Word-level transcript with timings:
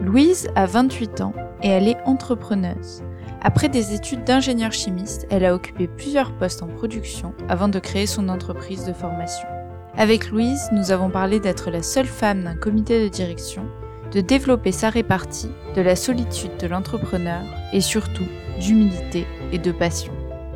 Louise 0.00 0.48
a 0.54 0.66
28 0.66 1.20
ans 1.22 1.32
et 1.62 1.68
elle 1.68 1.88
est 1.88 2.00
entrepreneuse. 2.04 3.02
Après 3.42 3.68
des 3.68 3.94
études 3.94 4.22
d'ingénieur 4.22 4.70
chimiste, 4.70 5.26
elle 5.28 5.44
a 5.44 5.54
occupé 5.54 5.88
plusieurs 5.88 6.32
postes 6.38 6.62
en 6.62 6.68
production 6.68 7.34
avant 7.48 7.68
de 7.68 7.80
créer 7.80 8.06
son 8.06 8.28
entreprise 8.28 8.84
de 8.84 8.92
formation. 8.92 9.48
Avec 9.96 10.30
Louise, 10.30 10.68
nous 10.72 10.92
avons 10.92 11.10
parlé 11.10 11.40
d'être 11.40 11.72
la 11.72 11.82
seule 11.82 12.06
femme 12.06 12.44
d'un 12.44 12.54
comité 12.54 13.02
de 13.02 13.08
direction, 13.08 13.66
de 14.12 14.20
développer 14.20 14.70
sa 14.70 14.88
répartie, 14.88 15.50
de 15.74 15.82
la 15.82 15.96
solitude 15.96 16.56
de 16.60 16.68
l'entrepreneur 16.68 17.42
et 17.72 17.80
surtout 17.80 18.26
d'humilité 18.60 19.26
et 19.50 19.58
de 19.58 19.72
passion. 19.72 20.12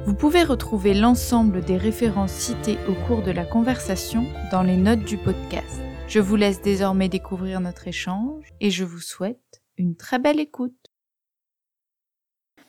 Vous 0.06 0.14
pouvez 0.14 0.44
retrouver 0.44 0.94
l'ensemble 0.94 1.62
des 1.62 1.76
références 1.76 2.32
citées 2.32 2.78
au 2.88 2.92
cours 3.06 3.22
de 3.22 3.32
la 3.32 3.44
conversation 3.44 4.24
dans 4.52 4.62
les 4.62 4.76
notes 4.76 5.04
du 5.04 5.16
podcast. 5.16 5.80
Je 6.12 6.20
vous 6.20 6.36
laisse 6.36 6.60
désormais 6.60 7.08
découvrir 7.08 7.62
notre 7.62 7.88
échange 7.88 8.44
et 8.60 8.70
je 8.70 8.84
vous 8.84 9.00
souhaite 9.00 9.62
une 9.78 9.96
très 9.96 10.18
belle 10.18 10.40
écoute. 10.40 10.92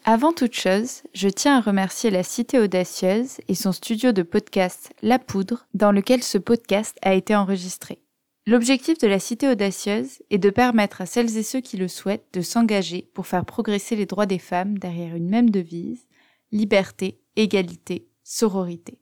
Avant 0.06 0.32
toute 0.32 0.54
chose, 0.54 1.02
je 1.14 1.28
tiens 1.28 1.58
à 1.58 1.60
remercier 1.60 2.10
la 2.10 2.24
Cité 2.24 2.58
Audacieuse 2.58 3.42
et 3.50 3.56
son 3.56 3.74
studio 3.74 4.14
de 4.14 4.24
podcast 4.24 4.94
La 5.02 5.20
Poudre 5.20 5.68
dans 5.74 5.92
lequel 5.92 6.24
ce 6.24 6.38
podcast 6.38 6.98
a 7.02 7.16
été 7.16 7.36
enregistré. 7.36 8.02
L'objectif 8.48 8.98
de 8.98 9.08
la 9.08 9.20
Cité 9.20 9.50
Audacieuse 9.50 10.24
est 10.30 10.38
de 10.38 10.50
permettre 10.50 11.02
à 11.02 11.06
celles 11.06 11.36
et 11.36 11.44
ceux 11.44 11.60
qui 11.60 11.76
le 11.76 11.90
souhaitent 11.90 12.30
de 12.32 12.40
s'engager 12.40 13.12
pour 13.14 13.28
faire 13.28 13.44
progresser 13.44 13.98
les 13.98 14.06
droits 14.06 14.26
des 14.26 14.40
femmes 14.40 14.80
derrière 14.80 15.18
une 15.18 15.28
même 15.28 15.50
devise, 15.50 16.08
liberté, 16.54 17.20
égalité, 17.36 18.08
sororité. 18.24 19.02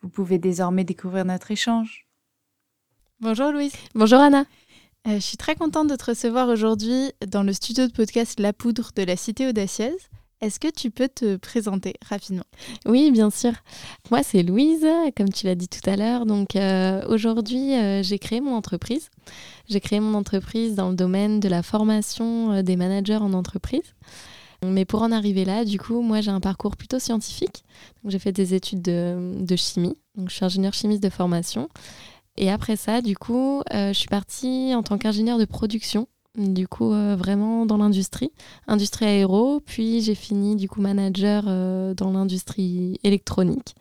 Vous 0.00 0.10
pouvez 0.10 0.38
désormais 0.38 0.84
découvrir 0.84 1.24
notre 1.24 1.50
échange. 1.50 2.05
Bonjour 3.18 3.50
Louise. 3.50 3.72
Bonjour 3.94 4.18
Anna. 4.18 4.44
Euh, 5.08 5.14
je 5.14 5.20
suis 5.20 5.38
très 5.38 5.54
contente 5.54 5.88
de 5.88 5.96
te 5.96 6.04
recevoir 6.04 6.50
aujourd'hui 6.50 7.12
dans 7.26 7.42
le 7.42 7.54
studio 7.54 7.86
de 7.86 7.92
podcast 7.92 8.38
La 8.38 8.52
Poudre 8.52 8.90
de 8.94 9.04
la 9.04 9.16
Cité 9.16 9.48
Audacieuse. 9.48 10.10
Est-ce 10.42 10.60
que 10.60 10.68
tu 10.68 10.90
peux 10.90 11.08
te 11.08 11.36
présenter 11.36 11.94
rapidement? 12.06 12.44
Oui, 12.84 13.10
bien 13.10 13.30
sûr. 13.30 13.52
Moi, 14.10 14.22
c'est 14.22 14.42
Louise, 14.42 14.86
comme 15.16 15.30
tu 15.30 15.46
l'as 15.46 15.54
dit 15.54 15.68
tout 15.68 15.88
à 15.88 15.96
l'heure. 15.96 16.26
Donc 16.26 16.56
euh, 16.56 17.06
aujourd'hui, 17.08 17.72
euh, 17.72 18.02
j'ai 18.02 18.18
créé 18.18 18.42
mon 18.42 18.54
entreprise. 18.54 19.08
J'ai 19.66 19.80
créé 19.80 19.98
mon 19.98 20.12
entreprise 20.12 20.74
dans 20.74 20.90
le 20.90 20.94
domaine 20.94 21.40
de 21.40 21.48
la 21.48 21.62
formation 21.62 22.62
des 22.62 22.76
managers 22.76 23.16
en 23.16 23.32
entreprise. 23.32 23.94
Mais 24.62 24.84
pour 24.84 25.00
en 25.00 25.10
arriver 25.10 25.46
là, 25.46 25.64
du 25.64 25.78
coup, 25.78 26.02
moi, 26.02 26.20
j'ai 26.20 26.30
un 26.30 26.40
parcours 26.40 26.76
plutôt 26.76 26.98
scientifique. 26.98 27.64
J'ai 28.04 28.18
fait 28.18 28.32
des 28.32 28.52
études 28.52 28.82
de, 28.82 29.36
de 29.40 29.56
chimie. 29.56 29.96
Donc, 30.16 30.28
je 30.28 30.34
suis 30.34 30.44
ingénieur 30.44 30.74
chimiste 30.74 31.02
de 31.02 31.10
formation. 31.10 31.68
Et 32.36 32.50
après 32.50 32.76
ça, 32.76 33.00
du 33.00 33.16
coup, 33.16 33.62
euh, 33.72 33.88
je 33.88 33.98
suis 33.98 34.08
partie 34.08 34.74
en 34.74 34.82
tant 34.82 34.98
qu'ingénieur 34.98 35.38
de 35.38 35.44
production, 35.44 36.06
du 36.36 36.68
coup, 36.68 36.92
euh, 36.92 37.16
vraiment 37.16 37.64
dans 37.64 37.78
l'industrie, 37.78 38.30
industrie 38.66 39.06
aéro. 39.06 39.60
Puis 39.60 40.02
j'ai 40.02 40.14
fini, 40.14 40.56
du 40.56 40.68
coup, 40.68 40.80
manager 40.80 41.44
euh, 41.46 41.94
dans 41.94 42.12
l'industrie 42.12 43.00
électronique, 43.04 43.74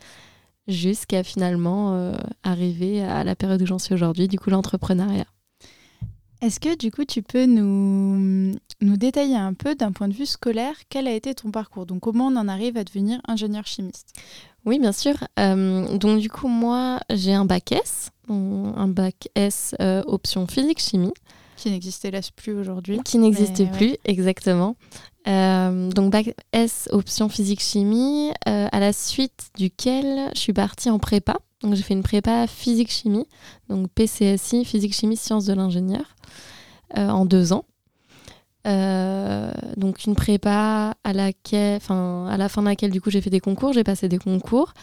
jusqu'à 0.67 1.23
finalement 1.23 2.13
arriver 2.43 3.03
à 3.03 3.23
la 3.23 3.35
période 3.35 3.61
où 3.61 3.65
j'en 3.65 3.79
suis 3.79 3.93
aujourd'hui, 3.93 4.27
du 4.27 4.39
coup, 4.39 4.49
l'entrepreneuriat. 4.49 5.27
Est-ce 6.41 6.59
que 6.59 6.77
du 6.77 6.91
coup 6.91 7.05
tu 7.05 7.23
peux 7.23 7.45
nous, 7.45 8.53
nous 8.81 8.97
détailler 8.97 9.37
un 9.37 9.53
peu 9.53 9.73
d'un 9.73 9.91
point 9.91 10.07
de 10.07 10.13
vue 10.13 10.25
scolaire 10.25 10.75
quel 10.89 11.07
a 11.07 11.13
été 11.13 11.33
ton 11.33 11.49
parcours? 11.49 11.85
Donc 11.85 12.01
comment 12.01 12.27
on 12.27 12.35
en 12.35 12.47
arrive 12.47 12.77
à 12.77 12.83
devenir 12.83 13.19
ingénieur 13.27 13.65
chimiste? 13.65 14.13
Oui 14.65 14.79
bien 14.79 14.91
sûr. 14.91 15.15
donc 15.37 16.19
du 16.19 16.29
coup 16.29 16.47
moi 16.47 16.99
j'ai 17.09 17.33
un 17.33 17.45
bac 17.45 17.71
S 17.71 18.11
un 18.29 18.87
bac 18.87 19.29
S 19.35 19.75
euh, 19.81 20.03
option 20.05 20.47
physique-chimie. 20.47 21.13
Qui 21.57 21.71
n'existait 21.71 22.11
là 22.11 22.19
plus 22.35 22.53
aujourd'hui. 22.53 22.99
Qui 23.05 23.17
n'existait 23.17 23.65
plus, 23.65 23.95
exactement. 24.03 24.75
Euh, 25.27 25.89
donc 25.89 26.11
bac 26.11 26.35
S 26.51 26.89
option 26.91 27.29
physique-chimie, 27.29 28.31
euh, 28.47 28.67
à 28.71 28.79
la 28.79 28.91
suite 28.91 29.51
duquel 29.57 30.29
je 30.35 30.39
suis 30.39 30.53
partie 30.53 30.89
en 30.89 30.99
prépa. 30.99 31.37
Donc 31.61 31.75
j'ai 31.75 31.81
fait 31.81 31.93
une 31.93 32.03
prépa 32.03 32.45
physique-chimie, 32.47 33.25
donc 33.69 33.89
PCSI, 33.91 34.65
physique-chimie, 34.65 35.15
sciences 35.15 35.45
de 35.45 35.53
l'ingénieur, 35.53 36.15
en 36.95 37.25
deux 37.25 37.53
ans. 37.53 37.65
Donc 38.65 40.05
une 40.05 40.15
prépa 40.15 40.95
à 41.03 41.13
laquelle, 41.13 41.77
enfin 41.77 42.27
à 42.27 42.37
la 42.37 42.49
fin 42.49 42.61
de 42.61 42.67
laquelle 42.67 42.91
du 42.91 42.99
coup 42.99 43.09
j'ai 43.09 43.21
fait 43.21 43.29
des 43.29 43.39
concours, 43.39 43.73
j'ai 43.73 43.83
passé 43.83 44.09
des 44.09 44.17
concours. 44.17 44.73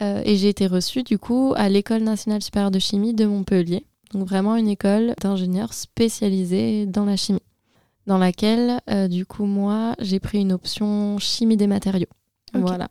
Euh, 0.00 0.22
et 0.24 0.36
j'ai 0.36 0.48
été 0.48 0.66
reçue 0.66 1.02
du 1.02 1.18
coup 1.18 1.52
à 1.56 1.68
l'École 1.68 2.02
nationale 2.02 2.42
supérieure 2.42 2.70
de 2.70 2.78
chimie 2.78 3.14
de 3.14 3.26
Montpellier. 3.26 3.84
Donc 4.12 4.26
vraiment 4.26 4.56
une 4.56 4.68
école 4.68 5.14
d'ingénieurs 5.20 5.74
spécialisée 5.74 6.86
dans 6.86 7.04
la 7.04 7.16
chimie. 7.16 7.42
Dans 8.06 8.18
laquelle, 8.18 8.80
euh, 8.90 9.06
du 9.06 9.24
coup, 9.26 9.44
moi, 9.44 9.94
j'ai 10.00 10.18
pris 10.18 10.40
une 10.40 10.52
option 10.52 11.18
chimie 11.18 11.56
des 11.56 11.68
matériaux. 11.68 12.08
Voilà. 12.52 12.88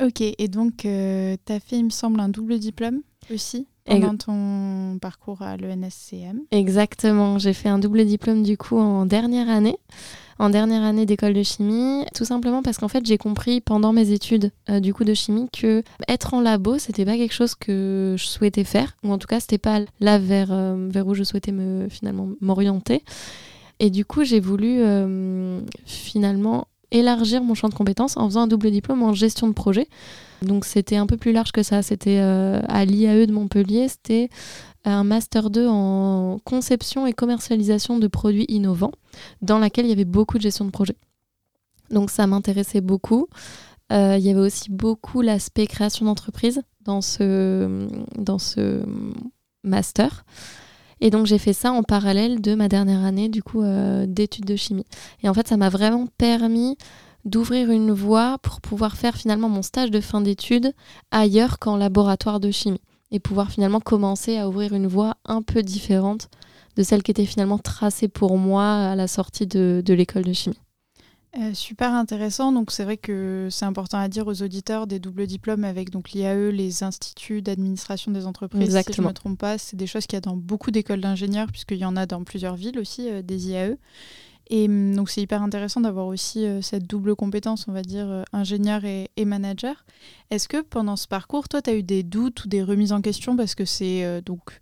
Ok, 0.00 0.20
et 0.20 0.48
donc 0.48 0.84
euh, 0.84 1.36
tu 1.44 1.52
as 1.52 1.60
fait, 1.60 1.76
il 1.76 1.84
me 1.84 1.90
semble, 1.90 2.20
un 2.20 2.28
double 2.28 2.58
diplôme 2.58 3.02
aussi? 3.32 3.66
Pendant 3.86 4.16
ton 4.16 4.98
parcours 5.00 5.42
à 5.42 5.56
l'ENSCM. 5.56 6.40
Exactement, 6.50 7.38
j'ai 7.38 7.52
fait 7.52 7.68
un 7.68 7.78
double 7.78 8.04
diplôme 8.04 8.42
du 8.42 8.56
coup 8.56 8.78
en 8.78 9.06
dernière 9.06 9.48
année 9.48 9.78
en 10.38 10.50
dernière 10.50 10.82
année 10.82 11.06
d'école 11.06 11.32
de 11.32 11.42
chimie, 11.42 12.04
tout 12.14 12.24
simplement 12.24 12.62
parce 12.62 12.78
qu'en 12.78 12.88
fait 12.88 13.04
j'ai 13.06 13.18
compris 13.18 13.60
pendant 13.60 13.92
mes 13.92 14.10
études 14.10 14.52
euh, 14.68 14.80
du 14.80 14.92
coup 14.92 15.04
de 15.04 15.14
chimie 15.14 15.48
que 15.52 15.82
être 16.08 16.34
en 16.34 16.40
labo 16.40 16.78
c'était 16.78 17.04
pas 17.04 17.16
quelque 17.16 17.34
chose 17.34 17.54
que 17.54 18.16
je 18.18 18.26
souhaitais 18.26 18.64
faire, 18.64 18.96
ou 19.02 19.12
en 19.12 19.18
tout 19.18 19.26
cas 19.26 19.40
c'était 19.40 19.58
pas 19.58 19.80
là 20.00 20.18
vers, 20.18 20.52
euh, 20.52 20.88
vers 20.90 21.06
où 21.06 21.14
je 21.14 21.24
souhaitais 21.24 21.52
me 21.52 21.88
finalement 21.88 22.28
m'orienter. 22.40 23.02
Et 23.78 23.90
du 23.90 24.04
coup 24.04 24.24
j'ai 24.24 24.40
voulu 24.40 24.80
euh, 24.80 25.60
finalement 25.86 26.68
élargir 26.90 27.42
mon 27.42 27.54
champ 27.54 27.68
de 27.68 27.74
compétences 27.74 28.16
en 28.16 28.26
faisant 28.26 28.42
un 28.42 28.46
double 28.46 28.70
diplôme 28.70 29.02
en 29.02 29.12
gestion 29.12 29.48
de 29.48 29.52
projet. 29.52 29.88
Donc 30.42 30.64
c'était 30.64 30.96
un 30.96 31.06
peu 31.06 31.16
plus 31.16 31.32
large 31.32 31.52
que 31.52 31.62
ça. 31.62 31.82
C'était 31.82 32.18
à 32.18 32.84
l'IAE 32.84 33.26
de 33.26 33.32
Montpellier, 33.32 33.88
c'était 33.88 34.28
un 34.84 35.04
master 35.04 35.50
2 35.50 35.66
en 35.68 36.38
conception 36.44 37.06
et 37.06 37.12
commercialisation 37.12 37.98
de 37.98 38.06
produits 38.06 38.46
innovants, 38.48 38.92
dans 39.42 39.58
laquelle 39.58 39.86
il 39.86 39.88
y 39.88 39.92
avait 39.92 40.04
beaucoup 40.04 40.38
de 40.38 40.42
gestion 40.42 40.64
de 40.64 40.70
projet. 40.70 40.96
Donc 41.90 42.10
ça 42.10 42.26
m'intéressait 42.26 42.80
beaucoup. 42.80 43.28
Euh, 43.92 44.16
il 44.18 44.24
y 44.24 44.30
avait 44.30 44.40
aussi 44.40 44.70
beaucoup 44.70 45.22
l'aspect 45.22 45.66
création 45.66 46.06
d'entreprise 46.06 46.62
dans 46.84 47.00
ce, 47.00 47.88
dans 48.18 48.38
ce 48.38 48.82
master. 49.62 50.24
Et 51.00 51.10
donc 51.10 51.26
j'ai 51.26 51.38
fait 51.38 51.52
ça 51.52 51.72
en 51.72 51.82
parallèle 51.82 52.40
de 52.40 52.54
ma 52.54 52.68
dernière 52.68 53.04
année 53.04 53.28
du 53.28 53.42
coup 53.42 53.62
euh, 53.62 54.06
d'études 54.06 54.46
de 54.46 54.56
chimie. 54.56 54.86
Et 55.22 55.28
en 55.28 55.34
fait 55.34 55.48
ça 55.48 55.56
m'a 55.56 55.68
vraiment 55.68 56.06
permis 56.18 56.76
d'ouvrir 57.24 57.70
une 57.70 57.92
voie 57.92 58.38
pour 58.38 58.60
pouvoir 58.60 58.96
faire 58.96 59.16
finalement 59.16 59.48
mon 59.48 59.62
stage 59.62 59.90
de 59.90 60.00
fin 60.00 60.20
d'études 60.20 60.72
ailleurs 61.10 61.58
qu'en 61.58 61.76
laboratoire 61.76 62.40
de 62.40 62.50
chimie 62.50 62.80
et 63.10 63.20
pouvoir 63.20 63.50
finalement 63.50 63.80
commencer 63.80 64.38
à 64.38 64.48
ouvrir 64.48 64.72
une 64.74 64.86
voie 64.86 65.16
un 65.24 65.42
peu 65.42 65.62
différente 65.62 66.28
de 66.76 66.82
celle 66.82 67.02
qui 67.02 67.10
était 67.10 67.24
finalement 67.24 67.58
tracée 67.58 68.08
pour 68.08 68.38
moi 68.38 68.90
à 68.90 68.94
la 68.94 69.08
sortie 69.08 69.46
de, 69.46 69.82
de 69.84 69.94
l'école 69.94 70.24
de 70.24 70.32
chimie. 70.32 70.58
Euh, 71.38 71.52
super 71.52 71.92
intéressant. 71.92 72.52
Donc 72.52 72.70
c'est 72.70 72.84
vrai 72.84 72.96
que 72.96 73.48
c'est 73.50 73.64
important 73.64 73.98
à 73.98 74.08
dire 74.08 74.26
aux 74.26 74.42
auditeurs 74.42 74.86
des 74.86 74.98
doubles 74.98 75.26
diplômes 75.26 75.64
avec 75.64 75.90
donc 75.90 76.12
l'IAE, 76.12 76.50
les 76.50 76.82
instituts 76.82 77.42
d'administration 77.42 78.10
des 78.10 78.26
entreprises. 78.26 78.62
Exactement. 78.62 78.94
Si 78.94 78.96
je 78.96 79.02
ne 79.02 79.08
me 79.08 79.12
trompe 79.12 79.38
pas, 79.38 79.58
c'est 79.58 79.76
des 79.76 79.86
choses 79.86 80.06
qu'il 80.06 80.16
y 80.16 80.18
a 80.18 80.22
dans 80.22 80.36
beaucoup 80.36 80.70
d'écoles 80.70 81.00
d'ingénieurs 81.00 81.48
puisqu'il 81.48 81.78
y 81.78 81.84
en 81.84 81.96
a 81.96 82.06
dans 82.06 82.24
plusieurs 82.24 82.56
villes 82.56 82.78
aussi 82.78 83.10
euh, 83.10 83.22
des 83.22 83.48
IAE. 83.48 83.76
Et 84.48 84.66
hum, 84.66 84.94
donc 84.94 85.10
c'est 85.10 85.20
hyper 85.20 85.42
intéressant 85.42 85.80
d'avoir 85.80 86.06
aussi 86.06 86.46
euh, 86.46 86.62
cette 86.62 86.86
double 86.86 87.14
compétence, 87.16 87.66
on 87.68 87.72
va 87.72 87.82
dire, 87.82 88.24
ingénieur 88.32 88.84
et, 88.84 89.10
manager. 89.24 89.84
Est-ce 90.30 90.48
que 90.48 90.62
pendant 90.62 90.96
ce 90.96 91.06
parcours, 91.06 91.48
toi, 91.48 91.60
tu 91.60 91.70
as 91.70 91.74
eu 91.74 91.82
des 91.82 92.02
doutes 92.02 92.44
ou 92.44 92.48
des 92.48 92.62
remises 92.62 92.92
en 92.92 93.02
question 93.02 93.36
Parce 93.36 93.54
que 93.54 93.64
c'est 93.64 94.22
donc, 94.22 94.58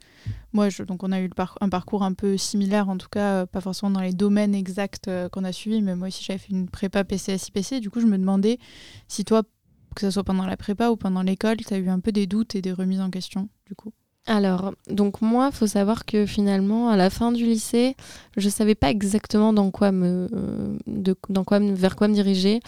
moi, 0.55 0.71
je, 0.71 0.83
donc 0.83 1.03
on 1.03 1.12
a 1.12 1.21
eu 1.21 1.29
un 1.61 1.69
parcours 1.69 2.03
un 2.03 2.15
peu 2.15 2.37
similaire, 2.37 2.89
en 2.89 2.97
tout 2.97 3.09
cas, 3.11 3.45
pas 3.47 3.61
forcément 3.61 3.91
dans 3.91 4.01
les 4.01 4.12
domaines 4.15 4.55
exacts 4.55 5.11
qu'on 5.33 5.45
a 5.45 5.53
suivis, 5.53 5.83
mais 5.83 5.97
moi 5.97 6.09
aussi 6.09 6.25
j'avais 6.25 6.39
fait 6.39 6.53
une 6.53 6.69
prépa 6.69 7.05
PCS-IPC. 7.05 7.81
Du 7.81 7.91
coup, 7.91 8.01
je 8.01 8.06
me 8.06 8.17
demandais 8.17 8.59
si 9.09 9.25
toi, 9.25 9.43
que 9.95 10.01
ce 10.01 10.11
soit 10.11 10.25
pendant 10.25 10.47
la 10.47 10.56
prépa 10.56 10.89
ou 10.91 10.97
pendant 10.97 11.23
l'école, 11.23 11.59
tu 11.59 11.75
as 11.75 11.79
eu 11.79 11.89
un 11.89 12.01
peu 12.01 12.12
des 12.12 12.27
doutes 12.27 12.55
et 12.55 12.62
des 12.62 12.73
remises 12.73 13.01
en 13.01 13.11
question, 13.11 13.49
du 13.67 13.75
coup 13.75 13.93
alors, 14.27 14.73
donc 14.89 15.21
moi, 15.21 15.51
faut 15.51 15.67
savoir 15.67 16.06
que 16.06 16.25
finalement, 16.25 16.89
à 16.89 16.97
la 16.97 17.11
fin 17.11 17.31
du 17.31 17.45
lycée, 17.45 17.95
je 18.39 18.49
savais 18.49 18.75
pas 18.75 18.89
exactement 18.89 19.53
dans 19.53 19.71
quoi 19.71 19.93
me, 19.93 20.29
vers 20.87 21.97
quoi 21.97 22.09
me 22.09 22.15
diriger. 22.15 22.61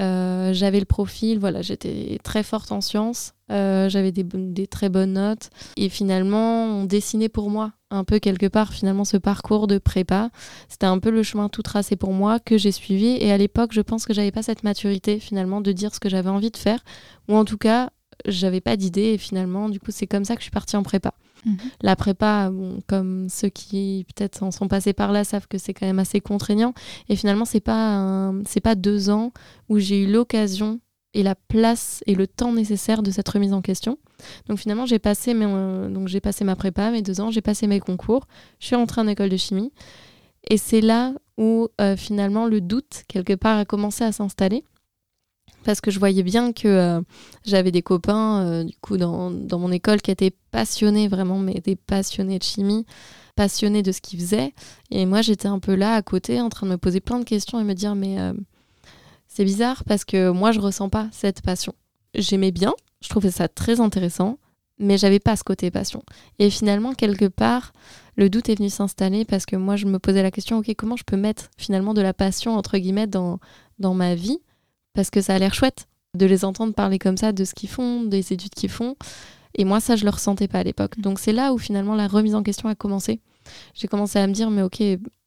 Euh, 0.00 0.52
j'avais 0.52 0.78
le 0.78 0.86
profil, 0.86 1.38
voilà, 1.38 1.60
j'étais 1.60 2.18
très 2.22 2.42
forte 2.42 2.70
en 2.70 2.80
sciences, 2.80 3.34
euh, 3.52 3.88
j'avais 3.88 4.12
des, 4.12 4.24
des, 4.24 4.66
très 4.66 4.88
bonnes 4.88 5.12
notes, 5.12 5.50
et 5.76 5.88
finalement, 5.88 6.64
on 6.64 6.84
dessinait 6.84 7.28
pour 7.28 7.50
moi 7.50 7.72
un 7.90 8.04
peu 8.04 8.18
quelque 8.18 8.46
part 8.46 8.72
finalement 8.72 9.04
ce 9.04 9.18
parcours 9.18 9.66
de 9.66 9.78
prépa. 9.78 10.30
C'était 10.68 10.86
un 10.86 10.98
peu 10.98 11.10
le 11.10 11.22
chemin 11.22 11.48
tout 11.48 11.62
tracé 11.62 11.94
pour 11.96 12.12
moi 12.12 12.40
que 12.40 12.56
j'ai 12.56 12.72
suivi, 12.72 13.16
et 13.20 13.30
à 13.30 13.36
l'époque, 13.36 13.72
je 13.72 13.82
pense 13.82 14.06
que 14.06 14.14
j'avais 14.14 14.32
pas 14.32 14.42
cette 14.42 14.64
maturité 14.64 15.18
finalement 15.18 15.60
de 15.60 15.72
dire 15.72 15.94
ce 15.94 16.00
que 16.00 16.08
j'avais 16.08 16.30
envie 16.30 16.50
de 16.50 16.56
faire, 16.56 16.82
ou 17.28 17.36
en 17.36 17.44
tout 17.44 17.58
cas, 17.58 17.90
j'avais 18.26 18.60
pas 18.60 18.76
d'idée, 18.76 19.12
et 19.12 19.18
finalement, 19.18 19.68
du 19.68 19.80
coup, 19.80 19.90
c'est 19.90 20.06
comme 20.06 20.24
ça 20.24 20.34
que 20.34 20.40
je 20.40 20.44
suis 20.44 20.50
partie 20.50 20.76
en 20.76 20.82
prépa. 20.82 21.12
Mhm. 21.44 21.56
La 21.82 21.96
prépa, 21.96 22.50
comme 22.86 23.28
ceux 23.28 23.48
qui 23.48 24.06
peut-être 24.14 24.42
en 24.42 24.50
sont 24.50 24.68
passés 24.68 24.92
par 24.92 25.12
là 25.12 25.24
savent 25.24 25.48
que 25.48 25.58
c'est 25.58 25.74
quand 25.74 25.86
même 25.86 25.98
assez 25.98 26.20
contraignant. 26.20 26.72
Et 27.08 27.16
finalement, 27.16 27.44
c'est 27.44 27.60
pas 27.60 28.32
c'est 28.46 28.60
pas 28.60 28.76
deux 28.76 29.10
ans 29.10 29.32
où 29.68 29.78
j'ai 29.78 30.04
eu 30.04 30.06
l'occasion 30.06 30.80
et 31.14 31.22
la 31.22 31.34
place 31.34 32.02
et 32.06 32.14
le 32.14 32.26
temps 32.26 32.52
nécessaire 32.52 33.02
de 33.02 33.10
cette 33.10 33.28
remise 33.28 33.52
en 33.52 33.62
question. 33.62 33.98
Donc 34.48 34.58
finalement, 34.58 34.86
j'ai 34.86 34.98
passé 34.98 35.36
j'ai 36.06 36.20
passé 36.20 36.44
ma 36.44 36.56
prépa, 36.56 36.90
mes 36.90 37.02
deux 37.02 37.20
ans, 37.20 37.30
j'ai 37.30 37.42
passé 37.42 37.66
mes 37.66 37.80
concours, 37.80 38.26
je 38.60 38.66
suis 38.66 38.76
rentrée 38.76 39.00
en 39.00 39.08
école 39.08 39.28
de 39.28 39.36
chimie. 39.36 39.72
Et 40.48 40.56
c'est 40.56 40.80
là 40.80 41.12
où 41.38 41.68
euh, 41.80 41.96
finalement 41.96 42.46
le 42.46 42.60
doute 42.60 43.04
quelque 43.08 43.34
part 43.34 43.58
a 43.58 43.64
commencé 43.64 44.04
à 44.04 44.12
s'installer 44.12 44.64
parce 45.64 45.80
que 45.80 45.90
je 45.90 45.98
voyais 45.98 46.22
bien 46.22 46.52
que 46.52 46.68
euh, 46.68 47.00
j'avais 47.44 47.70
des 47.70 47.82
copains 47.82 48.44
euh, 48.44 48.64
du 48.64 48.74
coup 48.80 48.96
dans, 48.96 49.30
dans, 49.30 49.58
mon 49.58 49.70
école 49.70 50.00
qui 50.00 50.10
étaient 50.10 50.32
passionnés 50.50 51.08
vraiment, 51.08 51.38
mais 51.38 51.60
des 51.60 51.76
passionnés 51.76 52.38
de 52.38 52.44
chimie, 52.44 52.84
passionnés 53.36 53.82
de 53.82 53.92
ce 53.92 54.00
qu'ils 54.00 54.20
faisaient. 54.20 54.52
Et 54.90 55.06
moi 55.06 55.22
j'étais 55.22 55.48
un 55.48 55.58
peu 55.58 55.74
là 55.74 55.94
à 55.94 56.02
côté 56.02 56.40
en 56.40 56.48
train 56.48 56.66
de 56.66 56.72
me 56.72 56.78
poser 56.78 57.00
plein 57.00 57.18
de 57.18 57.24
questions 57.24 57.60
et 57.60 57.64
me 57.64 57.74
dire 57.74 57.94
mais 57.94 58.20
euh, 58.20 58.32
c'est 59.32 59.44
bizarre 59.44 59.84
parce 59.84 60.04
que 60.04 60.30
moi 60.30 60.52
je 60.52 60.60
ressens 60.60 60.90
pas 60.90 61.08
cette 61.10 61.40
passion. 61.40 61.74
J'aimais 62.14 62.50
bien, 62.50 62.74
je 63.00 63.08
trouvais 63.08 63.30
ça 63.30 63.48
très 63.48 63.80
intéressant, 63.80 64.38
mais 64.78 64.98
j'avais 64.98 65.20
pas 65.20 65.36
ce 65.36 65.42
côté 65.42 65.70
passion. 65.70 66.02
Et 66.38 66.50
finalement 66.50 66.92
quelque 66.92 67.26
part 67.28 67.72
le 68.16 68.28
doute 68.28 68.50
est 68.50 68.56
venu 68.56 68.68
s'installer 68.68 69.24
parce 69.24 69.46
que 69.46 69.56
moi 69.56 69.76
je 69.76 69.86
me 69.86 69.98
posais 69.98 70.22
la 70.22 70.30
question 70.30 70.58
ok 70.58 70.74
comment 70.76 70.96
je 70.96 71.04
peux 71.04 71.16
mettre 71.16 71.50
finalement 71.56 71.94
de 71.94 72.02
la 72.02 72.12
passion 72.12 72.56
entre 72.56 72.76
guillemets 72.76 73.06
dans, 73.06 73.38
dans 73.78 73.94
ma 73.94 74.14
vie? 74.14 74.38
Parce 74.92 75.08
que 75.08 75.22
ça 75.22 75.34
a 75.34 75.38
l'air 75.38 75.54
chouette 75.54 75.86
de 76.14 76.26
les 76.26 76.44
entendre 76.44 76.74
parler 76.74 76.98
comme 76.98 77.16
ça 77.16 77.32
de 77.32 77.44
ce 77.44 77.54
qu'ils 77.54 77.70
font, 77.70 78.02
des 78.02 78.34
études 78.34 78.54
qu'ils 78.54 78.68
font. 78.68 78.96
Et 79.54 79.64
moi, 79.64 79.80
ça, 79.80 79.96
je 79.96 80.04
le 80.04 80.10
ressentais 80.10 80.48
pas 80.48 80.58
à 80.58 80.62
l'époque. 80.62 80.98
Donc 80.98 81.18
c'est 81.18 81.32
là 81.32 81.54
où 81.54 81.58
finalement 81.58 81.94
la 81.94 82.06
remise 82.06 82.34
en 82.34 82.42
question 82.42 82.68
a 82.68 82.74
commencé. 82.74 83.20
J'ai 83.72 83.88
commencé 83.88 84.18
à 84.18 84.26
me 84.26 84.32
dire, 84.32 84.50
mais 84.50 84.62
ok, 84.62 84.82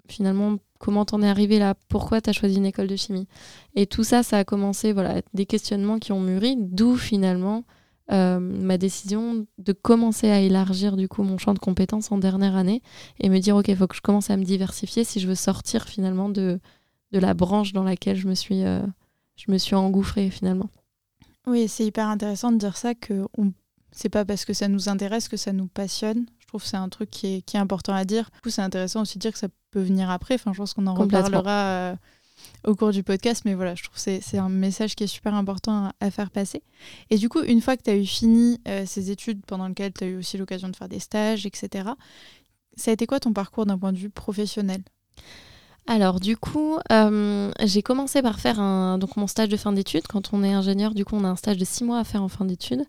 finalement, 0.07 0.57
comment 0.85 1.03
t'en 1.03 1.23
es 1.23 1.27
arrivé 1.27 1.57
là 1.57 1.73
Pourquoi 1.89 2.21
t'as 2.21 2.31
choisi 2.31 2.57
une 2.57 2.67
école 2.67 2.85
de 2.85 2.95
chimie 2.95 3.27
Et 3.75 3.87
tout 3.87 4.03
ça, 4.03 4.21
ça 4.21 4.37
a 4.37 4.43
commencé, 4.43 4.93
voilà, 4.93 5.23
des 5.33 5.47
questionnements 5.47 5.97
qui 5.97 6.11
ont 6.11 6.19
mûri, 6.19 6.55
d'où 6.59 6.95
finalement 6.95 7.63
euh, 8.11 8.39
ma 8.39 8.77
décision 8.77 9.47
de 9.57 9.73
commencer 9.73 10.29
à 10.29 10.39
élargir 10.41 10.95
du 10.95 11.07
coup 11.07 11.23
mon 11.23 11.39
champ 11.39 11.55
de 11.55 11.59
compétences 11.59 12.11
en 12.11 12.19
dernière 12.19 12.55
année 12.55 12.83
et 13.19 13.29
me 13.29 13.39
dire, 13.39 13.55
ok, 13.55 13.67
il 13.67 13.75
faut 13.75 13.87
que 13.87 13.95
je 13.95 14.01
commence 14.01 14.29
à 14.29 14.37
me 14.37 14.43
diversifier 14.43 15.03
si 15.03 15.19
je 15.19 15.27
veux 15.27 15.33
sortir 15.33 15.85
finalement 15.85 16.29
de, 16.29 16.59
de 17.13 17.19
la 17.19 17.33
branche 17.33 17.73
dans 17.73 17.83
laquelle 17.83 18.17
je 18.17 18.27
me 18.27 18.35
suis... 18.35 18.63
Euh, 18.63 18.85
engouffrée 19.73 20.29
finalement. 20.29 20.69
Oui, 21.45 21.67
c'est 21.67 21.85
hyper 21.85 22.07
intéressant 22.07 22.51
de 22.51 22.57
dire 22.57 22.77
ça 22.77 22.95
que 22.95 23.25
c'est 23.91 24.09
pas 24.09 24.23
parce 24.23 24.45
que 24.45 24.53
ça 24.53 24.67
nous 24.67 24.87
intéresse 24.87 25.27
que 25.27 25.35
ça 25.35 25.51
nous 25.51 25.67
passionne. 25.67 26.25
Trouve 26.55 26.63
que 26.63 26.69
c'est 26.69 26.77
un 26.77 26.87
truc 26.87 27.09
qui 27.09 27.27
est, 27.35 27.41
qui 27.41 27.57
est 27.57 27.59
important 27.59 27.93
à 27.93 28.05
dire. 28.05 28.29
Du 28.35 28.39
coup, 28.43 28.49
c'est 28.49 28.61
intéressant 28.61 29.01
aussi 29.01 29.17
de 29.17 29.21
dire 29.21 29.33
que 29.33 29.37
ça 29.37 29.49
peut 29.71 29.81
venir 29.81 30.09
après. 30.09 30.35
Enfin, 30.35 30.53
je 30.53 30.59
pense 30.59 30.73
qu'on 30.73 30.87
en 30.87 30.93
reparlera 30.93 31.51
euh, 31.51 31.95
au 32.63 32.75
cours 32.75 32.91
du 32.91 33.03
podcast, 33.03 33.41
mais 33.43 33.55
voilà, 33.55 33.75
je 33.75 33.83
trouve 33.83 34.01
que 34.01 34.21
c'est 34.21 34.37
un 34.37 34.47
message 34.47 34.95
qui 34.95 35.03
est 35.03 35.07
super 35.07 35.33
important 35.33 35.91
à, 35.99 36.11
faire 36.11 36.31
passer. 36.31 36.63
Et 37.09 37.17
du 37.17 37.27
coup, 37.27 37.41
une 37.41 37.59
fois 37.59 37.75
que 37.75 37.83
tu 37.83 37.89
as 37.89 37.97
eu 37.97 38.05
fini 38.05 38.61
euh, 38.69 38.85
ces 38.85 39.11
études 39.11 39.45
pendant 39.45 39.67
lesquelles 39.67 39.91
tu 39.91 40.05
as 40.05 40.07
eu 40.07 40.15
aussi 40.15 40.37
l'occasion 40.37 40.69
de 40.69 40.77
faire 40.77 40.87
des 40.87 40.99
stages, 40.99 41.45
etc., 41.45 41.89
ça 42.77 42.91
a 42.91 42.93
été 42.93 43.05
quoi 43.05 43.19
ton 43.19 43.33
parcours 43.33 43.65
d'un 43.65 43.77
point 43.77 43.91
de 43.91 43.97
vue 43.97 44.09
professionnel? 44.09 44.81
Alors 45.87 46.21
du 46.21 46.37
coup, 46.37 46.77
euh, 46.89 47.51
j'ai 47.65 47.81
commencé 47.81 48.21
par 48.21 48.39
faire 48.39 48.61
un, 48.61 48.97
donc 48.97 49.17
mon 49.17 49.27
stage 49.27 49.49
de 49.49 49.57
fin 49.57 49.73
d'études. 49.73 50.07
Quand 50.07 50.31
on 50.31 50.41
est 50.41 50.53
ingénieur, 50.53 50.93
du 50.93 51.03
coup, 51.03 51.17
on 51.17 51.25
a 51.25 51.27
un 51.27 51.35
stage 51.35 51.57
de 51.57 51.65
six 51.65 51.83
mois 51.83 51.99
à 51.99 52.05
faire 52.05 52.23
en 52.23 52.29
fin 52.29 52.45
d'études. 52.45 52.85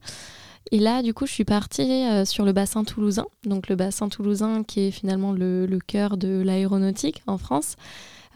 Et 0.72 0.78
là, 0.78 1.02
du 1.02 1.14
coup, 1.14 1.26
je 1.26 1.32
suis 1.32 1.44
partie 1.44 2.04
euh, 2.06 2.24
sur 2.24 2.44
le 2.44 2.52
bassin 2.52 2.84
toulousain. 2.84 3.26
Donc 3.44 3.68
le 3.68 3.76
bassin 3.76 4.08
toulousain 4.08 4.64
qui 4.64 4.80
est 4.80 4.90
finalement 4.90 5.32
le, 5.32 5.78
cœur 5.86 6.16
de 6.16 6.42
l'aéronautique 6.42 7.22
en 7.26 7.38
France. 7.38 7.76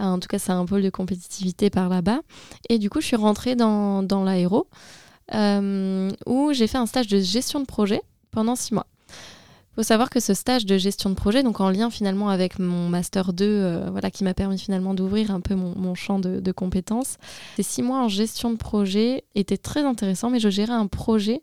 Euh, 0.00 0.04
en 0.04 0.18
tout 0.18 0.28
cas, 0.28 0.38
c'est 0.38 0.52
un 0.52 0.64
pôle 0.64 0.82
de 0.82 0.90
compétitivité 0.90 1.70
par 1.70 1.88
là-bas. 1.88 2.20
Et 2.68 2.78
du 2.78 2.88
coup, 2.88 3.00
je 3.00 3.06
suis 3.06 3.16
rentrée 3.16 3.56
dans, 3.56 4.04
l'aéro 4.24 4.66
où 6.26 6.52
j'ai 6.52 6.66
fait 6.66 6.78
un 6.78 6.86
stage 6.86 7.06
de 7.06 7.20
gestion 7.20 7.60
de 7.60 7.64
projet 7.64 8.02
pendant 8.32 8.56
six 8.56 8.74
mois. 8.74 8.86
Il 9.72 9.76
faut 9.76 9.82
savoir 9.84 10.10
que 10.10 10.18
ce 10.18 10.34
stage 10.34 10.66
de 10.66 10.76
gestion 10.78 11.10
de 11.10 11.14
projet, 11.14 11.44
donc 11.44 11.60
en 11.60 11.70
lien 11.70 11.90
finalement 11.90 12.28
avec 12.28 12.58
mon 12.58 12.88
master 12.88 13.32
2, 13.32 13.44
euh, 13.44 13.88
voilà, 13.90 14.10
qui 14.10 14.24
m'a 14.24 14.34
permis 14.34 14.58
finalement 14.58 14.94
d'ouvrir 14.94 15.30
un 15.30 15.40
peu 15.40 15.54
mon, 15.54 15.94
champ 15.94 16.18
de, 16.18 16.52
compétences, 16.52 17.18
ces 17.54 17.62
six 17.62 17.82
mois 17.82 18.02
en 18.02 18.08
gestion 18.08 18.50
de 18.50 18.56
projet 18.56 19.22
étaient 19.36 19.56
très 19.56 19.84
intéressants, 19.84 20.28
mais 20.28 20.40
je 20.40 20.48
gérais 20.48 20.72
un 20.72 20.88
projet 20.88 21.40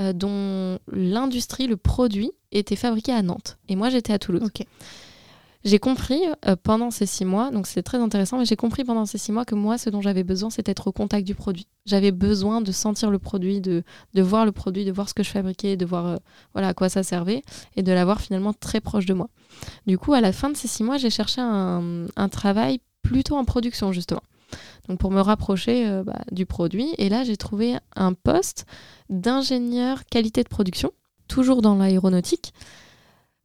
euh, 0.00 0.12
dont 0.12 0.78
l'industrie, 0.92 1.66
le 1.66 1.76
produit, 1.76 2.32
était 2.52 2.76
fabriqué 2.76 3.12
à 3.12 3.22
Nantes. 3.22 3.58
Et 3.68 3.76
moi, 3.76 3.90
j'étais 3.90 4.12
à 4.12 4.18
Toulouse. 4.18 4.42
J'ai 5.66 5.80
compris 5.80 6.20
euh, 6.46 6.54
pendant 6.54 6.92
ces 6.92 7.06
six 7.06 7.24
mois, 7.24 7.50
donc 7.50 7.66
c'est 7.66 7.82
très 7.82 7.98
intéressant, 7.98 8.38
mais 8.38 8.44
j'ai 8.44 8.54
compris 8.54 8.84
pendant 8.84 9.04
ces 9.04 9.18
six 9.18 9.32
mois 9.32 9.44
que 9.44 9.56
moi, 9.56 9.78
ce 9.78 9.90
dont 9.90 10.00
j'avais 10.00 10.22
besoin, 10.22 10.48
c'était 10.48 10.70
être 10.70 10.86
au 10.86 10.92
contact 10.92 11.26
du 11.26 11.34
produit. 11.34 11.66
J'avais 11.86 12.12
besoin 12.12 12.60
de 12.60 12.70
sentir 12.70 13.10
le 13.10 13.18
produit, 13.18 13.60
de, 13.60 13.82
de 14.14 14.22
voir 14.22 14.44
le 14.44 14.52
produit, 14.52 14.84
de 14.84 14.92
voir 14.92 15.08
ce 15.08 15.14
que 15.14 15.24
je 15.24 15.30
fabriquais, 15.30 15.76
de 15.76 15.84
voir 15.84 16.06
euh, 16.06 16.16
voilà, 16.52 16.68
à 16.68 16.74
quoi 16.74 16.88
ça 16.88 17.02
servait, 17.02 17.42
et 17.74 17.82
de 17.82 17.90
l'avoir 17.90 18.20
finalement 18.20 18.52
très 18.52 18.80
proche 18.80 19.06
de 19.06 19.14
moi. 19.14 19.28
Du 19.88 19.98
coup, 19.98 20.12
à 20.12 20.20
la 20.20 20.32
fin 20.32 20.50
de 20.50 20.56
ces 20.56 20.68
six 20.68 20.84
mois, 20.84 20.98
j'ai 20.98 21.10
cherché 21.10 21.40
un, 21.40 22.06
un, 22.14 22.28
travail 22.28 22.78
plutôt 23.02 23.34
en 23.34 23.44
production, 23.44 23.90
justement. 23.90 24.22
Donc 24.88 24.98
pour 24.98 25.10
me 25.10 25.20
rapprocher 25.20 25.86
euh, 25.88 26.02
bah, 26.02 26.20
du 26.32 26.46
produit. 26.46 26.94
Et 26.98 27.08
là, 27.08 27.24
j'ai 27.24 27.36
trouvé 27.36 27.76
un 27.94 28.12
poste 28.12 28.66
d'ingénieur 29.08 30.04
qualité 30.06 30.42
de 30.42 30.48
production, 30.48 30.92
toujours 31.28 31.62
dans 31.62 31.76
l'aéronautique 31.76 32.52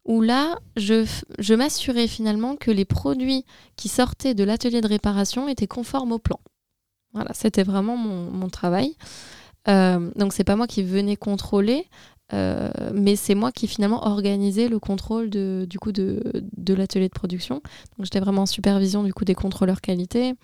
où 0.05 0.21
là, 0.21 0.59
je, 0.77 1.07
je 1.39 1.53
m'assurais 1.53 2.07
finalement 2.07 2.55
que 2.55 2.71
les 2.71 2.85
produits 2.85 3.45
qui 3.75 3.87
sortaient 3.87 4.33
de 4.33 4.43
l'atelier 4.43 4.81
de 4.81 4.87
réparation 4.87 5.47
étaient 5.47 5.67
conformes 5.67 6.11
au 6.11 6.19
plan. 6.19 6.39
Voilà, 7.13 7.31
c'était 7.33 7.63
vraiment 7.63 7.97
mon, 7.97 8.49
travail. 8.49 8.95
Euh, 9.67 10.09
donc 10.15 10.33
c'est 10.33 10.43
pas 10.43 10.55
moi 10.55 10.65
qui 10.65 10.81
venais 10.81 11.17
contrôler, 11.17 11.87
euh, 12.33 12.71
mais 12.93 13.15
c'est 13.15 13.35
moi 13.35 13.51
qui 13.51 13.67
finalement 13.67 14.07
organisais 14.07 14.69
le 14.69 14.79
contrôle 14.79 15.29
de, 15.29 15.67
du 15.69 15.77
coup 15.77 15.91
de, 15.91 16.21
de 16.57 16.73
l'atelier 16.73 17.07
de 17.07 17.13
production. 17.13 17.55
Donc 17.97 18.05
j'étais 18.05 18.21
vraiment 18.21 18.43
en 18.43 18.47
supervision 18.47 19.03
du 19.03 19.13
coup 19.13 19.25
des 19.25 19.35
contrôleurs 19.35 19.81
qualité, 19.81 20.35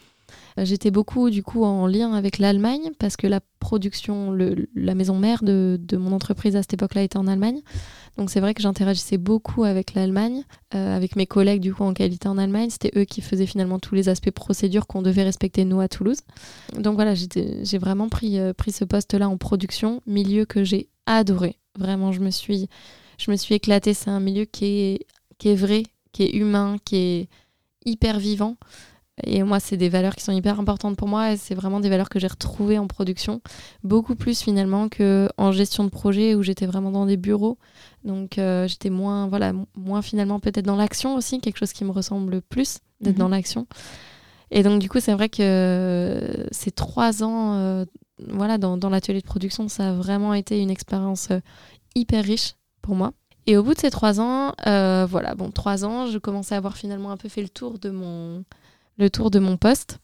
j'étais 0.58 0.92
beaucoup 0.92 1.30
du 1.30 1.44
coup 1.44 1.64
en 1.64 1.88
lien 1.88 2.14
avec 2.14 2.40
l'Allemagne 2.40 2.92
parce 3.00 3.18
que 3.18 3.28
la 3.28 3.40
production, 3.60 4.36
la 4.76 4.96
maison 4.96 5.18
mère 5.18 5.44
de, 5.44 5.80
mon 5.94 6.12
entreprise 6.12 6.56
à 6.56 6.62
cette 6.62 6.74
époque-là 6.74 7.04
était 7.04 7.18
en 7.18 7.28
Allemagne. 7.28 7.62
Donc 8.18 8.30
c'est 8.30 8.40
vrai 8.40 8.54
que 8.54 8.62
j'interagissais 8.62 9.18
beaucoup 9.18 9.64
avec 9.64 9.94
l'Allemagne, 9.94 10.44
euh, 10.74 10.96
avec 10.96 11.16
mes 11.16 11.28
collègues 11.28 11.62
du 11.62 11.74
coup 11.74 11.84
en 11.84 11.94
qualité 11.94 12.28
en 12.28 12.38
Allemagne. 12.38 12.70
C'était 12.70 12.92
eux 12.98 13.06
qui 13.06 13.22
faisaient 13.22 13.46
finalement 13.46 13.80
tous 13.80 13.96
les 13.96 14.10
aspects 14.10 14.32
procédures 14.32 14.88
qu'on 14.88 15.02
devait 15.02 15.24
respecter 15.24 15.66
nous 15.66 15.80
à 15.80 15.88
Toulouse. 15.88 16.22
Donc 16.78 16.96
voilà, 16.96 17.14
j'ai 17.16 17.78
vraiment 17.78 18.10
pris, 18.10 18.40
euh, 18.40 18.54
pris 18.54 18.72
ce 18.72 18.86
poste-là 18.86 19.30
en 19.30 19.38
production, 19.38 20.02
milieu 20.08 20.46
que 20.46 20.64
j'ai 20.64 20.90
adoré. 21.06 21.58
Vraiment, 21.78 22.12
je 22.12 22.20
me 22.20 22.32
suis, 22.32 22.70
je 23.18 23.32
me 23.32 23.36
suis 23.36 23.56
éclatée. 23.56 23.94
C'est 23.94 24.10
un 24.10 24.20
milieu 24.20 24.46
est, 24.62 25.06
qui 25.38 25.50
est 25.50 25.56
vrai, 25.56 25.84
qui 26.12 26.24
est 26.24 26.36
humain, 26.36 26.78
qui 26.84 26.96
est 26.96 27.30
hyper 27.86 28.20
vivant. 28.20 28.58
Et 29.24 29.42
moi, 29.42 29.60
c'est 29.60 29.78
des 29.78 29.90
valeurs 29.90 30.16
qui 30.16 30.24
sont 30.24 30.32
hyper 30.32 30.60
importantes 30.60 30.96
pour 30.96 31.08
moi 31.08 31.34
et 31.34 31.38
c'est 31.38 31.56
vraiment 31.56 31.80
des 31.80 31.90
valeurs 31.90 32.10
que 32.10 32.20
j'ai 32.20 32.28
retrouvées 32.28 32.78
en 32.78 32.88
production, 32.88 33.42
beaucoup 33.84 34.16
plus 34.16 34.42
finalement 34.42 34.90
qu'en 34.90 35.52
gestion 35.52 35.84
de 35.84 35.90
projet 35.90 36.36
où 36.36 36.44
j'étais 36.44 36.68
vraiment 36.68 36.92
dans 36.92 37.08
des 37.08 37.18
bureaux. 37.18 37.58
Donc 38.04 38.38
euh, 38.38 38.68
j'étais 38.68 38.92
moins, 38.92 39.28
voilà, 39.28 39.54
moins 39.76 40.04
finalement 40.04 40.40
peut-être 40.40 40.66
dans 40.66 40.76
l'action 40.76 41.16
aussi, 41.16 41.40
quelque 41.40 41.58
chose 41.58 41.74
qui 41.74 41.84
me 41.84 41.92
ressemble 41.92 42.42
plus 42.42 42.78
d'être 43.02 43.16
mhm. 43.16 43.20
dans 43.20 43.30
l'action. 43.30 43.68
Et 44.52 44.62
donc 44.62 44.80
du 44.80 44.88
coup, 44.88 45.00
c'est 45.00 45.14
vrai 45.14 45.30
que 45.30 46.46
ces 46.52 46.72
trois 46.72 47.24
ans 47.24 47.56
euh, 47.56 47.86
voilà, 48.28 48.60
dans, 48.60 48.78
dans 48.78 48.90
l'atelier 48.90 49.22
de 49.22 49.26
production, 49.26 49.68
ça 49.68 49.90
a 49.90 49.94
vraiment 49.94 50.36
été 50.36 50.62
une 50.62 50.70
expérience 50.70 51.32
euh, 51.32 51.40
hyper 51.96 52.24
riche 52.24 52.54
pour 52.84 52.94
moi. 52.94 53.14
Et 53.48 53.58
au 53.58 53.64
bout 53.64 53.74
de 53.74 53.80
ces 53.80 53.90
trois 53.90 54.20
ans, 54.20 54.54
voilà, 54.66 55.34
bon, 55.36 55.52
trois 55.52 55.86
ans, 55.86 56.06
je 56.06 56.18
commençais 56.18 56.54
à 56.54 56.58
avoir 56.58 56.76
finalement 56.76 57.12
un 57.12 57.18
peu 57.18 57.30
fait 57.30 57.42
le 57.42 57.48
tour 57.48 57.80
de 57.80 57.90
mon 57.90 58.44
le 58.98 59.10
tour 59.10 59.32
de 59.32 59.40
mon 59.40 59.58
poste. 59.58 60.00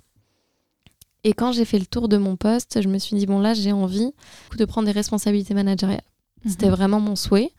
Et 1.23 1.33
quand 1.33 1.51
j'ai 1.51 1.65
fait 1.65 1.79
le 1.79 1.85
tour 1.85 2.09
de 2.09 2.17
mon 2.17 2.35
poste, 2.35 2.81
je 2.81 2.87
me 2.87 2.97
suis 2.97 3.15
dit, 3.15 3.25
bon 3.25 3.39
là, 3.39 3.53
j'ai 3.53 3.71
envie 3.71 4.11
de 4.57 4.65
prendre 4.65 4.85
des 4.85 4.91
responsabilités 4.91 5.53
managériales. 5.53 6.01
Mhm. 6.43 6.51
C'était 6.51 6.69
vraiment 6.69 6.99
mon 6.99 7.15
souhait. 7.15 7.51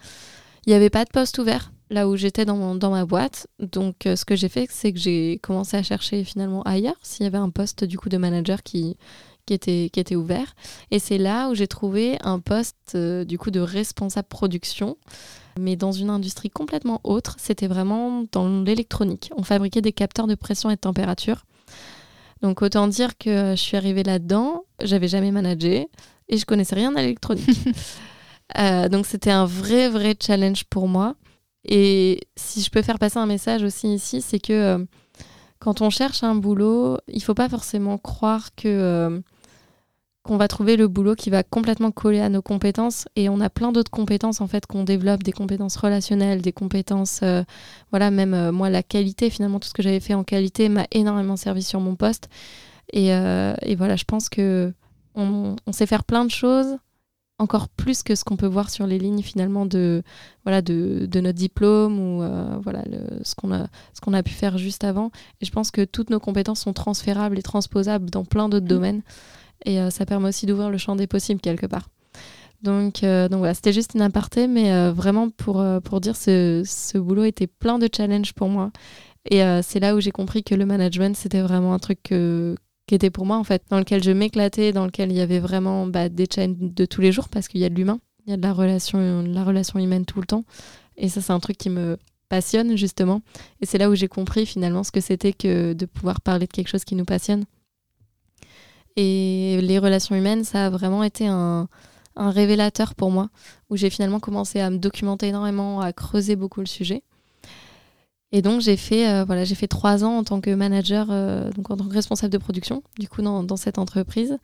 Il 0.67 0.71
n'y 0.71 0.75
avait 0.75 0.91
pas 0.91 1.05
de 1.05 1.11
poste 1.11 1.39
ouvert 1.39 1.73
là 1.91 2.09
où 2.09 2.17
j'étais 2.17 2.45
dans, 2.45 2.75
dans, 2.75 2.91
ma 2.91 3.05
boîte. 3.05 3.47
Donc, 3.59 3.97
ce 4.05 4.25
que 4.25 4.37
j'ai 4.37 4.49
fait, 4.49 4.67
c'est 4.71 4.93
que 4.93 4.99
j'ai 4.99 5.39
commencé 5.43 5.77
à 5.77 5.83
chercher 5.83 6.25
finalement 6.25 6.63
ailleurs 6.63 6.97
s'il 7.03 7.25
y 7.25 7.27
avait 7.27 7.39
un 7.39 7.51
poste 7.51 7.85
du 7.85 7.99
coup 7.99 8.09
de 8.09 8.17
manager 8.17 8.63
qui, 8.63 8.97
qui 9.47 9.55
était, 9.55 9.91
qui 9.93 10.01
était 10.01 10.17
ouvert. 10.17 10.55
Et 10.91 10.99
c'est 10.99 11.19
là 11.19 11.49
où 11.49 11.55
j'ai 11.55 11.67
trouvé 11.67 12.19
un 12.23 12.41
poste 12.41 12.97
du 12.97 13.39
coup 13.39 13.51
de 13.51 13.61
responsable 13.61 14.29
production, 14.29 14.97
mais 15.59 15.77
dans 15.77 15.93
une 15.93 16.11
industrie 16.11 16.51
complètement 16.51 17.01
autre. 17.05 17.37
C'était 17.39 17.67
vraiment 17.67 18.25
dans 18.33 18.63
l'électronique. 18.63 19.31
On 19.37 19.43
fabriquait 19.43 19.83
des 19.83 19.93
capteurs 19.93 20.27
de 20.27 20.35
pression 20.35 20.71
et 20.71 20.77
de 20.77 20.81
température. 20.81 21.45
Donc 22.43 22.61
autant 22.63 22.89
dire 22.89 23.17
que 23.17 23.53
je 23.57 23.61
suis 23.61 23.77
arrivée 23.77 24.03
là-dedans, 24.03 24.65
j'avais 24.83 25.09
jamais 25.09 25.31
managé 25.31 25.89
et 26.29 26.37
je 26.37 26.45
connaissais 26.45 26.75
rien 26.75 26.95
à 26.97 27.03
l'électronique. 27.03 27.49
Euh, 28.59 28.91
donc 28.91 29.07
c'était 29.07 29.31
un 29.31 29.47
vrai 29.47 29.89
vrai 29.89 30.15
challenge 30.21 30.65
pour 30.65 30.87
moi. 30.87 31.17
Et 31.65 32.21
si 32.37 32.61
je 32.61 32.71
peux 32.71 32.83
faire 32.83 32.99
passer 32.99 33.19
un 33.19 33.25
message 33.25 33.63
aussi 33.63 33.95
ici, 33.95 34.21
c'est 34.21 34.39
que 34.39 34.53
euh, 34.53 34.85
quand 35.61 35.81
on 35.81 35.89
cherche 35.89 36.23
un 36.23 36.35
boulot, 36.35 36.99
il 37.09 37.23
faut 37.23 37.35
pas 37.35 37.49
forcément 37.49 37.97
croire 37.97 38.55
que 38.55 38.69
euh, 38.69 39.21
qu'on 40.25 40.39
va 40.39 40.49
trouver 40.49 40.77
le 40.77 40.89
boulot 40.89 41.15
qui 41.15 41.29
va 41.29 41.43
complètement 41.43 41.91
coller 41.91 42.21
à 42.21 42.31
nos 42.31 42.41
compétences. 42.41 43.07
Et 43.15 43.29
on 43.29 43.41
a 43.41 43.51
plein 43.51 43.73
d'autres 43.73 43.91
compétences 43.91 44.41
en 44.41 44.47
fait 44.47 44.67
qu'on 44.67 44.83
développe 44.83 45.23
des 45.23 45.33
compétences 45.33 45.77
relationnelles 45.77 46.41
des 46.41 46.53
compétences 46.53 47.21
euh, 47.23 47.43
voilà 47.91 48.11
même 48.11 48.33
euh, 48.33 48.51
moi 48.51 48.71
la 48.71 48.83
qualité 48.83 49.29
finalement 49.29 49.61
tout 49.61 49.69
ce 49.69 49.75
que 49.75 49.83
j'avais 49.83 50.01
fait 50.01 50.15
en 50.15 50.25
qualité 50.25 50.69
m'a 50.71 50.87
énormément 50.91 51.37
servi 51.37 51.63
sur 51.63 51.79
mon 51.79 51.95
poste. 51.95 52.29
Et, 52.93 53.15
euh, 53.15 53.55
et 53.63 53.77
voilà 53.77 53.97
je 53.97 54.05
pense 54.05 54.29
que 54.31 54.73
on, 55.15 55.57
sait 55.73 55.87
faire 55.87 56.05
plein 56.05 56.25
de 56.25 56.31
choses 56.31 56.79
encore 57.39 57.69
plus 57.69 58.03
que 58.03 58.15
ce 58.15 58.25
qu'on 58.25 58.37
peut 58.37 58.47
voir 58.47 58.71
sur 58.71 58.87
les 58.87 58.99
lignes 58.99 59.23
finalement 59.23 59.67
de 59.67 60.03
voilà 60.45 60.63
de, 60.63 61.07
de 61.07 61.21
notre 61.21 61.39
diplôme 61.39 62.01
ou 62.01 62.23
voilà 62.63 62.83
ce 63.23 63.35
qu'on 63.35 63.53
a 63.53 63.67
ce 63.93 64.01
qu'on 64.01 64.15
a 64.15 64.23
pu 64.23 64.33
faire 64.33 64.57
juste 64.57 64.85
avant. 64.85 65.11
Et 65.43 65.45
je 65.45 65.53
pense 65.53 65.71
que 65.71 65.85
toutes 65.85 66.09
nos 66.09 66.21
compétences 66.21 66.61
sont 66.61 66.73
transférables 66.73 67.39
et 67.39 67.43
transposables 67.43 68.09
dans 68.09 68.25
plein 68.25 68.49
d'autres 68.49 68.65
mmh. 68.65 68.69
domaines 68.69 69.03
et 69.65 69.81
euh, 69.81 69.91
ça 69.91 70.07
permet 70.07 70.29
aussi 70.29 70.47
d'ouvrir 70.47 70.71
le 70.71 70.79
champ 70.79 70.97
des 70.97 71.07
possibles 71.07 71.41
quelque 71.41 71.67
part. 71.67 71.89
Donc, 72.63 73.03
euh, 73.03 73.29
donc 73.29 73.41
voilà, 73.41 73.55
c'était 73.55 73.73
juste 73.73 73.93
une 73.95 74.03
aparté, 74.03 74.47
mais 74.47 74.73
euh, 74.73 74.93
vraiment 74.93 75.29
pour, 75.29 75.65
pour 75.85 76.01
dire 76.01 76.17
ce, 76.17 76.63
ce 76.65 76.97
boulot 76.97 77.25
était 77.25 77.47
plein 77.47 77.79
de 77.79 77.89
challenges 77.95 78.33
pour 78.33 78.49
moi. 78.49 78.71
Et 79.31 79.41
c'est 79.63 79.81
là 79.81 79.95
où 79.95 80.01
j'ai 80.01 80.11
compris 80.11 80.45
que 80.45 80.55
le 80.55 80.67
management, 80.67 81.17
c'était 81.17 81.41
vraiment 81.41 81.73
un 81.73 81.79
truc 81.79 82.03
qui 82.03 82.95
était 82.95 83.09
pour 83.09 83.25
moi, 83.25 83.39
en 83.39 83.45
fait, 83.45 83.63
dans 83.71 83.79
lequel 83.79 84.03
je 84.03 84.11
m'éclatais, 84.11 84.73
dans 84.73 84.85
lequel 84.85 85.11
il 85.11 85.17
y 85.17 85.23
avait 85.23 85.39
vraiment 85.39 85.87
bah, 85.87 86.11
des 86.11 86.27
challenges 86.31 86.57
de 86.59 86.85
tous 86.85 87.01
les 87.01 87.11
jours, 87.11 87.31
parce 87.31 87.49
qu'il 87.49 87.63
y 87.63 87.65
a 87.65 87.71
de 87.71 87.75
l'humain, 87.75 88.01
il 88.27 88.31
y 88.31 88.35
a 88.35 88.37
de 88.37 88.43
la 88.43 88.53
relation, 88.53 89.23
de 89.23 89.33
la 89.33 89.45
relation 89.45 89.79
humaine 89.79 90.05
tout 90.05 90.21
le 90.21 90.27
temps. 90.27 90.45
Et 90.99 91.09
ça, 91.09 91.23
c'est 91.23 91.33
un 91.33 91.41
truc 91.41 91.57
qui 91.57 91.71
me 91.71 91.97
passionne, 92.29 92.77
justement. 92.77 93.23
Et 93.63 93.67
c'est 93.67 93.79
là 93.79 93.89
où 93.89 93.95
j'ai 93.95 94.09
compris 94.09 94.45
finalement 94.45 94.85
ce 94.85 94.93
que 94.93 95.01
c'était 95.01 95.33
que 95.33 95.73
de 95.73 95.87
pouvoir 95.87 96.21
parler 96.21 96.47
de 96.47 96.53
quelque 96.53 96.69
chose 96.69 96.85
qui 96.85 96.95
nous 96.95 97.07
passionne. 97.07 97.45
Et 98.97 99.61
les 99.61 99.79
relations 99.79 100.15
humaines, 100.15 100.45
ça 100.45 100.67
a 100.67 100.71
vraiment 100.71 101.03
été 101.03 101.27
un, 101.27 101.69
révélateur 102.17 102.95
pour 102.95 103.11
moi, 103.11 103.29
où 103.71 103.77
j'ai 103.77 103.91
finalement 103.91 104.21
commencé 104.21 104.61
à 104.61 104.71
me 104.71 104.79
documenter 104.79 105.29
énormément, 105.29 105.81
à 105.81 105.93
creuser 105.93 106.37
beaucoup 106.37 106.61
le 106.61 106.67
sujet. 106.67 107.03
Et 108.31 108.43
donc 108.43 108.61
j'ai 108.61 108.77
fait, 108.77 109.09
euh, 109.09 109.25
voilà, 109.25 109.45
j'ai 109.45 109.55
fait 109.55 109.69
trois 109.69 110.03
ans 110.03 110.19
en 110.19 110.25
tant 110.25 110.41
que 110.41 110.53
manager, 110.53 111.07
euh, 111.11 111.53
donc 111.53 111.71
en 111.71 111.77
tant 111.77 111.85
que 111.85 111.95
responsable 111.95 112.33
de 112.33 112.39
production, 112.39 112.83
du 112.99 113.09
coup 113.09 113.23
dans, 113.23 113.57
cette 113.57 113.79
entreprise. 113.79 114.39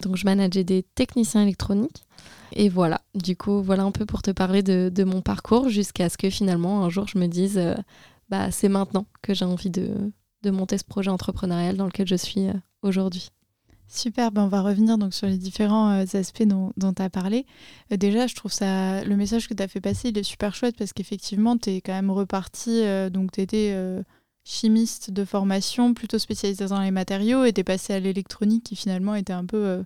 Donc 0.00 0.16
je 0.16 0.24
manageais 0.24 0.64
des 0.64 0.82
techniciens 0.82 1.42
électroniques. 1.42 2.04
Et 2.52 2.70
voilà, 2.70 3.02
du 3.14 3.36
coup 3.36 3.62
voilà 3.62 3.82
un 3.82 3.90
peu 3.90 4.06
pour 4.06 4.22
te 4.22 4.30
parler 4.30 4.62
de, 4.62 5.04
mon 5.04 5.20
parcours 5.20 5.68
jusqu'à 5.68 6.08
ce 6.08 6.16
que 6.16 6.30
finalement 6.30 6.84
un 6.84 6.88
jour 6.88 7.06
je 7.06 7.18
me 7.18 7.26
dise, 7.26 7.58
euh, 7.58 7.74
bah 8.30 8.50
c'est 8.50 8.70
maintenant 8.70 9.06
que 9.20 9.34
j'ai 9.34 9.44
envie 9.44 9.70
de, 9.70 9.90
monter 10.46 10.78
ce 10.78 10.84
projet 10.84 11.10
entrepreneurial 11.10 11.76
dans 11.76 11.86
lequel 11.86 12.06
je 12.06 12.16
suis 12.16 12.46
aujourd'hui. 12.82 13.30
Super, 13.86 14.32
ben 14.32 14.42
on 14.44 14.48
va 14.48 14.62
revenir 14.62 14.98
donc 14.98 15.14
sur 15.14 15.26
les 15.26 15.36
différents 15.36 15.90
euh, 15.92 16.04
aspects 16.14 16.42
dont 16.42 16.72
tu 16.76 17.02
as 17.02 17.10
parlé. 17.10 17.46
Euh, 17.92 17.96
déjà, 17.96 18.26
je 18.26 18.34
trouve 18.34 18.52
ça 18.52 19.04
le 19.04 19.16
message 19.16 19.46
que 19.46 19.54
tu 19.54 19.62
as 19.62 19.68
fait 19.68 19.80
passer, 19.80 20.08
il 20.08 20.18
est 20.18 20.24
super 20.24 20.54
chouette 20.54 20.76
parce 20.76 20.92
qu'effectivement, 20.92 21.56
tu 21.56 21.70
es 21.70 21.80
quand 21.80 21.92
même 21.92 22.10
reparti, 22.10 22.82
euh, 22.82 23.10
donc 23.10 23.32
tu 23.32 23.40
étais 23.40 23.76
chimiste 24.42 25.10
de 25.10 25.24
formation, 25.24 25.94
plutôt 25.94 26.18
spécialisé 26.18 26.66
dans 26.66 26.80
les 26.80 26.90
matériaux, 26.90 27.44
et 27.44 27.52
tu 27.52 27.60
es 27.60 27.64
passé 27.64 27.92
à 27.92 28.00
l'électronique 28.00 28.64
qui 28.64 28.76
finalement 28.76 29.14
était 29.14 29.32
un 29.32 29.46
peu, 29.46 29.84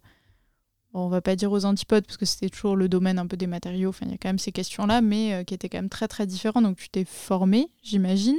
on 0.95 1.09
va 1.09 1.21
pas 1.21 1.37
dire 1.37 1.53
aux 1.53 1.65
antipodes 1.65 2.05
parce 2.05 2.17
que 2.17 2.27
c'était 2.27 2.49
toujours 2.49 2.77
le 2.77 2.89
domaine 2.89 3.19
un 3.19 3.27
peu 3.27 3.37
des 3.37 3.47
matériaux, 3.47 3.91
enfin 3.91 4.07
il 4.07 4.13
y 4.13 4.15
a 4.15 4.19
quand 4.19 4.31
même 4.31 4.39
ces 4.39 4.53
questions-là, 4.53 5.01
mais 5.01 5.45
qui 5.45 5.55
étaient 5.55 5.69
quand 5.69 5.79
même 5.79 5.89
très 5.89 6.09
très 6.09 6.27
différents. 6.27 6.63
Donc 6.63 6.77
tu 6.77 6.89
t'es 6.89 7.05
formé, 7.05 7.69
j'imagine. 7.83 8.39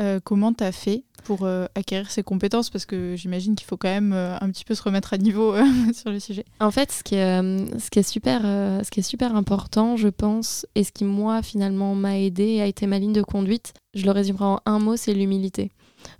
Euh, 0.00 0.18
comment 0.22 0.52
tu 0.52 0.64
as 0.64 0.72
fait 0.72 1.04
pour 1.24 1.44
euh, 1.44 1.66
acquérir 1.74 2.10
ces 2.10 2.22
compétences? 2.22 2.70
Parce 2.70 2.86
que 2.86 3.14
j'imagine 3.16 3.54
qu'il 3.54 3.66
faut 3.66 3.76
quand 3.76 3.88
même 3.88 4.12
euh, 4.12 4.36
un 4.40 4.50
petit 4.50 4.64
peu 4.64 4.74
se 4.74 4.82
remettre 4.82 5.14
à 5.14 5.18
niveau 5.18 5.54
sur 5.94 6.10
le 6.10 6.18
sujet. 6.18 6.44
En 6.60 6.70
fait, 6.70 6.90
ce 6.90 7.02
qui 7.02 7.14
est, 7.14 8.02
super, 8.02 8.42
ce 8.42 8.90
qui 8.90 9.00
est 9.00 9.04
super 9.04 9.36
important, 9.36 9.96
je 9.96 10.08
pense, 10.08 10.66
et 10.74 10.84
ce 10.84 10.92
qui, 10.92 11.04
moi, 11.04 11.42
finalement, 11.42 11.94
m'a 11.94 12.18
aidé 12.18 12.44
et 12.44 12.62
a 12.62 12.66
été 12.66 12.86
ma 12.86 12.98
ligne 12.98 13.12
de 13.12 13.22
conduite, 13.22 13.74
je 13.94 14.04
le 14.04 14.10
résumerai 14.10 14.44
en 14.44 14.60
un 14.66 14.78
mot, 14.78 14.96
c'est 14.96 15.14
l'humilité. 15.14 15.70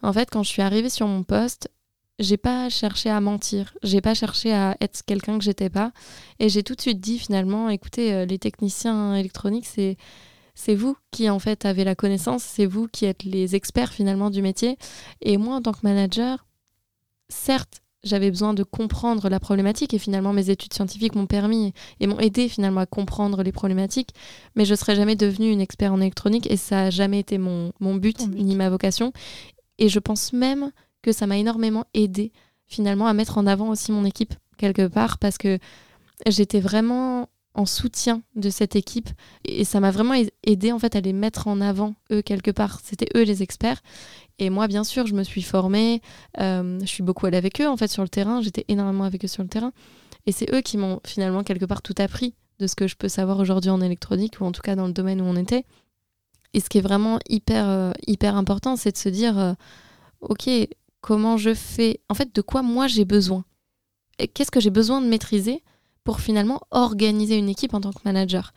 En 0.03 0.13
fait, 0.13 0.29
quand 0.31 0.43
je 0.43 0.49
suis 0.49 0.63
arrivée 0.63 0.89
sur 0.89 1.09
mon 1.09 1.25
poste, 1.25 1.71
j'ai 2.21 2.37
pas 2.37 2.69
cherché 2.69 3.11
à 3.11 3.21
mentir, 3.21 3.75
j'ai 3.83 4.01
pas 4.01 4.15
cherché 4.15 4.53
à 4.53 4.77
être 4.81 5.03
quelqu'un 5.05 5.37
que 5.37 5.45
j'étais 5.45 5.69
pas, 5.69 5.91
et 6.39 6.49
j'ai 6.49 6.63
tout 6.63 6.77
de 6.77 6.81
suite 6.81 7.01
dit 7.01 7.19
finalement, 7.19 7.69
écoutez, 7.69 8.25
les 8.25 8.39
techniciens 8.39 9.17
électroniques, 9.17 9.67
c'est 9.67 9.97
c'est 10.55 10.75
vous 10.75 10.97
qui 11.11 11.29
en 11.29 11.39
fait 11.39 11.65
avez 11.65 11.85
la 11.85 11.95
connaissance, 11.95 12.43
c'est 12.43 12.67
vous 12.67 12.87
qui 12.89 13.05
êtes 13.05 13.25
les 13.25 13.55
experts 13.55 13.93
finalement 13.93 14.31
du 14.31 14.43
métier. 14.43 14.79
Et 15.21 15.37
moi, 15.37 15.57
en 15.57 15.63
tant 15.63 15.73
que 15.73 15.81
manager, 15.83 16.47
certes, 17.29 17.83
j'avais 18.05 18.31
besoin 18.31 18.55
de 18.55 18.63
comprendre 18.63 19.29
la 19.29 19.41
problématique 19.41 19.95
et 19.95 19.99
finalement 19.99 20.33
mes 20.33 20.51
études 20.51 20.75
scientifiques 20.75 21.15
m'ont 21.15 21.27
permis 21.27 21.73
et 22.01 22.07
m'ont 22.07 22.21
aidé 22.21 22.49
finalement 22.49 22.83
à 22.83 22.87
comprendre 22.87 23.43
les 23.43 23.53
problématiques, 23.53 24.11
mais 24.55 24.65
je 24.65 24.73
ne 24.73 24.77
serais 24.77 24.95
jamais 24.95 25.17
devenue 25.17 25.51
une 25.51 25.61
expert 25.61 25.93
en 25.93 26.01
électronique 26.01 26.51
et 26.51 26.57
ça 26.57 26.77
n'a 26.77 26.91
jamais 26.91 27.19
été 27.19 27.39
mon, 27.39 27.73
mon 27.81 27.95
but, 27.95 28.29
ni 28.29 28.55
ma 28.57 28.69
vocation. 28.69 29.13
Et 29.79 29.89
je 29.89 29.99
pense 29.99 30.33
même 30.33 30.71
que 31.03 31.13
ça 31.13 31.27
m'a 31.27 31.39
énormément 31.39 31.85
aidé 31.95 32.33
finalement 32.67 33.07
à 33.07 33.15
mettre 33.15 33.39
en 33.39 33.47
avant 33.47 33.71
aussi 33.71 33.91
mon 33.91 34.05
équipe 34.05 34.35
quelque 34.59 34.87
part 34.87 35.19
parce 35.19 35.39
que 35.39 35.59
j'étais 36.27 36.61
vraiment 36.61 37.29
en 37.55 37.67
soutien 37.67 38.23
de 38.35 38.51
cette 38.51 38.77
équipe. 38.77 39.09
Et 39.45 39.65
ça 39.65 39.81
m'a 39.81 39.91
vraiment 39.91 40.15
aidé 40.43 40.73
en 40.73 40.79
fait 40.79 40.97
à 40.97 41.01
les 41.01 41.13
mettre 41.13 41.47
en 41.47 41.61
avant 41.61 41.95
eux 42.11 42.23
quelque 42.23 42.51
part. 42.51 42.81
C'était 42.83 43.09
eux 43.17 43.23
les 43.23 43.43
experts. 43.43 43.81
Et 44.39 44.51
moi 44.51 44.67
bien 44.67 44.85
sûr 44.85 45.07
je 45.07 45.15
me 45.15 45.23
suis 45.23 45.43
formée 45.43 46.03
euh, 46.41 46.81
je 46.81 46.87
suis 46.87 47.05
beaucoup 47.05 47.27
allée 47.27 47.37
avec 47.37 47.61
eux 47.61 47.69
en 47.69 47.77
fait 47.77 47.89
sur 47.89 48.03
le 48.03 48.09
terrain. 48.09 48.41
J'étais 48.41 48.65
énormément 48.69 49.05
avec 49.05 49.25
eux 49.25 49.29
sur 49.29 49.43
le 49.43 49.49
terrain. 49.49 49.73
Et 50.27 50.33
c'est 50.33 50.53
eux 50.53 50.61
qui 50.61 50.77
m'ont 50.77 51.01
finalement 51.07 51.45
quelque 51.45 51.65
part 51.65 51.83
tout 51.83 51.95
appris 51.99 52.35
de 52.59 52.67
ce 52.67 52.75
que 52.75 52.87
je 52.89 52.97
peux 52.97 53.09
savoir 53.09 53.39
aujourd'hui 53.39 53.71
en 53.71 53.81
électronique 53.81 54.41
ou 54.41 54.45
en 54.45 54.53
tout 54.53 54.63
cas 54.63 54.75
dans 54.75 54.87
le 54.87 54.93
domaine 54.93 55.21
où 55.21 55.25
on 55.25 55.37
était. 55.37 55.65
Et 56.55 56.61
ce 56.61 56.69
qui 56.69 56.79
est 56.79 56.83
vraiment 56.83 57.19
hyper 57.29 57.69
euh, 57.69 57.93
hyper 58.07 58.37
important 58.37 58.77
c'est 58.77 58.93
de 58.93 58.97
se 58.99 59.09
dire 59.09 59.39
euh, 59.39 59.53
ok 60.21 60.49
comment 61.01 61.37
je 61.37 61.55
fais? 61.55 62.01
En 62.09 62.15
fait 62.15 62.35
de 62.35 62.41
quoi 62.41 62.63
moi 62.63 62.89
j'ai 62.89 63.05
besoin? 63.05 63.45
Qu'est-ce 64.33 64.51
que 64.51 64.61
j'ai 64.61 64.71
besoin 64.71 65.01
de 65.01 65.07
maîtriser? 65.07 65.63
Pour 66.05 66.21
finalement 66.21 66.61
organiser 66.71 67.37
une 67.37 67.49
équipe 67.49 67.75
en 67.75 67.81
tant 67.81 67.93
que 67.93 68.03
manager 68.05 68.53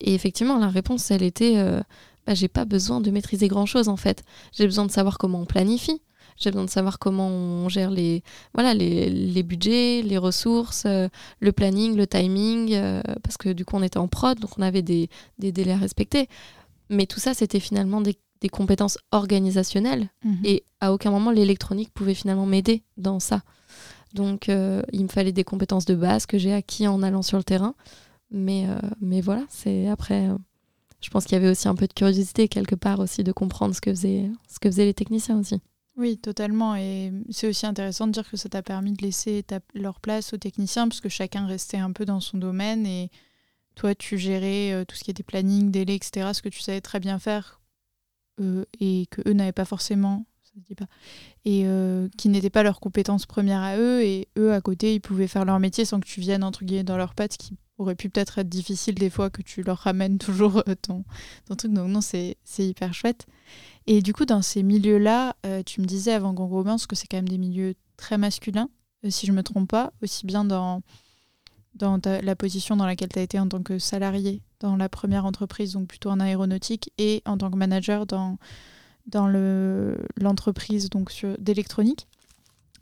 Et 0.00 0.14
effectivement, 0.14 0.58
la 0.58 0.68
réponse, 0.68 1.10
elle 1.10 1.22
était 1.22 1.58
euh, 1.58 1.80
bah, 2.26 2.34
j'ai 2.34 2.48
pas 2.48 2.64
besoin 2.64 3.00
de 3.00 3.10
maîtriser 3.10 3.48
grand 3.48 3.66
chose 3.66 3.88
en 3.88 3.96
fait. 3.96 4.24
J'ai 4.52 4.64
besoin 4.64 4.86
de 4.86 4.90
savoir 4.90 5.18
comment 5.18 5.40
on 5.40 5.46
planifie. 5.46 6.02
J'ai 6.36 6.50
besoin 6.50 6.64
de 6.64 6.70
savoir 6.70 6.98
comment 6.98 7.28
on 7.28 7.68
gère 7.68 7.90
les, 7.90 8.22
voilà, 8.52 8.74
les, 8.74 9.08
les 9.08 9.42
budgets, 9.42 10.02
les 10.02 10.18
ressources, 10.18 10.84
euh, 10.84 11.08
le 11.40 11.52
planning, 11.52 11.96
le 11.96 12.06
timing, 12.06 12.74
euh, 12.74 13.00
parce 13.22 13.38
que 13.38 13.48
du 13.50 13.64
coup 13.64 13.76
on 13.76 13.82
était 13.82 13.96
en 13.96 14.08
prod, 14.08 14.38
donc 14.38 14.58
on 14.58 14.62
avait 14.62 14.82
des, 14.82 15.08
des 15.38 15.50
délais 15.50 15.72
à 15.72 15.78
respecter. 15.78 16.28
Mais 16.90 17.06
tout 17.06 17.20
ça, 17.20 17.32
c'était 17.32 17.58
finalement 17.58 18.02
des, 18.02 18.16
des, 18.42 18.50
compétences 18.50 18.98
organisationnelles. 19.12 20.10
Mhm. 20.24 20.40
Et 20.44 20.64
à 20.80 20.92
aucun 20.92 21.10
moment 21.10 21.30
l'électronique 21.30 21.92
pouvait 21.94 22.14
finalement 22.14 22.46
m'aider 22.46 22.82
dans 22.98 23.18
ça. 23.18 23.42
Donc, 24.14 24.48
euh, 24.48 24.82
il 24.92 25.02
me 25.02 25.08
fallait 25.08 25.32
des 25.32 25.44
compétences 25.44 25.84
de 25.84 25.94
base 25.94 26.26
que 26.26 26.38
j'ai 26.38 26.52
acquis 26.52 26.86
en 26.86 27.02
allant 27.02 27.22
sur 27.22 27.38
le 27.38 27.44
terrain. 27.44 27.74
Mais, 28.30 28.66
euh, 28.68 28.78
mais 29.00 29.20
voilà, 29.20 29.44
c'est 29.48 29.88
après. 29.88 30.28
Euh, 30.28 30.36
je 31.00 31.10
pense 31.10 31.24
qu'il 31.24 31.34
y 31.34 31.40
avait 31.40 31.50
aussi 31.50 31.68
un 31.68 31.74
peu 31.74 31.86
de 31.86 31.92
curiosité 31.92 32.48
quelque 32.48 32.74
part 32.74 33.00
aussi 33.00 33.22
de 33.22 33.32
comprendre 33.32 33.74
ce 33.74 33.80
que 33.80 33.90
faisaient, 33.90 34.30
ce 34.48 34.58
que 34.58 34.68
faisaient 34.68 34.86
les 34.86 34.94
techniciens 34.94 35.38
aussi. 35.38 35.60
Oui, 35.96 36.18
totalement. 36.18 36.74
Et 36.74 37.12
c'est 37.30 37.48
aussi 37.48 37.66
intéressant 37.66 38.06
de 38.06 38.12
dire 38.12 38.28
que 38.28 38.36
ça 38.36 38.48
t'a 38.48 38.62
permis 38.62 38.92
de 38.92 39.02
laisser 39.02 39.44
leur 39.74 40.00
place 40.00 40.32
aux 40.32 40.38
techniciens, 40.38 40.88
parce 40.88 41.00
que 41.00 41.08
chacun 41.08 41.46
restait 41.46 41.78
un 41.78 41.92
peu 41.92 42.04
dans 42.04 42.20
son 42.20 42.38
domaine. 42.38 42.86
Et 42.86 43.10
toi, 43.76 43.94
tu 43.94 44.18
gérais 44.18 44.84
tout 44.86 44.96
ce 44.96 45.04
qui 45.04 45.10
était 45.10 45.22
planning, 45.22 45.70
délai, 45.70 45.94
etc., 45.94 46.30
ce 46.32 46.42
que 46.42 46.48
tu 46.48 46.60
savais 46.60 46.80
très 46.80 47.00
bien 47.00 47.18
faire 47.18 47.60
et 48.80 49.06
que 49.10 49.22
eux 49.26 49.32
n'avaient 49.32 49.52
pas 49.52 49.64
forcément 49.64 50.26
pas. 50.76 50.86
Et 51.44 51.62
euh, 51.66 52.08
qui 52.16 52.28
n'étaient 52.28 52.50
pas 52.50 52.62
leurs 52.62 52.80
compétences 52.80 53.26
premières 53.26 53.62
à 53.62 53.76
eux. 53.76 54.02
Et 54.02 54.28
eux, 54.38 54.52
à 54.52 54.60
côté, 54.60 54.94
ils 54.94 55.00
pouvaient 55.00 55.28
faire 55.28 55.44
leur 55.44 55.58
métier 55.60 55.84
sans 55.84 56.00
que 56.00 56.06
tu 56.06 56.20
viennes, 56.20 56.44
entre 56.44 56.64
guillemets, 56.64 56.84
dans 56.84 56.96
leurs 56.96 57.14
pattes, 57.14 57.36
qui 57.36 57.56
aurait 57.78 57.94
pu 57.94 58.08
peut-être 58.08 58.38
être 58.38 58.48
difficile 58.48 58.94
des 58.94 59.10
fois 59.10 59.30
que 59.30 59.42
tu 59.42 59.62
leur 59.62 59.78
ramènes 59.78 60.18
toujours 60.18 60.62
ton, 60.82 61.04
ton 61.46 61.56
truc. 61.56 61.72
Donc 61.72 61.88
non, 61.88 62.00
c'est 62.00 62.36
hyper 62.58 62.94
chouette. 62.94 63.26
Et 63.86 64.02
du 64.02 64.12
coup, 64.12 64.24
dans 64.24 64.42
ces 64.42 64.62
milieux-là, 64.62 65.36
tu 65.64 65.80
me 65.80 65.86
disais 65.86 66.12
avant 66.12 66.34
qu'on 66.34 66.48
commence 66.48 66.86
que 66.86 66.96
c'est 66.96 67.06
quand 67.06 67.18
même 67.18 67.28
des 67.28 67.38
milieux 67.38 67.74
très 67.96 68.18
masculins, 68.18 68.68
si 69.08 69.26
je 69.26 69.32
me 69.32 69.42
trompe 69.42 69.70
pas, 69.70 69.92
aussi 70.02 70.26
bien 70.26 70.44
dans, 70.44 70.82
dans 71.76 72.00
la 72.04 72.36
position 72.36 72.76
dans 72.76 72.86
laquelle 72.86 73.10
tu 73.10 73.18
as 73.18 73.22
été 73.22 73.38
en 73.38 73.48
tant 73.48 73.62
que 73.62 73.78
salarié 73.78 74.42
dans 74.58 74.76
la 74.76 74.88
première 74.88 75.24
entreprise, 75.24 75.74
donc 75.74 75.86
plutôt 75.86 76.10
en 76.10 76.18
aéronautique, 76.18 76.90
et 76.98 77.22
en 77.26 77.38
tant 77.38 77.50
que 77.50 77.56
manager 77.56 78.06
dans, 78.06 78.38
dans 79.06 79.28
l'entreprise 80.20 80.90
d'électronique. 81.38 82.06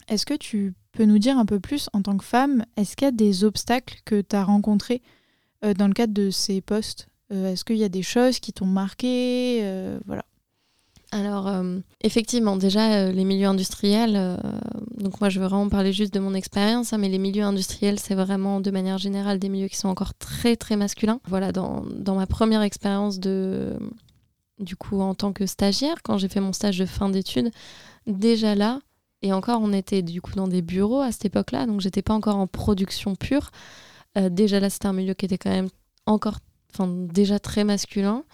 Est-ce 0.08 0.26
que 0.26 0.34
tu 0.34 0.74
peux 0.92 1.04
nous 1.04 1.18
dire 1.18 1.38
un 1.38 1.46
peu 1.46 1.60
plus 1.60 1.88
en 1.92 2.02
tant 2.02 2.16
que 2.16 2.24
femme, 2.24 2.64
est-ce 2.76 2.96
qu'il 2.96 3.06
y 3.06 3.08
a 3.08 3.12
des 3.12 3.44
obstacles 3.44 4.00
que 4.04 4.20
tu 4.20 4.36
as 4.36 4.44
rencontrés 4.44 5.02
euh, 5.64 5.74
dans 5.74 5.88
le 5.88 5.92
cadre 5.92 6.12
de 6.14 6.30
ces 6.30 6.60
postes 6.60 7.08
euh, 7.32 7.52
Est-ce 7.52 7.64
qu'il 7.64 7.76
y 7.76 7.84
a 7.84 7.88
des 7.88 8.02
choses 8.02 8.38
qui 8.38 8.52
t'ont 8.52 8.66
marqué 8.66 9.60
euh, 9.62 9.98
Voilà. 10.06 10.24
Alors, 11.10 11.48
effectivement, 12.00 12.56
déjà, 12.56 13.12
les 13.12 13.22
milieux 13.22 13.46
industriels, 13.46 14.36
donc 14.98 15.20
moi 15.20 15.28
je 15.28 15.38
veux 15.38 15.46
vraiment 15.46 15.68
parler 15.68 15.92
juste 15.92 16.12
de 16.12 16.18
mon 16.18 16.34
expérience, 16.34 16.92
hein, 16.92 16.98
mais 16.98 17.08
les 17.08 17.18
milieux 17.18 17.44
industriels, 17.44 18.00
c'est 18.00 18.16
vraiment 18.16 18.58
de 18.58 18.68
manière 18.72 18.98
générale 18.98 19.38
des 19.38 19.48
milieux 19.48 19.68
qui 19.68 19.76
sont 19.76 19.86
encore 19.86 20.14
très 20.14 20.56
très 20.56 20.74
masculins. 20.74 21.20
Voilà, 21.28 21.52
dans, 21.52 21.84
dans 21.86 22.16
ma 22.16 22.26
première 22.26 22.62
expérience 22.62 23.20
de, 23.20 23.78
du 24.58 24.76
coup, 24.76 25.00
en 25.00 25.14
tant 25.14 25.32
que 25.32 25.46
stagiaire, 25.46 26.02
quand 26.02 26.18
j'ai 26.18 26.28
fait 26.28 26.40
mon 26.40 26.52
stage 26.52 26.78
de 26.78 26.86
fin 26.86 27.08
d'études, 27.08 27.50
déjà 28.06 28.54
là, 28.54 28.80
et 29.22 29.32
encore, 29.32 29.60
on 29.62 29.72
était 29.72 30.02
du 30.02 30.20
coup 30.20 30.34
dans 30.34 30.48
des 30.48 30.60
bureaux 30.60 31.00
à 31.00 31.10
cette 31.10 31.24
époque-là, 31.24 31.66
donc 31.66 31.80
j'étais 31.80 32.02
pas 32.02 32.12
encore 32.12 32.36
en 32.36 32.46
production 32.46 33.14
pure. 33.14 33.50
Euh, 34.18 34.28
déjà 34.28 34.60
là, 34.60 34.68
c'était 34.68 34.86
un 34.86 34.92
milieu 34.92 35.14
qui 35.14 35.24
était 35.24 35.38
quand 35.38 35.50
même 35.50 35.70
encore, 36.06 36.38
enfin 36.72 36.86
déjà 36.88 37.38
très 37.38 37.64
masculin. 37.64 38.24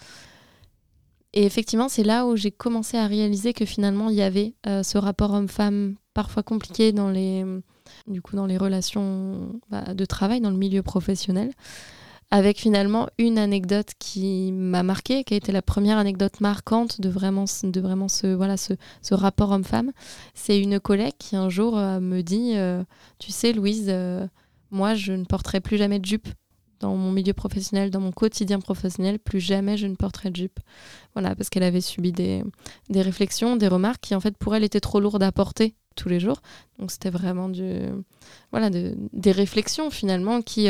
Et 1.33 1.45
effectivement, 1.45 1.89
c'est 1.89 2.03
là 2.03 2.27
où 2.27 2.35
j'ai 2.35 2.51
commencé 2.51 2.97
à 2.97 3.07
réaliser 3.07 3.53
que 3.53 3.65
finalement, 3.65 4.11
il 4.11 4.17
y 4.17 4.23
avait 4.23 4.55
euh, 4.67 4.83
ce 4.83 4.99
rapport 4.99 5.33
homme-femme 5.33 5.95
parfois 6.13 6.43
compliqué 6.43 6.91
dans 6.91 7.09
les, 7.09 7.45
du 8.09 8.21
coup, 8.21 8.35
dans 8.35 8.47
les 8.47 8.59
relations 8.59 9.61
bah, 9.71 9.95
de 9.95 10.05
travail, 10.05 10.41
dans 10.41 10.51
le 10.51 10.57
milieu 10.57 10.83
professionnel 10.83 11.53
avec 12.31 12.59
finalement 12.61 13.09
une 13.19 13.39
anecdote 13.39 13.93
qui 13.99 14.53
m'a 14.53 14.83
marqué, 14.83 15.25
qui 15.25 15.35
a 15.35 15.37
été 15.37 15.51
la 15.51 15.63
première 15.63 15.99
anecdote 15.99 16.41
marquante 16.41 17.01
de 17.01 17.09
vraiment, 17.09 17.45
de 17.63 17.81
vraiment 17.81 18.09
ce, 18.09 18.29
voilà, 18.29 18.57
ce, 18.57 18.75
ce 19.03 19.15
rapport 19.15 19.51
homme-femme. 19.51 19.91
C'est 20.35 20.61
une 20.61 20.79
collègue 20.79 21.15
qui 21.19 21.35
un 21.35 21.49
jour 21.49 21.77
euh, 21.77 21.99
me 21.99 22.23
dit, 22.23 22.53
euh, 22.55 22.85
tu 23.19 23.33
sais 23.33 23.53
Louise, 23.53 23.87
euh, 23.89 24.27
moi 24.71 24.95
je 24.95 25.13
ne 25.13 25.25
porterai 25.25 25.61
plus 25.61 25.77
jamais 25.77 25.99
de 25.99 26.07
jupe 26.07 26.29
dans 26.79 26.97
mon 26.97 27.11
milieu 27.11 27.35
professionnel, 27.35 27.91
dans 27.91 28.01
mon 28.01 28.13
quotidien 28.13 28.61
professionnel, 28.61 29.19
plus 29.19 29.41
jamais 29.41 29.77
je 29.77 29.87
ne 29.87 29.97
porterai 29.97 30.31
de 30.31 30.37
jupe. 30.37 30.61
Voilà, 31.15 31.35
parce 31.35 31.51
qu'elle 31.51 31.65
avait 31.65 31.83
subi 31.83 32.13
des, 32.13 32.43
des 32.89 33.03
réflexions, 33.03 33.57
des 33.57 33.69
remarques 33.69 34.01
qui 34.01 34.15
en 34.15 34.21
fait 34.21 34.37
pour 34.39 34.55
elle 34.55 34.65
étaient 34.65 34.81
trop 34.81 35.01
lourdes 35.01 35.23
à 35.23 35.33
porter 35.33 35.75
tous 35.97 36.09
les 36.09 36.21
jours. 36.21 36.41
Donc 36.79 36.91
c'était 36.91 37.11
vraiment 37.11 37.49
du, 37.49 37.81
voilà, 38.53 38.71
de, 38.71 38.95
des 39.13 39.33
réflexions 39.33 39.91
finalement 39.91 40.41
qui 40.41 40.69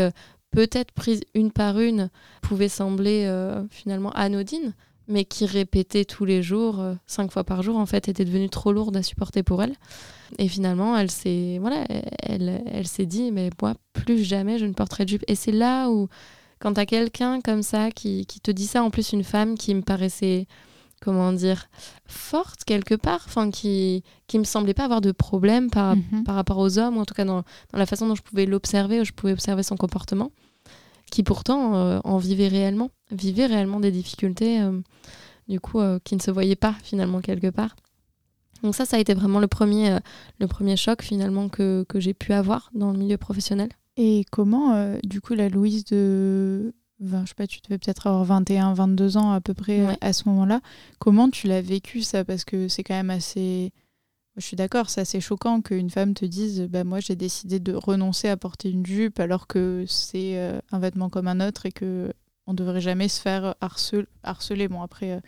peut-être 0.50 0.92
prise 0.92 1.22
une 1.34 1.50
par 1.50 1.78
une, 1.78 2.10
pouvait 2.42 2.68
sembler 2.68 3.24
euh, 3.26 3.62
finalement 3.70 4.10
anodine, 4.12 4.74
mais 5.08 5.24
qui 5.24 5.46
répétait 5.46 6.04
tous 6.04 6.24
les 6.24 6.42
jours, 6.42 6.80
euh, 6.80 6.94
cinq 7.06 7.32
fois 7.32 7.44
par 7.44 7.62
jour, 7.62 7.76
en 7.76 7.86
fait, 7.86 8.08
était 8.08 8.24
devenue 8.24 8.48
trop 8.48 8.72
lourde 8.72 8.96
à 8.96 9.02
supporter 9.02 9.42
pour 9.42 9.62
elle. 9.62 9.74
Et 10.38 10.48
finalement, 10.48 10.96
elle 10.96 11.10
s'est 11.10 11.58
voilà, 11.60 11.84
elle, 12.22 12.62
elle 12.66 12.86
s'est 12.86 13.06
dit, 13.06 13.32
mais 13.32 13.50
moi, 13.60 13.74
plus 13.92 14.22
jamais 14.22 14.58
je 14.58 14.66
ne 14.66 14.72
porterai 14.72 15.04
de 15.04 15.10
jupe. 15.10 15.24
Et 15.26 15.34
c'est 15.34 15.52
là 15.52 15.90
où, 15.90 16.08
quand 16.60 16.74
tu 16.74 16.80
as 16.80 16.86
quelqu'un 16.86 17.40
comme 17.40 17.62
ça 17.62 17.90
qui, 17.90 18.26
qui, 18.26 18.40
te 18.40 18.50
dit 18.50 18.66
ça, 18.66 18.82
en 18.82 18.90
plus 18.90 19.12
une 19.12 19.24
femme 19.24 19.56
qui 19.56 19.74
me 19.74 19.82
paraissait 19.82 20.46
comment 21.00 21.32
dire, 21.32 21.68
forte 22.06 22.64
quelque 22.64 22.94
part, 22.94 23.22
enfin 23.26 23.50
qui 23.50 24.04
qui 24.26 24.38
me 24.38 24.44
semblait 24.44 24.74
pas 24.74 24.84
avoir 24.84 25.00
de 25.00 25.12
problème 25.12 25.70
par, 25.70 25.96
mhm. 25.96 26.24
par 26.24 26.34
rapport 26.34 26.58
aux 26.58 26.78
hommes, 26.78 26.96
ou 26.96 27.00
en 27.00 27.04
tout 27.04 27.14
cas 27.14 27.24
dans, 27.24 27.42
dans 27.72 27.78
la 27.78 27.86
façon 27.86 28.06
dont 28.06 28.14
je 28.14 28.22
pouvais 28.22 28.46
l'observer, 28.46 29.04
je 29.04 29.12
pouvais 29.12 29.32
observer 29.32 29.62
son 29.62 29.76
comportement, 29.76 30.30
qui 31.10 31.22
pourtant 31.22 31.74
euh, 31.74 32.00
en 32.04 32.18
vivait 32.18 32.48
réellement, 32.48 32.90
vivait 33.10 33.46
réellement 33.46 33.80
des 33.80 33.90
difficultés, 33.90 34.60
euh, 34.60 34.80
du 35.48 35.58
coup, 35.58 35.80
euh, 35.80 35.98
qui 36.04 36.14
ne 36.14 36.20
se 36.20 36.30
voyaient 36.30 36.56
pas 36.56 36.76
finalement 36.82 37.20
quelque 37.20 37.50
part. 37.50 37.74
Donc 38.62 38.74
ça, 38.74 38.84
ça 38.84 38.98
a 38.98 39.00
été 39.00 39.14
vraiment 39.14 39.40
le 39.40 39.48
premier, 39.48 39.96
le 40.38 40.46
premier 40.46 40.76
choc 40.76 41.02
finalement 41.02 41.48
que, 41.48 41.86
que 41.88 41.98
j'ai 41.98 42.12
pu 42.12 42.34
avoir 42.34 42.70
dans 42.74 42.92
le 42.92 42.98
milieu 42.98 43.16
professionnel. 43.16 43.70
Et 43.96 44.26
comment, 44.30 44.96
du 45.02 45.22
coup, 45.22 45.32
la 45.32 45.48
Louise 45.48 45.86
de 45.86 46.74
je 47.00 47.26
sais 47.26 47.34
pas, 47.34 47.46
tu 47.46 47.60
devais 47.62 47.78
peut-être 47.78 48.06
avoir 48.06 48.24
21, 48.24 48.74
22 48.74 49.16
ans 49.16 49.32
à 49.32 49.40
peu 49.40 49.54
près 49.54 49.98
à 50.00 50.12
ce 50.12 50.28
moment-là. 50.28 50.60
Comment 50.98 51.30
tu 51.30 51.46
l'as 51.46 51.62
vécu 51.62 52.02
ça? 52.02 52.24
Parce 52.24 52.44
que 52.44 52.68
c'est 52.68 52.82
quand 52.82 52.94
même 52.94 53.10
assez. 53.10 53.72
Je 54.36 54.42
suis 54.46 54.56
d'accord, 54.56 54.90
c'est 54.90 55.00
assez 55.00 55.20
choquant 55.20 55.60
qu'une 55.60 55.90
femme 55.90 56.14
te 56.14 56.24
dise 56.24 56.62
bah, 56.62 56.84
Moi, 56.84 57.00
j'ai 57.00 57.16
décidé 57.16 57.58
de 57.58 57.72
renoncer 57.74 58.28
à 58.28 58.36
porter 58.36 58.70
une 58.70 58.86
jupe 58.86 59.18
alors 59.18 59.46
que 59.46 59.84
c'est 59.88 60.38
euh, 60.38 60.60
un 60.70 60.78
vêtement 60.78 61.08
comme 61.08 61.28
un 61.28 61.46
autre 61.46 61.66
et 61.66 61.72
que 61.72 62.12
on 62.46 62.54
devrait 62.54 62.80
jamais 62.80 63.08
se 63.08 63.20
faire 63.20 63.54
harceler. 63.60 64.06
harceler. 64.22 64.68
Bon, 64.68 64.82
après, 64.82 65.12
euh, 65.12 65.20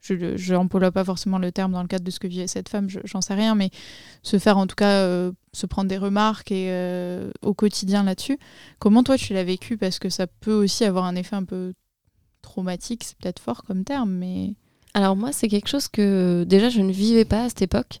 je 0.00 0.52
n'emploie 0.52 0.90
pas 0.90 1.04
forcément 1.04 1.38
le 1.38 1.52
terme 1.52 1.72
dans 1.72 1.82
le 1.82 1.88
cadre 1.88 2.04
de 2.04 2.10
ce 2.10 2.20
que 2.20 2.26
vivait 2.26 2.46
cette 2.46 2.68
femme, 2.68 2.88
j'en 3.04 3.20
sais 3.20 3.34
rien, 3.34 3.54
mais 3.54 3.70
se 4.22 4.38
faire 4.38 4.58
en 4.58 4.66
tout 4.66 4.76
cas 4.76 5.02
euh, 5.02 5.32
se 5.52 5.66
prendre 5.66 5.88
des 5.88 5.98
remarques 5.98 6.52
et 6.52 6.68
euh, 6.70 7.30
au 7.42 7.54
quotidien 7.54 8.02
là-dessus. 8.02 8.38
Comment 8.78 9.02
toi 9.02 9.16
tu 9.16 9.32
l'as 9.34 9.44
vécu? 9.44 9.76
Parce 9.76 9.98
que 9.98 10.08
ça 10.08 10.26
peut 10.26 10.54
aussi 10.54 10.84
avoir 10.84 11.04
un 11.04 11.16
effet 11.16 11.36
un 11.36 11.44
peu 11.44 11.74
traumatique, 12.42 13.04
c'est 13.04 13.18
peut-être 13.18 13.40
fort 13.40 13.64
comme 13.64 13.84
terme, 13.84 14.10
mais... 14.10 14.54
Alors 14.94 15.16
moi 15.16 15.32
c'est 15.32 15.48
quelque 15.48 15.68
chose 15.68 15.86
que 15.88 16.44
déjà 16.44 16.70
je 16.70 16.80
ne 16.80 16.90
vivais 16.90 17.26
pas 17.26 17.44
à 17.44 17.48
cette 17.48 17.62
époque 17.62 18.00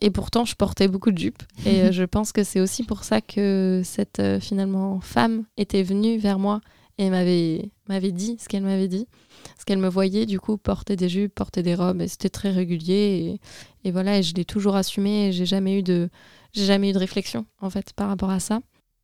et 0.00 0.10
pourtant 0.10 0.44
je 0.44 0.54
portais 0.54 0.86
beaucoup 0.86 1.10
de 1.10 1.18
jupes 1.18 1.42
et 1.66 1.82
euh, 1.82 1.92
je 1.92 2.04
pense 2.04 2.30
que 2.32 2.44
c'est 2.44 2.60
aussi 2.60 2.84
pour 2.84 3.02
ça 3.02 3.20
que 3.20 3.82
cette 3.84 4.22
finalement 4.40 5.00
femme 5.00 5.44
était 5.56 5.82
venue 5.82 6.16
vers 6.16 6.38
moi 6.38 6.60
et 6.98 7.10
m'avait 7.10 8.12
dit 8.12 8.36
ce 8.38 8.48
qu'elle 8.48 8.64
m'avait 8.64 8.88
dit 8.88 9.06
parce 9.54 9.64
qu'elle 9.64 9.78
me 9.78 9.88
voyait 9.88 10.26
du 10.26 10.40
coup 10.40 10.56
porter 10.56 10.96
des 10.96 11.08
jupes, 11.08 11.34
porter 11.34 11.62
des 11.62 11.74
robes, 11.74 12.00
et 12.00 12.08
c'était 12.08 12.28
très 12.28 12.50
régulier. 12.50 13.40
Et, 13.84 13.90
voilà, 13.90 14.18
et 14.18 14.22
je 14.22 14.34
l'ai 14.34 14.44
toujours 14.44 14.76
assumé. 14.76 15.28
Et 15.28 15.32
j'ai 15.32 15.46
jamais 15.46 15.78
eu 15.78 15.82
de, 15.82 16.10
jamais 16.52 16.90
eu 16.90 16.92
de 16.92 16.98
réflexion 16.98 17.46
en 17.60 17.70
fait 17.70 17.92
par 17.92 18.08
rapport 18.08 18.30
à 18.30 18.40
ça. 18.40 18.60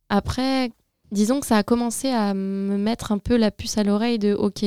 Après, 0.09 0.71
disons 1.11 1.39
que 1.39 1.47
ça 1.47 1.57
a 1.57 1.63
commencé 1.63 2.09
à 2.09 2.33
me 2.33 2.77
mettre 2.77 3.11
un 3.11 3.17
peu 3.17 3.37
la 3.37 3.51
puce 3.51 3.77
à 3.77 3.83
l'oreille 3.83 4.19
de 4.19 4.33
ok, 4.33 4.63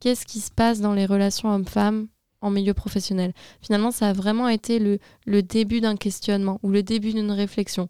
qu'est-ce 0.00 0.26
qui 0.26 0.40
se 0.40 0.50
passe 0.50 0.80
dans 0.80 0.94
les 0.94 1.06
relations 1.06 1.50
hommes-femmes 1.50 2.08
en 2.40 2.50
milieu 2.50 2.74
professionnel? 2.74 3.32
Finalement, 3.60 3.90
ça 3.90 4.08
a 4.08 4.12
vraiment 4.12 4.48
été 4.48 4.78
le, 4.78 4.98
le 5.26 5.42
début 5.42 5.80
d'un 5.80 5.96
questionnement 5.96 6.58
ou 6.62 6.70
le 6.70 6.82
début 6.82 7.12
d'une 7.12 7.30
réflexion. 7.30 7.88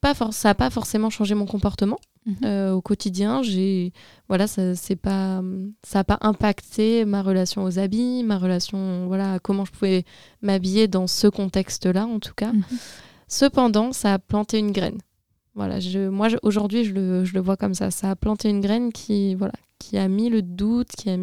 Pas 0.00 0.14
ça 0.14 0.48
n'a 0.48 0.54
pas 0.54 0.70
forcément 0.70 1.10
changé 1.10 1.34
mon 1.34 1.46
comportement. 1.46 1.98
Euh, 2.44 2.72
au 2.72 2.80
quotidien, 2.80 3.42
j'ai 3.42 3.92
voilà, 4.28 4.48
ça 4.48 4.74
c'est 4.74 4.96
pas 4.96 5.42
ça 5.84 6.00
a 6.00 6.04
pas 6.04 6.18
impacté 6.22 7.04
ma 7.04 7.22
relation 7.22 7.62
aux 7.62 7.78
habits, 7.78 8.24
ma 8.24 8.36
relation 8.36 9.06
voilà 9.06 9.38
comment 9.38 9.64
je 9.64 9.70
pouvais 9.70 10.04
m'habiller 10.42 10.88
dans 10.88 11.06
ce 11.06 11.28
contexte-là 11.28 12.06
en 12.06 12.18
tout 12.18 12.34
cas. 12.34 12.52
Mhm. 12.52 12.64
Cependant, 13.28 13.92
ça 13.92 14.14
a 14.14 14.18
planté 14.18 14.58
une 14.58 14.72
graine. 14.72 14.98
Voilà, 15.54 15.80
je, 15.80 16.08
moi 16.08 16.28
aujourd'hui 16.42 16.84
je 16.84 16.92
le, 16.92 17.24
je 17.24 17.34
le, 17.34 17.40
vois 17.40 17.56
comme 17.56 17.74
ça. 17.74 17.90
Ça 17.90 18.10
a 18.10 18.16
planté 18.16 18.48
une 18.48 18.60
graine 18.60 18.92
qui 18.92 19.34
voilà 19.36 19.54
qui 19.78 19.98
a 19.98 20.08
mis 20.08 20.28
le 20.28 20.42
doute, 20.42 20.88
qui 20.88 21.10
a, 21.10 21.16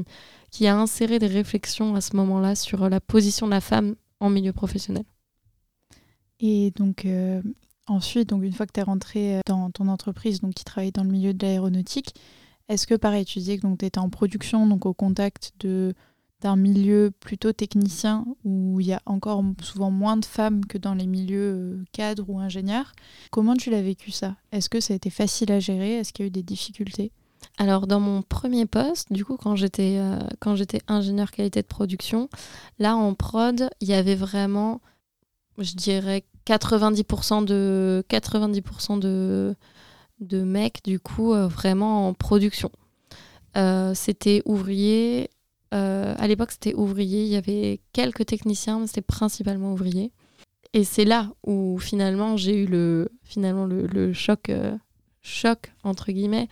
qui 0.51 0.67
a 0.67 0.77
inséré 0.77 1.19
des 1.19 1.27
réflexions 1.27 1.95
à 1.95 2.01
ce 2.01 2.15
moment-là 2.15 2.55
sur 2.55 2.89
la 2.89 2.99
position 2.99 3.47
de 3.47 3.51
la 3.51 3.61
femme 3.61 3.95
en 4.19 4.29
milieu 4.29 4.53
professionnel. 4.53 5.03
Et 6.39 6.71
donc, 6.71 7.05
euh, 7.05 7.41
Ensuite, 7.87 8.29
donc 8.29 8.43
une 8.43 8.53
fois 8.53 8.65
que 8.65 8.71
tu 8.71 8.79
es 8.79 8.83
rentré 8.83 9.37
euh, 9.37 9.41
dans 9.45 9.69
ton 9.69 9.87
entreprise, 9.87 10.41
donc 10.41 10.53
qui 10.53 10.63
travaille 10.63 10.91
dans 10.91 11.03
le 11.03 11.09
milieu 11.09 11.33
de 11.33 11.45
l'aéronautique, 11.45 12.15
est-ce 12.69 12.87
que 12.87 12.95
pareil, 12.95 13.25
tu 13.25 13.39
disais 13.39 13.57
que 13.57 13.67
tu 13.75 13.85
étais 13.85 13.99
en 13.99 14.09
production, 14.09 14.65
donc 14.67 14.85
au 14.85 14.93
contact 14.93 15.53
de 15.59 15.93
d'un 16.43 16.55
milieu 16.57 17.09
plutôt 17.21 17.53
technicien 17.53 18.25
où 18.43 18.81
il 18.81 18.87
y 18.87 18.93
a 18.93 19.01
encore 19.05 19.41
souvent 19.61 19.89
moins 19.89 20.17
de 20.17 20.25
femmes 20.25 20.65
que 20.65 20.77
dans 20.77 20.93
les 20.93 21.07
milieux 21.07 21.53
euh, 21.53 21.85
cadres 21.93 22.29
ou 22.29 22.37
ingénieurs? 22.37 22.91
Comment 23.31 23.55
tu 23.55 23.69
l'as 23.69 23.81
vécu 23.81 24.11
ça? 24.11 24.35
Est-ce 24.51 24.69
que 24.69 24.81
ça 24.81 24.91
a 24.91 24.97
été 24.97 25.09
facile 25.09 25.53
à 25.53 25.61
gérer? 25.61 25.93
Est-ce 25.93 26.11
qu'il 26.11 26.25
y 26.25 26.25
a 26.25 26.27
eu 26.27 26.31
des 26.31 26.43
difficultés? 26.43 27.13
Alors 27.57 27.87
dans 27.87 28.01
mon 28.01 28.21
premier 28.21 28.65
poste, 28.65 29.11
du 29.13 29.23
coup 29.23 29.37
quand 29.37 29.55
j'étais 29.55 29.97
euh, 29.99 30.19
quand 30.39 30.55
j'étais 30.57 30.81
ingénieur 30.89 31.31
qualité 31.31 31.61
de 31.61 31.67
production, 31.67 32.27
là 32.77 32.97
en 32.97 33.13
prod, 33.13 33.69
il 33.79 33.87
y 33.87 33.93
avait 33.93 34.15
vraiment 34.15 34.81
je 35.57 35.75
dirais 35.75 36.25
90% 36.47 37.45
de 37.45 38.03
90% 38.09 38.99
de, 38.99 39.55
de 40.19 40.43
mecs 40.43 40.83
du 40.83 40.99
coup 40.99 41.33
euh, 41.33 41.47
vraiment 41.47 42.07
en 42.07 42.13
production. 42.13 42.71
Euh, 43.57 43.93
c'était 43.93 44.41
ouvrier. 44.45 45.29
Euh, 45.73 46.15
à 46.17 46.27
l'époque, 46.27 46.51
c'était 46.51 46.73
ouvrier. 46.73 47.23
Il 47.23 47.29
y 47.29 47.35
avait 47.35 47.81
quelques 47.93 48.25
techniciens, 48.25 48.79
mais 48.79 48.87
c'était 48.87 49.01
principalement 49.01 49.73
ouvrier. 49.73 50.11
Et 50.73 50.83
c'est 50.83 51.05
là 51.05 51.31
où 51.45 51.77
finalement 51.77 52.35
j'ai 52.35 52.63
eu 52.63 52.65
le 52.65 53.11
finalement 53.23 53.65
le, 53.65 54.13
choc 54.13 54.51
choc, 55.21 55.71
entre 55.83 56.11
guillemets, 56.11 56.47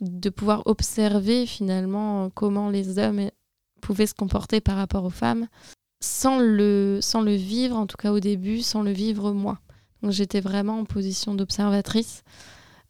de 0.00 0.28
pouvoir 0.28 0.62
observer 0.66 1.46
finalement 1.46 2.28
comment 2.30 2.68
les 2.68 2.98
hommes 2.98 3.30
pouvaient 3.80 4.06
se 4.06 4.14
comporter 4.14 4.60
par 4.60 4.76
rapport 4.76 5.04
aux 5.04 5.10
femmes 5.10 5.48
sans 6.02 6.40
le, 6.40 6.98
sans 7.00 7.22
le 7.22 7.34
vivre, 7.34 7.76
en 7.76 7.86
tout 7.86 7.96
cas 7.96 8.12
au 8.12 8.20
début, 8.20 8.60
sans 8.60 8.82
le 8.82 8.90
vivre 8.90 9.32
moi. 9.32 9.60
Donc 10.02 10.10
j'étais 10.10 10.40
vraiment 10.40 10.80
en 10.80 10.84
position 10.84 11.34
d'observatrice 11.34 12.24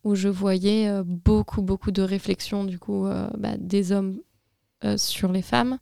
où 0.03 0.15
je 0.15 0.29
voyais 0.29 0.89
euh, 0.89 1.03
beaucoup, 1.05 1.63
beaucoup 1.63 1.91
de 1.91 2.03
réflexions 2.03 2.65
du 2.65 2.79
coup 2.79 3.07
euh, 3.07 3.29
bah, 3.37 3.57
des 3.59 3.93
hommes 3.93 4.19
euh, 4.85 4.97
sur 4.97 5.31
les 5.31 5.43
femmes. 5.43 5.79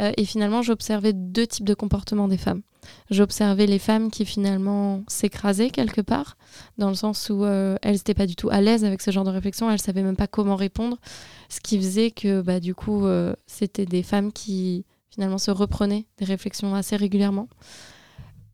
et 0.00 0.24
finalement, 0.24 0.62
j'observais 0.62 1.12
deux 1.12 1.46
types 1.46 1.64
de 1.64 1.74
comportements 1.74 2.28
des 2.28 2.36
femmes. 2.36 2.62
J'observais 3.10 3.66
les 3.66 3.78
femmes 3.78 4.10
qui 4.10 4.24
finalement 4.24 5.04
s'écrasaient 5.08 5.70
quelque 5.70 6.02
part, 6.02 6.36
dans 6.76 6.88
le 6.88 6.94
sens 6.94 7.30
où 7.30 7.44
elles 7.46 7.78
n'étaient 7.82 8.14
pas 8.14 8.26
du 8.26 8.36
tout 8.36 8.50
à 8.50 8.60
l'aise 8.60 8.84
avec 8.84 9.00
ce 9.00 9.10
genre 9.10 9.24
de 9.24 9.30
réflexion, 9.30 9.68
elles 9.68 9.76
ne 9.76 9.88
savaient 9.88 10.02
même 10.02 10.16
pas 10.16 10.26
comment 10.26 10.54
répondre, 10.56 10.98
ce 11.48 11.60
qui 11.60 11.78
faisait 11.78 12.10
que 12.10 12.42
bah, 12.42 12.60
du 12.60 12.74
coup, 12.74 13.06
c'était 13.46 13.86
des 13.86 14.02
femmes 14.02 14.32
qui 14.32 14.84
finalement 15.16 15.38
se 15.38 15.50
reprenaient 15.50 16.06
des 16.18 16.26
réflexions 16.26 16.74
assez 16.74 16.94
régulièrement. 16.94 17.48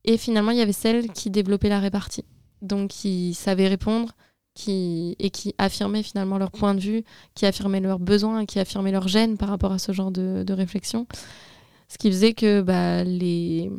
Et 0.04 0.16
finalement, 0.16 0.52
il 0.52 0.58
y 0.58 0.62
avait 0.62 0.72
celles 0.72 1.12
qui 1.12 1.28
développaient 1.28 1.68
la 1.68 1.80
répartie, 1.80 2.24
donc 2.60 2.90
qui 2.90 3.34
savaient 3.34 3.68
répondre 3.68 4.12
qui, 4.54 5.16
et 5.18 5.30
qui 5.30 5.54
affirmaient 5.58 6.04
finalement 6.04 6.38
leur 6.38 6.52
point 6.52 6.74
de 6.74 6.80
vue, 6.80 7.04
qui 7.34 7.46
affirmaient 7.46 7.80
leurs 7.80 7.98
besoins, 7.98 8.46
qui 8.46 8.60
affirmaient 8.60 8.92
leur 8.92 9.08
gêne 9.08 9.36
par 9.36 9.48
rapport 9.48 9.72
à 9.72 9.78
ce 9.78 9.92
genre 9.92 10.12
de, 10.12 10.52
réflexion. 10.52 11.06
Ce 11.88 11.98
qui 11.98 12.10
faisait 12.10 12.32
que 12.32 12.62
bah, 12.62 13.02
les, 13.02 13.70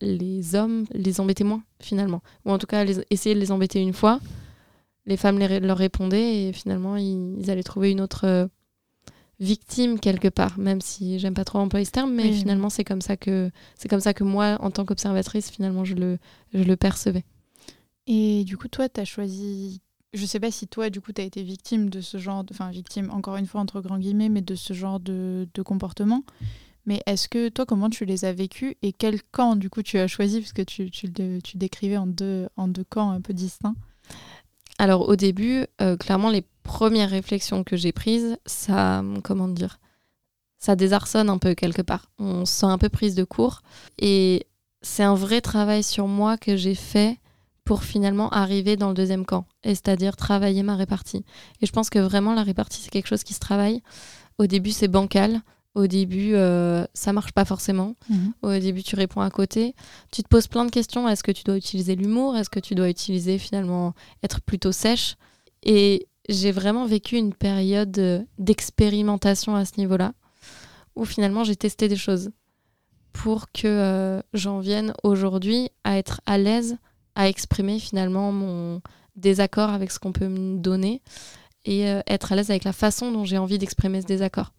les 0.00 0.54
hommes 0.54 0.84
les 0.92 1.20
embêtaient 1.20 1.44
moins 1.44 1.62
finalement. 1.80 2.22
Ou 2.46 2.50
en 2.50 2.58
tout 2.58 2.66
cas, 2.66 2.84
les, 2.84 3.04
essayer 3.10 3.34
de 3.34 3.40
les 3.40 3.52
embêter 3.52 3.80
une 3.80 3.92
fois, 3.92 4.20
les 5.04 5.18
femmes 5.18 5.38
leur 5.38 5.76
répondaient 5.76 6.48
et 6.48 6.52
finalement, 6.54 6.96
ils 6.96 7.50
allaient 7.50 7.62
trouver 7.62 7.90
une 7.90 8.00
autre 8.00 8.48
victime 9.42 9.98
quelque 9.98 10.28
part, 10.28 10.58
même 10.58 10.80
si 10.80 11.18
j'aime 11.18 11.34
pas 11.34 11.44
trop 11.44 11.58
employer 11.58 11.84
ce 11.84 11.90
terme, 11.90 12.14
mais 12.14 12.32
finalement 12.32 12.70
c'est 12.70 12.84
comme 12.84 13.02
ça 13.02 13.16
que 13.16 13.50
c'est 13.76 13.88
comme 13.88 14.00
ça 14.00 14.14
que 14.14 14.24
moi, 14.24 14.56
en 14.60 14.70
tant 14.70 14.84
qu'observatrice, 14.84 15.50
finalement 15.50 15.84
je 15.84 15.94
le, 15.94 16.18
je 16.54 16.62
le 16.62 16.76
percevais. 16.76 17.24
Et 18.06 18.44
du 18.44 18.56
coup, 18.56 18.68
toi, 18.68 18.88
tu 18.88 19.00
as 19.00 19.04
choisi. 19.04 19.80
Je 20.12 20.26
sais 20.26 20.40
pas 20.40 20.50
si 20.50 20.66
toi, 20.66 20.90
du 20.90 21.00
coup, 21.00 21.12
tu 21.12 21.20
as 21.22 21.24
été 21.24 21.42
victime 21.42 21.88
de 21.88 22.00
ce 22.00 22.18
genre, 22.18 22.42
de... 22.44 22.52
enfin 22.52 22.70
victime, 22.70 23.10
encore 23.10 23.36
une 23.36 23.46
fois 23.46 23.60
entre 23.60 23.80
grands 23.80 23.98
guillemets, 23.98 24.28
mais 24.28 24.42
de 24.42 24.54
ce 24.54 24.72
genre 24.72 24.98
de, 24.98 25.48
de 25.54 25.62
comportement. 25.62 26.24
Mais 26.84 27.00
est-ce 27.06 27.28
que 27.28 27.48
toi, 27.48 27.64
comment 27.64 27.90
tu 27.90 28.04
les 28.04 28.24
as 28.24 28.32
vécus 28.32 28.74
et 28.82 28.92
quel 28.92 29.22
camp, 29.22 29.54
du 29.54 29.70
coup, 29.70 29.82
tu 29.82 29.98
as 29.98 30.08
choisi? 30.08 30.40
Parce 30.40 30.52
que 30.52 30.62
tu, 30.62 30.90
tu, 30.90 31.12
tu 31.44 31.56
décrivais 31.56 31.96
en 31.96 32.08
deux, 32.08 32.48
en 32.56 32.66
deux 32.66 32.84
camps 32.84 33.12
un 33.12 33.20
peu 33.20 33.32
distincts. 33.32 33.76
Alors 34.78 35.08
au 35.08 35.14
début, 35.14 35.64
euh, 35.80 35.96
clairement, 35.96 36.28
les 36.28 36.44
premières 36.62 37.10
réflexions 37.10 37.64
que 37.64 37.76
j'ai 37.76 37.92
prises, 37.92 38.36
ça, 38.46 39.02
comment 39.22 39.48
dire, 39.48 39.78
ça 40.58 40.76
désarçonne 40.76 41.28
un 41.28 41.38
peu 41.38 41.54
quelque 41.54 41.82
part. 41.82 42.10
On 42.18 42.44
se 42.44 42.52
sent 42.52 42.66
un 42.66 42.78
peu 42.78 42.88
prise 42.88 43.14
de 43.14 43.24
court. 43.24 43.62
Et 43.98 44.46
c'est 44.80 45.02
un 45.02 45.14
vrai 45.14 45.40
travail 45.40 45.82
sur 45.82 46.06
moi 46.06 46.36
que 46.36 46.56
j'ai 46.56 46.74
fait 46.74 47.18
pour 47.64 47.84
finalement 47.84 48.28
arriver 48.30 48.76
dans 48.76 48.88
le 48.88 48.94
deuxième 48.94 49.24
camp, 49.24 49.46
c'est-à-dire 49.64 50.16
travailler 50.16 50.62
ma 50.62 50.76
répartie. 50.76 51.24
Et 51.60 51.66
je 51.66 51.72
pense 51.72 51.90
que 51.90 51.98
vraiment 51.98 52.34
la 52.34 52.42
répartie, 52.42 52.80
c'est 52.80 52.90
quelque 52.90 53.06
chose 53.06 53.22
qui 53.22 53.34
se 53.34 53.40
travaille. 53.40 53.82
Au 54.38 54.46
début, 54.46 54.70
c'est 54.70 54.88
bancal. 54.88 55.42
Au 55.74 55.86
début, 55.86 56.34
euh, 56.34 56.84
ça 56.92 57.12
marche 57.12 57.32
pas 57.32 57.44
forcément. 57.44 57.94
Mhm. 58.08 58.32
Au 58.42 58.58
début, 58.58 58.82
tu 58.82 58.94
réponds 58.94 59.20
à 59.20 59.30
côté. 59.30 59.74
Tu 60.10 60.22
te 60.22 60.28
poses 60.28 60.46
plein 60.46 60.64
de 60.64 60.70
questions. 60.70 61.08
Est-ce 61.08 61.22
que 61.22 61.32
tu 61.32 61.44
dois 61.44 61.56
utiliser 61.56 61.96
l'humour? 61.96 62.36
Est-ce 62.36 62.50
que 62.50 62.60
tu 62.60 62.74
dois 62.74 62.90
utiliser 62.90 63.38
finalement 63.38 63.94
être 64.22 64.42
plutôt 64.42 64.72
sèche? 64.72 65.16
Et 65.62 66.08
j'ai 66.28 66.52
vraiment 66.52 66.86
vécu 66.86 67.16
une 67.16 67.34
période 67.34 68.26
d'expérimentation 68.38 69.54
à 69.54 69.64
ce 69.64 69.72
niveau-là, 69.78 70.12
où 70.96 71.04
finalement 71.04 71.44
j'ai 71.44 71.56
testé 71.56 71.88
des 71.88 71.96
choses 71.96 72.30
pour 73.12 73.52
que 73.52 73.66
euh, 73.66 74.20
j'en 74.32 74.60
vienne 74.60 74.94
aujourd'hui 75.02 75.70
à 75.84 75.98
être 75.98 76.20
à 76.26 76.38
l'aise 76.38 76.76
à 77.14 77.28
exprimer 77.28 77.78
finalement 77.78 78.32
mon 78.32 78.80
désaccord 79.16 79.70
avec 79.70 79.90
ce 79.90 79.98
qu'on 79.98 80.12
peut 80.12 80.28
me 80.28 80.58
donner 80.58 81.02
et 81.64 81.88
euh, 81.88 82.00
être 82.06 82.32
à 82.32 82.36
l'aise 82.36 82.50
avec 82.50 82.64
la 82.64 82.72
façon 82.72 83.12
dont 83.12 83.24
j'ai 83.24 83.38
envie 83.38 83.58
d'exprimer 83.58 84.00
ce 84.00 84.06
désaccord. 84.06 84.52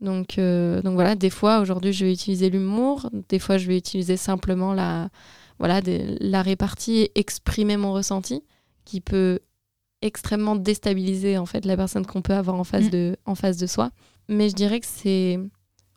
Donc, 0.00 0.38
euh, 0.38 0.82
donc 0.82 0.94
voilà, 0.94 1.14
des 1.14 1.30
fois, 1.30 1.60
aujourd'hui, 1.60 1.92
je 1.92 2.04
vais 2.04 2.12
utiliser 2.12 2.50
l'humour, 2.50 3.08
des 3.28 3.38
fois, 3.38 3.56
je 3.56 3.66
vais 3.66 3.78
utiliser 3.78 4.16
simplement 4.16 4.74
la, 4.74 5.08
voilà, 5.58 5.80
la 6.20 6.42
répartie 6.42 6.98
et 6.98 7.18
exprimer 7.18 7.76
mon 7.76 7.92
ressenti, 7.92 8.42
qui 8.84 9.00
peut 9.00 9.40
extrêmement 10.02 10.56
déstabiliser 10.56 11.38
en 11.38 11.46
fait 11.46 11.64
la 11.64 11.76
personne 11.76 12.06
qu'on 12.06 12.22
peut 12.22 12.34
avoir 12.34 12.56
en 12.56 12.64
face, 12.64 12.86
mm. 12.86 12.90
de, 12.90 13.16
en 13.24 13.34
face 13.34 13.56
de 13.56 13.66
soi. 13.66 13.90
Mais 14.28 14.48
je 14.48 14.54
dirais 14.54 14.80
que 14.80 14.86
c'est... 14.86 15.38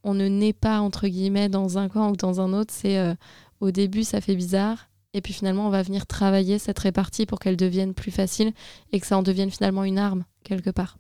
On 0.03 0.13
ne 0.13 0.29
naît 0.29 0.53
pas, 0.53 0.79
entre 0.79 1.07
guillemets, 1.09 1.49
dans 1.49 1.77
un 1.77 1.89
camp 1.89 2.11
ou 2.11 2.15
dans 2.15 2.39
un 2.39 2.53
autre. 2.53 2.73
C'est 2.73 2.97
euh, 2.97 3.15
au 3.59 3.71
début, 3.71 4.05
ça 4.05 4.21
fait 4.21 4.35
bizarre. 4.35 4.89
Et 5.13 5.21
puis 5.21 5.33
finalement, 5.33 5.67
on 5.67 5.69
va 5.69 5.81
venir 5.81 6.05
travailler 6.05 6.59
cette 6.59 6.79
répartie 6.79 7.25
pour 7.25 7.39
qu'elle 7.39 7.57
devienne 7.57 7.93
plus 7.93 8.11
facile 8.11 8.53
et 8.91 8.99
que 8.99 9.07
ça 9.07 9.17
en 9.17 9.23
devienne 9.23 9.49
finalement 9.51 9.83
une 9.83 9.97
arme, 9.97 10.23
quelque 10.43 10.69
part. 10.69 10.97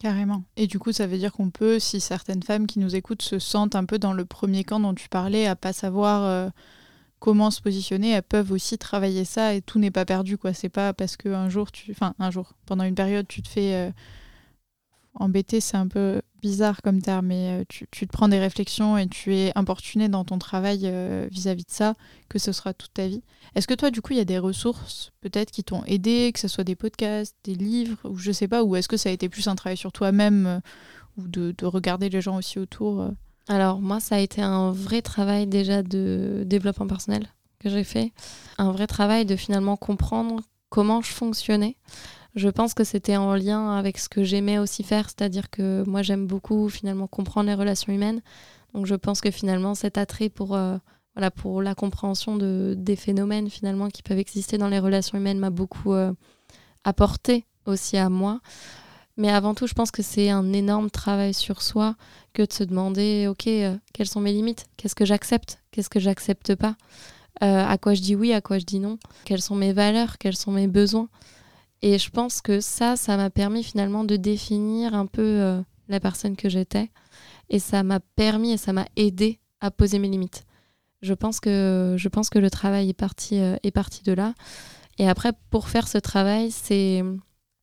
Carrément. 0.00 0.42
Et 0.56 0.66
du 0.66 0.78
coup, 0.78 0.92
ça 0.92 1.06
veut 1.06 1.18
dire 1.18 1.32
qu'on 1.32 1.50
peut, 1.50 1.78
si 1.78 2.00
certaines 2.00 2.42
femmes 2.42 2.66
qui 2.66 2.78
nous 2.78 2.96
écoutent 2.96 3.22
se 3.22 3.38
sentent 3.38 3.76
un 3.76 3.84
peu 3.84 3.98
dans 3.98 4.14
le 4.14 4.24
premier 4.24 4.64
camp 4.64 4.80
dont 4.80 4.94
tu 4.94 5.10
parlais, 5.10 5.46
à 5.46 5.56
pas 5.56 5.74
savoir 5.74 6.24
euh, 6.24 6.48
comment 7.20 7.50
se 7.50 7.60
positionner, 7.60 8.10
elles 8.10 8.22
peuvent 8.22 8.50
aussi 8.52 8.78
travailler 8.78 9.24
ça 9.24 9.54
et 9.54 9.62
tout 9.62 9.78
n'est 9.78 9.90
pas 9.90 10.04
perdu. 10.04 10.36
quoi. 10.36 10.52
C'est 10.52 10.68
pas 10.68 10.92
parce 10.92 11.16
qu'un 11.16 11.48
jour, 11.48 11.70
tu... 11.70 11.90
enfin 11.92 12.14
un 12.18 12.30
jour, 12.30 12.54
pendant 12.66 12.84
une 12.84 12.94
période, 12.94 13.28
tu 13.28 13.42
te 13.42 13.48
fais 13.48 13.74
euh, 13.74 13.90
embêter, 15.14 15.60
c'est 15.60 15.76
un 15.76 15.86
peu 15.86 16.22
bizarre 16.40 16.82
comme 16.82 17.02
terme, 17.02 17.26
mais 17.26 17.60
euh, 17.60 17.64
tu, 17.68 17.86
te 17.86 18.12
prends 18.12 18.28
des 18.28 18.38
réflexions 18.38 18.96
et 18.98 19.06
tu 19.06 19.36
es 19.36 19.52
importuné 19.54 20.08
dans 20.08 20.24
ton 20.24 20.38
travail 20.38 20.90
vis-à-vis 21.30 21.64
de 21.64 21.70
ça, 21.70 21.94
que 22.28 22.38
ce 22.38 22.52
sera 22.52 22.74
toute 22.74 22.94
ta 22.94 23.06
vie. 23.06 23.22
Est-ce 23.54 23.66
que 23.66 23.74
toi, 23.74 23.90
du 23.90 24.00
coup, 24.00 24.12
il 24.12 24.18
y 24.18 24.22
a 24.22 24.24
des 24.24 24.38
ressources 24.38 25.12
peut-être 25.20 25.50
qui 25.50 25.64
t'ont 25.64 25.84
aidé, 25.84 26.30
que 26.32 26.40
ce 26.40 26.48
soit 26.48 26.64
des 26.64 26.76
podcasts, 26.76 27.36
des 27.44 27.54
livres, 27.54 27.98
ou 28.04 28.16
je 28.16 28.32
sais 28.32 28.48
pas, 28.48 28.62
ou 28.62 28.76
est-ce 28.76 28.88
que 28.88 28.96
ça 28.96 29.08
a 29.08 29.12
été 29.12 29.28
plus 29.28 29.48
un 29.48 29.56
travail 29.56 29.76
sur 29.76 29.92
toi-même, 29.92 30.46
euh, 30.46 30.60
ou 31.18 31.28
de, 31.28 31.54
regarder 31.66 32.08
les 32.08 32.20
gens 32.20 32.36
aussi 32.36 32.58
autour 32.58 33.02
euh? 33.02 33.10
Alors, 33.50 33.80
moi, 33.80 33.98
ça 33.98 34.14
a 34.14 34.18
été 34.20 34.42
un 34.42 34.70
vrai 34.70 35.02
travail 35.02 35.48
déjà 35.48 35.82
de 35.82 36.44
développement 36.46 36.86
personnel 36.86 37.26
que 37.58 37.68
j'ai 37.68 37.82
fait. 37.82 38.12
Un 38.58 38.70
vrai 38.70 38.86
travail 38.86 39.26
de 39.26 39.34
finalement 39.34 39.76
comprendre 39.76 40.40
comment 40.68 41.02
je 41.02 41.10
fonctionnais. 41.10 41.76
Je 42.36 42.48
pense 42.48 42.74
que 42.74 42.84
c'était 42.84 43.16
en 43.16 43.34
lien 43.34 43.76
avec 43.76 43.98
ce 43.98 44.08
que 44.08 44.22
j'aimais 44.22 44.60
aussi 44.60 44.84
faire, 44.84 45.06
c'est-à-dire 45.06 45.50
que 45.50 45.82
moi, 45.84 46.02
j'aime 46.02 46.28
beaucoup 46.28 46.68
finalement 46.68 47.08
comprendre 47.08 47.48
les 47.48 47.56
relations 47.56 47.92
humaines. 47.92 48.22
Donc, 48.72 48.86
je 48.86 48.94
pense 48.94 49.20
que 49.20 49.32
finalement, 49.32 49.74
cet 49.74 49.98
attrait 49.98 50.28
pour. 50.28 50.54
Euh, 50.54 50.78
voilà, 51.16 51.32
pour 51.32 51.60
la 51.60 51.74
compréhension 51.74 52.36
de, 52.36 52.74
des 52.78 52.94
phénomènes 52.94 53.50
finalement 53.50 53.88
qui 53.88 54.00
peuvent 54.00 54.20
exister 54.20 54.58
dans 54.58 54.68
les 54.68 54.78
relations 54.78 55.18
humaines 55.18 55.40
m'a 55.40 55.50
beaucoup 55.50 55.92
euh, 55.92 56.12
apporté 56.84 57.46
aussi 57.66 57.96
à 57.96 58.08
moi. 58.08 58.38
Mais 59.20 59.28
avant 59.30 59.54
tout, 59.54 59.66
je 59.66 59.74
pense 59.74 59.90
que 59.90 60.02
c'est 60.02 60.30
un 60.30 60.50
énorme 60.54 60.88
travail 60.90 61.34
sur 61.34 61.60
soi 61.60 61.94
que 62.32 62.42
de 62.42 62.50
se 62.50 62.64
demander, 62.64 63.26
ok, 63.28 63.46
euh, 63.48 63.76
quelles 63.92 64.08
sont 64.08 64.20
mes 64.20 64.32
limites? 64.32 64.64
Qu'est-ce 64.78 64.94
que 64.94 65.04
j'accepte? 65.04 65.58
Qu'est-ce 65.70 65.90
que 65.90 66.00
j'accepte 66.00 66.54
pas? 66.54 66.74
Euh, 67.42 67.66
À 67.66 67.76
quoi 67.76 67.92
je 67.92 68.00
dis 68.00 68.16
oui 68.16 68.32
À 68.32 68.40
quoi 68.40 68.58
je 68.58 68.64
dis 68.64 68.78
non? 68.78 68.98
Quelles 69.26 69.42
sont 69.42 69.56
mes 69.56 69.74
valeurs? 69.74 70.16
Quels 70.16 70.36
sont 70.36 70.52
mes 70.52 70.68
besoins? 70.68 71.10
Et 71.82 71.98
je 71.98 72.08
pense 72.08 72.40
que 72.40 72.60
ça, 72.60 72.96
ça 72.96 73.18
m'a 73.18 73.28
permis 73.28 73.62
finalement 73.62 74.04
de 74.04 74.16
définir 74.16 74.94
un 74.94 75.04
peu 75.04 75.62
la 75.88 76.00
personne 76.00 76.34
que 76.34 76.48
j'étais. 76.48 76.90
Et 77.50 77.58
ça 77.58 77.82
m'a 77.82 78.00
permis 78.00 78.52
et 78.52 78.56
ça 78.56 78.72
m'a 78.72 78.86
aidé 78.96 79.38
à 79.60 79.70
poser 79.70 79.98
mes 79.98 80.08
limites. 80.08 80.46
Je 81.02 81.12
pense 81.12 81.40
que, 81.40 81.94
je 81.98 82.08
pense 82.08 82.30
que 82.30 82.38
le 82.38 82.48
travail 82.48 82.88
est 82.88 82.94
parti, 82.94 83.38
euh, 83.38 83.56
est 83.64 83.70
parti 83.70 84.02
de 84.02 84.12
là. 84.12 84.32
Et 84.98 85.06
après, 85.08 85.32
pour 85.50 85.68
faire 85.68 85.88
ce 85.88 85.98
travail, 85.98 86.50
c'est 86.50 87.02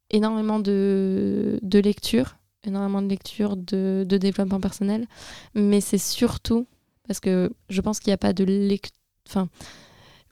énormément 0.09 0.59
de, 0.59 1.59
de 1.61 1.79
lecture, 1.79 2.37
énormément 2.63 3.01
de 3.01 3.07
lecture, 3.07 3.57
de, 3.57 4.05
de 4.07 4.17
développement 4.17 4.59
personnel. 4.59 5.07
Mais 5.55 5.81
c'est 5.81 5.97
surtout 5.97 6.67
parce 7.07 7.19
que 7.19 7.51
je 7.69 7.81
pense 7.81 7.99
qu'il 7.99 8.09
n'y 8.09 8.15
a 8.15 8.17
pas 8.17 8.33
de 8.33 8.43
lecture. 8.43 8.93
Enfin, 9.27 9.49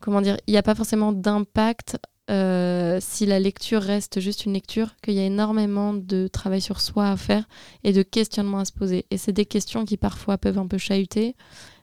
comment 0.02 0.22
dire 0.22 0.38
Il 0.48 0.56
a 0.58 0.64
pas 0.64 0.76
forcément 0.76 1.12
d'impact 1.12 1.98
euh, 2.32 2.98
si 3.02 3.26
la 3.26 3.40
lecture 3.40 3.82
reste 3.82 4.20
juste 4.20 4.46
une 4.46 4.54
lecture, 4.54 4.96
qu'il 5.04 5.14
y 5.14 5.20
a 5.20 5.26
énormément 5.26 5.94
de 5.94 6.28
travail 6.28 6.62
sur 6.62 6.82
soi 6.82 7.10
à 7.10 7.18
faire 7.18 7.48
et 7.84 7.94
de 7.94 8.02
questionnements 8.02 8.60
à 8.60 8.66
se 8.66 8.72
poser. 8.72 9.06
Et 9.12 9.18
c'est 9.18 9.32
des 9.32 9.46
questions 9.46 9.86
qui 9.86 9.98
parfois 9.98 10.38
peuvent 10.38 10.58
un 10.58 10.68
peu 10.68 10.78
chahuter 10.78 11.36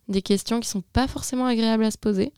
des 0.08 0.22
questions 0.22 0.60
qui 0.60 0.68
sont 0.68 0.82
pas 0.92 1.06
forcément 1.06 1.46
agréables 1.46 1.84
à 1.84 1.90
se 1.90 1.98
poser. 1.98 2.32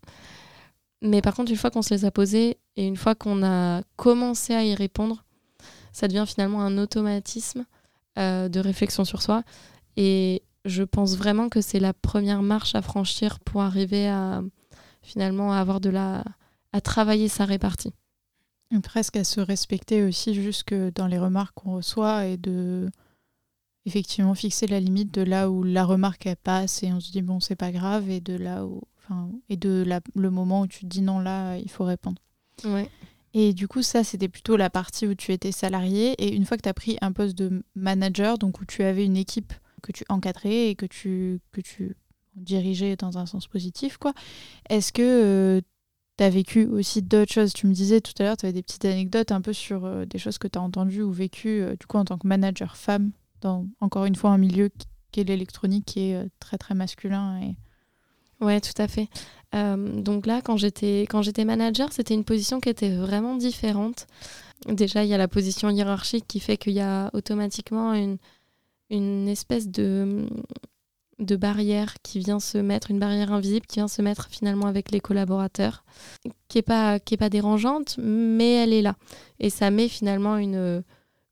Mais 1.00 1.22
par 1.22 1.34
contre, 1.34 1.50
une 1.50 1.56
fois 1.56 1.70
qu'on 1.70 1.82
se 1.82 1.94
les 1.94 2.04
a 2.04 2.10
posées 2.10 2.58
et 2.76 2.86
une 2.86 2.96
fois 2.96 3.14
qu'on 3.14 3.42
a 3.42 3.82
commencé 3.96 4.54
à 4.54 4.64
y 4.64 4.74
répondre, 4.74 5.24
ça 5.94 6.08
devient 6.08 6.24
finalement 6.26 6.60
un 6.60 6.76
automatisme 6.76 7.64
euh, 8.18 8.50
de 8.50 8.60
réflexion 8.60 9.06
sur 9.06 9.22
soi. 9.22 9.44
Et 9.96 10.42
je 10.66 10.82
pense 10.82 11.16
vraiment 11.16 11.48
que 11.48 11.62
c'est 11.62 11.80
la 11.80 11.94
première 11.94 12.42
marche 12.42 12.74
à 12.74 12.82
franchir 12.82 13.40
pour 13.40 13.62
arriver 13.62 14.08
à 14.08 14.42
finalement 15.00 15.52
avoir 15.52 15.80
de 15.80 15.88
la 15.88 16.24
à 16.72 16.80
travailler 16.80 17.28
sa 17.28 17.44
répartie. 17.44 17.92
presque 18.82 19.16
à 19.16 19.22
se 19.22 19.40
respecter 19.40 20.02
aussi 20.02 20.34
jusque 20.34 20.74
dans 20.74 21.06
les 21.06 21.18
remarques 21.18 21.54
qu'on 21.54 21.76
reçoit 21.76 22.26
et 22.26 22.36
de 22.36 22.90
effectivement 23.86 24.34
fixer 24.34 24.66
la 24.66 24.80
limite 24.80 25.14
de 25.14 25.22
là 25.22 25.48
où 25.48 25.62
la 25.62 25.84
remarque 25.84 26.26
elle 26.26 26.36
passe 26.36 26.82
et 26.82 26.92
on 26.92 26.98
se 26.98 27.12
dit 27.12 27.22
bon 27.22 27.38
c'est 27.38 27.54
pas 27.54 27.70
grave 27.70 28.10
et 28.10 28.20
de 28.20 28.34
là 28.34 28.66
où 28.66 28.82
enfin 28.98 29.30
et 29.48 29.56
de 29.56 29.86
le 30.16 30.30
moment 30.30 30.62
où 30.62 30.66
tu 30.66 30.80
te 30.80 30.86
dis 30.86 31.02
non 31.02 31.20
là 31.20 31.56
il 31.58 31.70
faut 31.70 31.84
répondre. 31.84 32.20
Ouais. 32.64 32.90
Et 33.34 33.52
du 33.52 33.66
coup 33.68 33.82
ça 33.82 34.04
c'était 34.04 34.28
plutôt 34.28 34.56
la 34.56 34.70
partie 34.70 35.06
où 35.06 35.14
tu 35.14 35.32
étais 35.32 35.52
salarié 35.52 36.12
et 36.12 36.34
une 36.34 36.46
fois 36.46 36.56
que 36.56 36.62
tu 36.62 36.68
as 36.68 36.74
pris 36.74 36.96
un 37.00 37.12
poste 37.12 37.36
de 37.36 37.64
manager 37.74 38.38
donc 38.38 38.60
où 38.60 38.64
tu 38.64 38.84
avais 38.84 39.04
une 39.04 39.16
équipe 39.16 39.52
que 39.82 39.90
tu 39.92 40.04
encadrais 40.08 40.68
et 40.70 40.76
que 40.76 40.86
tu 40.86 41.40
que 41.52 41.60
tu 41.60 41.96
dirigeais 42.36 42.96
dans 42.96 43.18
un 43.18 43.26
sens 43.26 43.48
positif 43.48 43.98
quoi. 43.98 44.14
Est-ce 44.70 44.92
que 44.92 45.02
euh, 45.02 45.60
tu 46.16 46.24
as 46.24 46.30
vécu 46.30 46.66
aussi 46.66 47.02
d'autres 47.02 47.32
choses? 47.32 47.52
Tu 47.52 47.66
me 47.66 47.72
disais 47.72 48.00
tout 48.00 48.12
à 48.20 48.22
l'heure, 48.22 48.36
tu 48.36 48.46
avais 48.46 48.52
des 48.52 48.62
petites 48.62 48.84
anecdotes 48.84 49.32
un 49.32 49.40
peu 49.40 49.52
sur 49.52 49.84
euh, 49.84 50.04
des 50.04 50.18
choses 50.18 50.38
que 50.38 50.48
tu 50.48 50.58
as 50.58 50.62
entendues 50.62 51.02
ou 51.02 51.12
vécues 51.12 51.60
euh, 51.62 51.76
du 51.78 51.86
coup 51.86 51.98
en 51.98 52.04
tant 52.04 52.18
que 52.18 52.26
manager 52.28 52.76
femme 52.76 53.10
dans 53.40 53.66
encore 53.80 54.04
une 54.04 54.14
fois 54.14 54.30
un 54.30 54.38
milieu 54.38 54.70
qui 55.10 55.20
est 55.20 55.24
l'électronique 55.24 55.84
qui 55.86 56.10
est 56.10 56.14
euh, 56.14 56.28
très 56.38 56.56
très 56.56 56.74
masculin 56.74 57.40
et 57.40 57.56
Ouais, 58.40 58.60
tout 58.60 58.82
à 58.82 58.88
fait. 58.88 59.08
Donc 59.54 60.26
là, 60.26 60.40
quand 60.42 60.56
j'étais 60.56 61.44
manager, 61.44 61.92
c'était 61.92 62.14
une 62.14 62.24
position 62.24 62.60
qui 62.60 62.68
était 62.68 62.94
vraiment 62.94 63.36
différente. 63.36 64.06
Déjà, 64.66 65.04
il 65.04 65.10
y 65.10 65.14
a 65.14 65.18
la 65.18 65.28
position 65.28 65.70
hiérarchique 65.70 66.26
qui 66.26 66.40
fait 66.40 66.56
qu'il 66.56 66.72
y 66.72 66.80
a 66.80 67.10
automatiquement 67.12 67.94
une, 67.94 69.28
espèce 69.28 69.68
de 69.68 70.26
barrière 71.18 71.94
qui 72.02 72.18
vient 72.18 72.40
se 72.40 72.58
mettre, 72.58 72.90
une 72.90 72.98
barrière 72.98 73.32
invisible 73.32 73.66
qui 73.66 73.76
vient 73.76 73.88
se 73.88 74.02
mettre 74.02 74.28
finalement 74.30 74.66
avec 74.66 74.90
les 74.90 75.00
collaborateurs, 75.00 75.84
qui 76.48 76.58
est 76.58 76.62
pas 76.62 76.98
qui 76.98 77.14
est 77.14 77.18
pas 77.18 77.30
dérangeante, 77.30 77.96
mais 77.98 78.54
elle 78.54 78.72
est 78.72 78.82
là 78.82 78.96
et 79.40 79.50
ça 79.50 79.70
met 79.70 79.88
finalement 79.88 80.36
une 80.36 80.82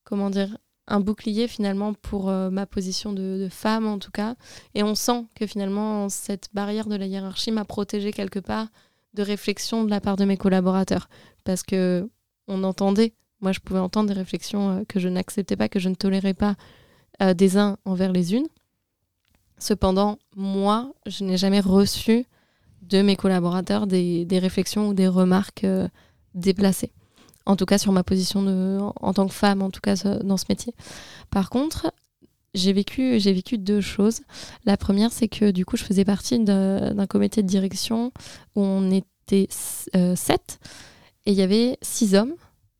comment 0.04 0.30
dire 0.30 0.56
un 0.92 1.00
bouclier 1.00 1.48
finalement 1.48 1.94
pour 1.94 2.28
euh, 2.28 2.50
ma 2.50 2.66
position 2.66 3.12
de, 3.12 3.48
femme 3.50 3.86
en 3.86 3.98
tout 3.98 4.10
cas. 4.10 4.36
Et 4.74 4.82
on 4.82 4.94
sent 4.94 5.24
que 5.34 5.46
finalement 5.46 6.08
cette 6.10 6.48
barrière 6.52 6.86
de 6.86 6.96
la 6.96 7.06
hiérarchie 7.06 7.50
m'a 7.50 7.64
protégée 7.64 8.12
quelque 8.12 8.38
part 8.38 8.68
de 9.14 9.22
réflexion 9.22 9.84
de 9.84 9.90
la 9.90 10.00
part 10.00 10.16
de 10.16 10.24
mes 10.26 10.36
collaborateurs. 10.36 11.08
Parce 11.44 11.62
que 11.62 12.08
on 12.46 12.62
entendait 12.62 13.14
moi 13.40 13.52
je 13.52 13.60
pouvais 13.60 13.80
entendre 13.80 14.08
des 14.08 14.14
réflexions 14.14 14.70
euh, 14.70 14.84
que 14.86 15.00
je 15.00 15.08
n'acceptais 15.08 15.56
pas 15.56 15.68
que 15.68 15.80
je 15.80 15.88
ne 15.88 15.94
tolérais 15.94 16.34
pas 16.34 16.56
euh, 17.22 17.32
des 17.32 17.56
uns 17.56 17.78
envers 17.86 18.12
les 18.12 18.34
unes. 18.34 18.46
Cependant, 19.58 20.18
moi, 20.34 20.92
je 21.06 21.22
n'ai 21.22 21.36
jamais 21.36 21.60
reçu 21.60 22.26
de 22.82 23.00
mes 23.00 23.14
collaborateurs 23.14 23.86
des, 23.86 24.26
réflexions 24.32 24.88
ou 24.88 24.94
des 24.94 25.06
remarques 25.06 25.64
déplacées. 26.34 26.90
En 27.46 27.56
tout 27.56 27.66
cas, 27.66 27.78
sur 27.78 27.92
ma 27.92 28.02
position 28.02 28.42
de, 28.42 28.78
en, 28.80 29.12
tant 29.12 29.26
que 29.26 29.34
femme, 29.34 29.62
en 29.62 29.70
tout 29.70 29.80
cas 29.80 29.96
dans 30.22 30.36
ce 30.36 30.44
métier. 30.48 30.74
Par 31.30 31.50
contre, 31.50 31.92
j'ai 32.54 32.72
vécu, 32.72 33.18
j'ai 33.18 33.32
vécu 33.32 33.58
deux 33.58 33.80
choses. 33.80 34.20
La 34.64 34.76
première, 34.76 35.12
c'est 35.12 35.28
que 35.28 35.50
du 35.50 35.64
coup, 35.64 35.76
je 35.76 35.84
faisais 35.84 36.04
partie 36.04 36.38
d'un 36.38 37.06
comité 37.06 37.42
de 37.42 37.48
direction 37.48 38.12
où 38.54 38.62
on 38.62 38.90
était 38.90 39.48
euh, 39.96 40.14
sept 40.16 40.58
et 41.24 41.32
il 41.32 41.38
y 41.38 41.42
avait 41.42 41.78
six 41.82 42.14
hommes 42.14 42.34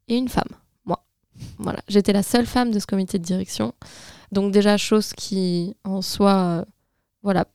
et 0.09 0.17
une 0.17 0.29
femme, 0.29 0.49
moi. 0.85 1.05
Voilà, 1.59 1.81
j'étais 1.89 2.13
la 2.13 2.23
seule 2.23 2.47
femme 2.47 2.71
de 2.71 2.79
ce 2.79 2.87
comité 2.87 3.19
de 3.19 3.25
direction. 3.25 3.73
Donc 4.33 4.53
déjà, 4.53 4.77
chose 4.77 5.13
qui 5.15 5.75
en 5.85 6.03
soi, 6.03 6.33
euh, 6.33 6.65
voilà, 7.23 7.47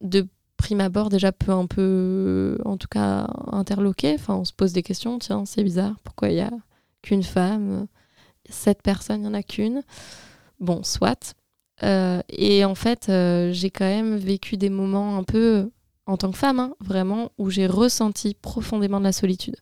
de 0.00 0.26
prime 0.58 0.80
abord 0.80 1.08
déjà 1.08 1.32
peut 1.32 1.52
un 1.52 1.66
peu, 1.66 2.58
en 2.66 2.76
tout 2.76 2.88
cas, 2.88 3.30
interloquer. 3.50 4.14
Enfin, 4.14 4.34
on 4.34 4.44
se 4.44 4.52
pose 4.52 4.74
des 4.74 4.82
questions, 4.82 5.18
tiens, 5.18 5.44
c'est 5.46 5.64
bizarre, 5.64 5.94
pourquoi 6.04 6.28
il 6.28 6.34
n'y 6.34 6.40
a 6.42 6.50
qu'une 7.00 7.22
femme? 7.22 7.86
Sept 8.50 8.82
personnes, 8.82 9.20
il 9.20 9.22
n'y 9.22 9.28
en 9.28 9.34
a 9.34 9.42
qu'une. 9.42 9.82
Bon, 10.60 10.82
soit. 10.82 11.34
Euh, 11.82 12.20
et 12.28 12.64
en 12.64 12.74
fait, 12.74 13.08
euh, 13.08 13.52
j'ai 13.52 13.70
quand 13.70 13.84
même 13.86 14.16
vécu 14.16 14.56
des 14.56 14.70
moments 14.70 15.16
un 15.16 15.22
peu, 15.22 15.70
en 16.06 16.16
tant 16.16 16.30
que 16.30 16.38
femme, 16.38 16.58
hein, 16.58 16.74
vraiment, 16.80 17.30
où 17.38 17.50
j'ai 17.50 17.66
ressenti 17.66 18.34
profondément 18.34 18.98
de 18.98 19.04
la 19.04 19.12
solitude. 19.12 19.56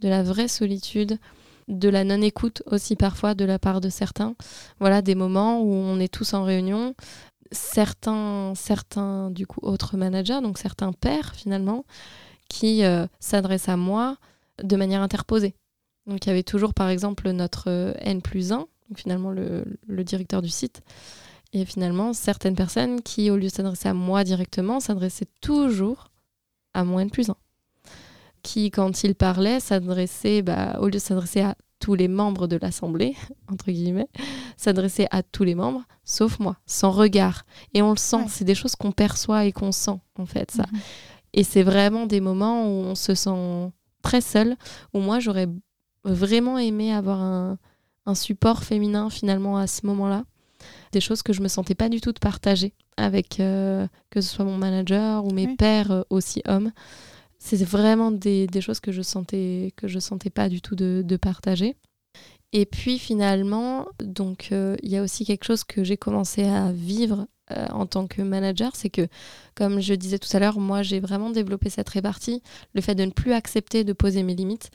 De 0.00 0.08
la 0.08 0.22
vraie 0.22 0.48
solitude, 0.48 1.18
de 1.68 1.88
la 1.88 2.04
non-écoute 2.04 2.62
aussi 2.66 2.96
parfois 2.96 3.34
de 3.34 3.44
la 3.44 3.58
part 3.58 3.80
de 3.80 3.88
certains. 3.88 4.34
Voilà, 4.80 5.02
des 5.02 5.14
moments 5.14 5.60
où 5.60 5.72
on 5.72 6.00
est 6.00 6.12
tous 6.12 6.34
en 6.34 6.44
réunion, 6.44 6.94
certains, 7.52 8.54
certains 8.56 9.30
du 9.30 9.46
coup 9.46 9.60
autres 9.62 9.96
managers, 9.96 10.40
donc 10.42 10.58
certains 10.58 10.92
pères 10.92 11.34
finalement, 11.34 11.84
qui 12.48 12.84
euh, 12.84 13.06
s'adressent 13.20 13.68
à 13.68 13.76
moi 13.76 14.16
de 14.62 14.76
manière 14.76 15.02
interposée. 15.02 15.54
Donc 16.06 16.24
il 16.26 16.28
y 16.28 16.32
avait 16.32 16.42
toujours 16.42 16.74
par 16.74 16.88
exemple 16.88 17.30
notre 17.30 17.68
euh, 17.68 17.94
N 17.98 18.22
plus 18.22 18.52
1, 18.52 18.56
donc 18.56 18.68
finalement 18.96 19.30
le, 19.30 19.64
le 19.86 20.04
directeur 20.04 20.42
du 20.42 20.48
site, 20.48 20.82
et 21.52 21.64
finalement 21.64 22.12
certaines 22.12 22.56
personnes 22.56 23.00
qui 23.02 23.30
au 23.30 23.36
lieu 23.36 23.48
de 23.48 23.52
s'adresser 23.52 23.88
à 23.88 23.94
moi 23.94 24.24
directement, 24.24 24.80
s'adressaient 24.80 25.28
toujours 25.40 26.10
à 26.74 26.84
mon 26.84 26.98
N 26.98 27.10
plus 27.10 27.30
1 27.30 27.36
qui, 28.42 28.70
quand 28.70 29.04
il 29.04 29.14
parlait, 29.14 29.60
s'adressait, 29.60 30.42
bah, 30.42 30.78
au 30.80 30.86
lieu 30.86 30.92
de 30.92 30.98
s'adresser 30.98 31.40
à 31.40 31.56
tous 31.82 31.94
les 31.96 32.06
membres 32.06 32.46
de 32.46 32.56
l'Assemblée, 32.56 33.16
entre 33.52 33.72
guillemets, 33.72 34.08
s'adressait 34.56 35.08
à 35.10 35.24
tous 35.24 35.42
les 35.42 35.56
membres, 35.56 35.82
sauf 36.04 36.38
moi, 36.38 36.56
sans 36.64 36.92
regard. 36.92 37.44
Et 37.74 37.82
on 37.82 37.90
le 37.90 37.96
sent, 37.96 38.24
c'est 38.28 38.44
des 38.44 38.54
choses 38.54 38.76
qu'on 38.76 38.92
perçoit 38.92 39.44
et 39.46 39.52
qu'on 39.52 39.72
sent, 39.72 39.98
en 40.16 40.24
fait, 40.24 40.52
ça. 40.52 40.64
Mhm. 40.72 40.78
Et 41.34 41.44
c'est 41.44 41.64
vraiment 41.64 42.06
des 42.06 42.20
moments 42.20 42.66
où 42.66 42.84
on 42.84 42.94
se 42.94 43.14
sent 43.16 43.72
très 44.00 44.20
seul, 44.20 44.56
où 44.94 45.00
moi, 45.00 45.18
j'aurais 45.18 45.48
vraiment 46.04 46.56
aimé 46.56 46.92
avoir 46.92 47.20
un, 47.20 47.58
support 48.14 48.62
féminin, 48.62 49.10
finalement, 49.10 49.56
à 49.56 49.66
ce 49.66 49.84
moment-là. 49.86 50.24
Des 50.92 51.00
choses 51.00 51.22
que 51.22 51.32
je 51.32 51.40
me 51.40 51.48
sentais 51.48 51.74
pas 51.74 51.88
du 51.88 52.00
tout 52.00 52.12
de 52.12 52.18
partager 52.20 52.74
avec, 52.96 53.40
euh, 53.40 53.88
que 54.10 54.20
ce 54.20 54.28
soit 54.28 54.44
mon 54.44 54.56
manager 54.56 55.24
ou 55.24 55.32
mes 55.32 55.56
pères 55.56 55.90
euh, 55.90 56.02
aussi 56.10 56.42
hommes 56.46 56.70
c'est 57.44 57.64
vraiment 57.64 58.12
des, 58.12 58.48
choses 58.60 58.78
que 58.78 58.92
je 58.92 59.02
sentais 59.02 59.72
que 59.76 59.88
je 59.88 59.98
sentais 59.98 60.30
pas 60.30 60.48
du 60.48 60.60
tout 60.60 60.76
de, 60.76 61.16
partager. 61.16 61.76
Et 62.52 62.66
puis 62.66 62.98
finalement, 62.98 63.86
donc 63.98 64.50
euh, 64.52 64.76
il 64.82 64.90
y 64.90 64.96
a 64.96 65.02
aussi 65.02 65.24
quelque 65.24 65.44
chose 65.44 65.64
que 65.64 65.82
j'ai 65.82 65.96
commencé 65.96 66.44
à 66.44 66.70
vivre 66.70 67.26
euh, 67.50 67.66
en 67.72 67.86
tant 67.86 68.06
que 68.06 68.22
manager, 68.22 68.76
c'est 68.76 68.90
que 68.90 69.08
comme 69.56 69.80
je 69.80 69.94
disais 69.94 70.18
tout 70.18 70.28
à 70.36 70.38
l'heure, 70.38 70.60
moi 70.60 70.82
j'ai 70.82 71.00
vraiment 71.00 71.30
développé 71.30 71.68
cette 71.68 71.88
répartie, 71.88 72.42
le 72.74 72.80
fait 72.80 72.94
de 72.94 73.04
ne 73.04 73.10
plus 73.10 73.32
accepter 73.32 73.82
de 73.82 73.92
poser 73.92 74.22
mes 74.22 74.34
limites. 74.34 74.70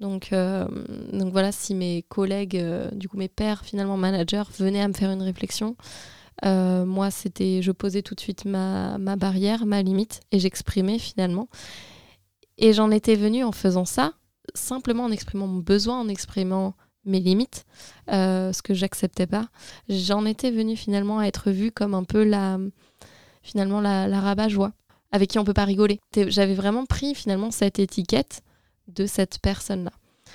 Donc, 0.00 0.32
euh, 0.32 0.66
donc 1.12 1.32
voilà, 1.32 1.52
si 1.52 1.74
mes 1.74 2.02
collègues, 2.08 2.62
du 2.92 3.08
coup 3.08 3.16
mes 3.16 3.28
pères 3.28 3.64
finalement 3.64 3.96
managers 3.96 4.44
venaient 4.58 4.82
à 4.82 4.88
me 4.88 4.94
faire 4.94 5.10
une 5.10 5.22
réflexion, 5.22 5.74
moi 6.44 7.10
c'était, 7.10 7.62
je 7.62 7.72
posais 7.72 8.02
tout 8.02 8.14
de 8.14 8.20
suite 8.20 8.44
ma, 8.44 8.98
ma 8.98 9.16
barrière, 9.16 9.64
ma 9.64 9.80
limite 9.80 10.20
et 10.32 10.38
j'exprimais 10.38 10.98
finalement. 10.98 11.48
Et 12.60 12.72
j'en 12.72 12.90
étais 12.90 13.16
venue 13.16 13.42
en 13.42 13.52
faisant 13.52 13.86
ça, 13.86 14.12
simplement 14.54 15.04
en 15.04 15.10
exprimant 15.10 15.46
mon 15.46 15.60
besoin, 15.60 15.98
en 15.98 16.08
exprimant 16.08 16.74
mes 17.06 17.18
limites, 17.18 17.64
euh, 18.12 18.52
ce 18.52 18.62
que 18.62 18.74
j'acceptais 18.74 19.26
pas. 19.26 19.48
J'en 19.88 20.26
étais 20.26 20.50
venue 20.50 20.76
finalement 20.76 21.18
à 21.18 21.24
être 21.24 21.50
vue 21.50 21.72
comme 21.72 21.94
un 21.94 22.04
peu 22.04 22.22
la, 22.22 22.58
finalement 23.42 23.80
la, 23.80 24.06
la 24.06 24.20
rabat-joie, 24.20 24.72
avec 25.10 25.30
qui 25.30 25.38
on 25.38 25.44
peut 25.44 25.54
pas 25.54 25.64
rigoler. 25.64 25.98
J'avais 26.14 26.54
vraiment 26.54 26.84
pris 26.84 27.14
finalement 27.14 27.50
cette 27.50 27.78
étiquette 27.78 28.42
de 28.88 29.06
cette 29.06 29.38
personne-là. 29.38 29.92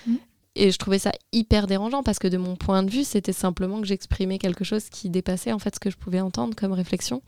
Mmh. 0.07 0.15
Et 0.55 0.71
je 0.71 0.77
trouvais 0.77 0.99
ça 0.99 1.11
hyper 1.31 1.67
dérangeant 1.67 2.01
parce 2.01 2.17
que 2.17 2.27
de 2.27 2.37
mon 2.37 2.55
point 2.55 2.81
de 2.81 2.89
vue, 2.89 3.03
c'était 3.03 3.33
simplement 3.33 3.81
que 3.81 3.87
j'exprimais 3.87 4.39
quelque 4.39 4.63
chose 4.63 4.89
qui 4.89 5.09
dépassait 5.09 5.51
en 5.51 5.59
fait 5.59 5.75
ce 5.75 5.79
que 5.79 5.91
je 5.91 5.97
pouvais 5.97 6.21
entendre 6.21 6.55
comme 6.55 6.71
réflexion. 6.71 7.21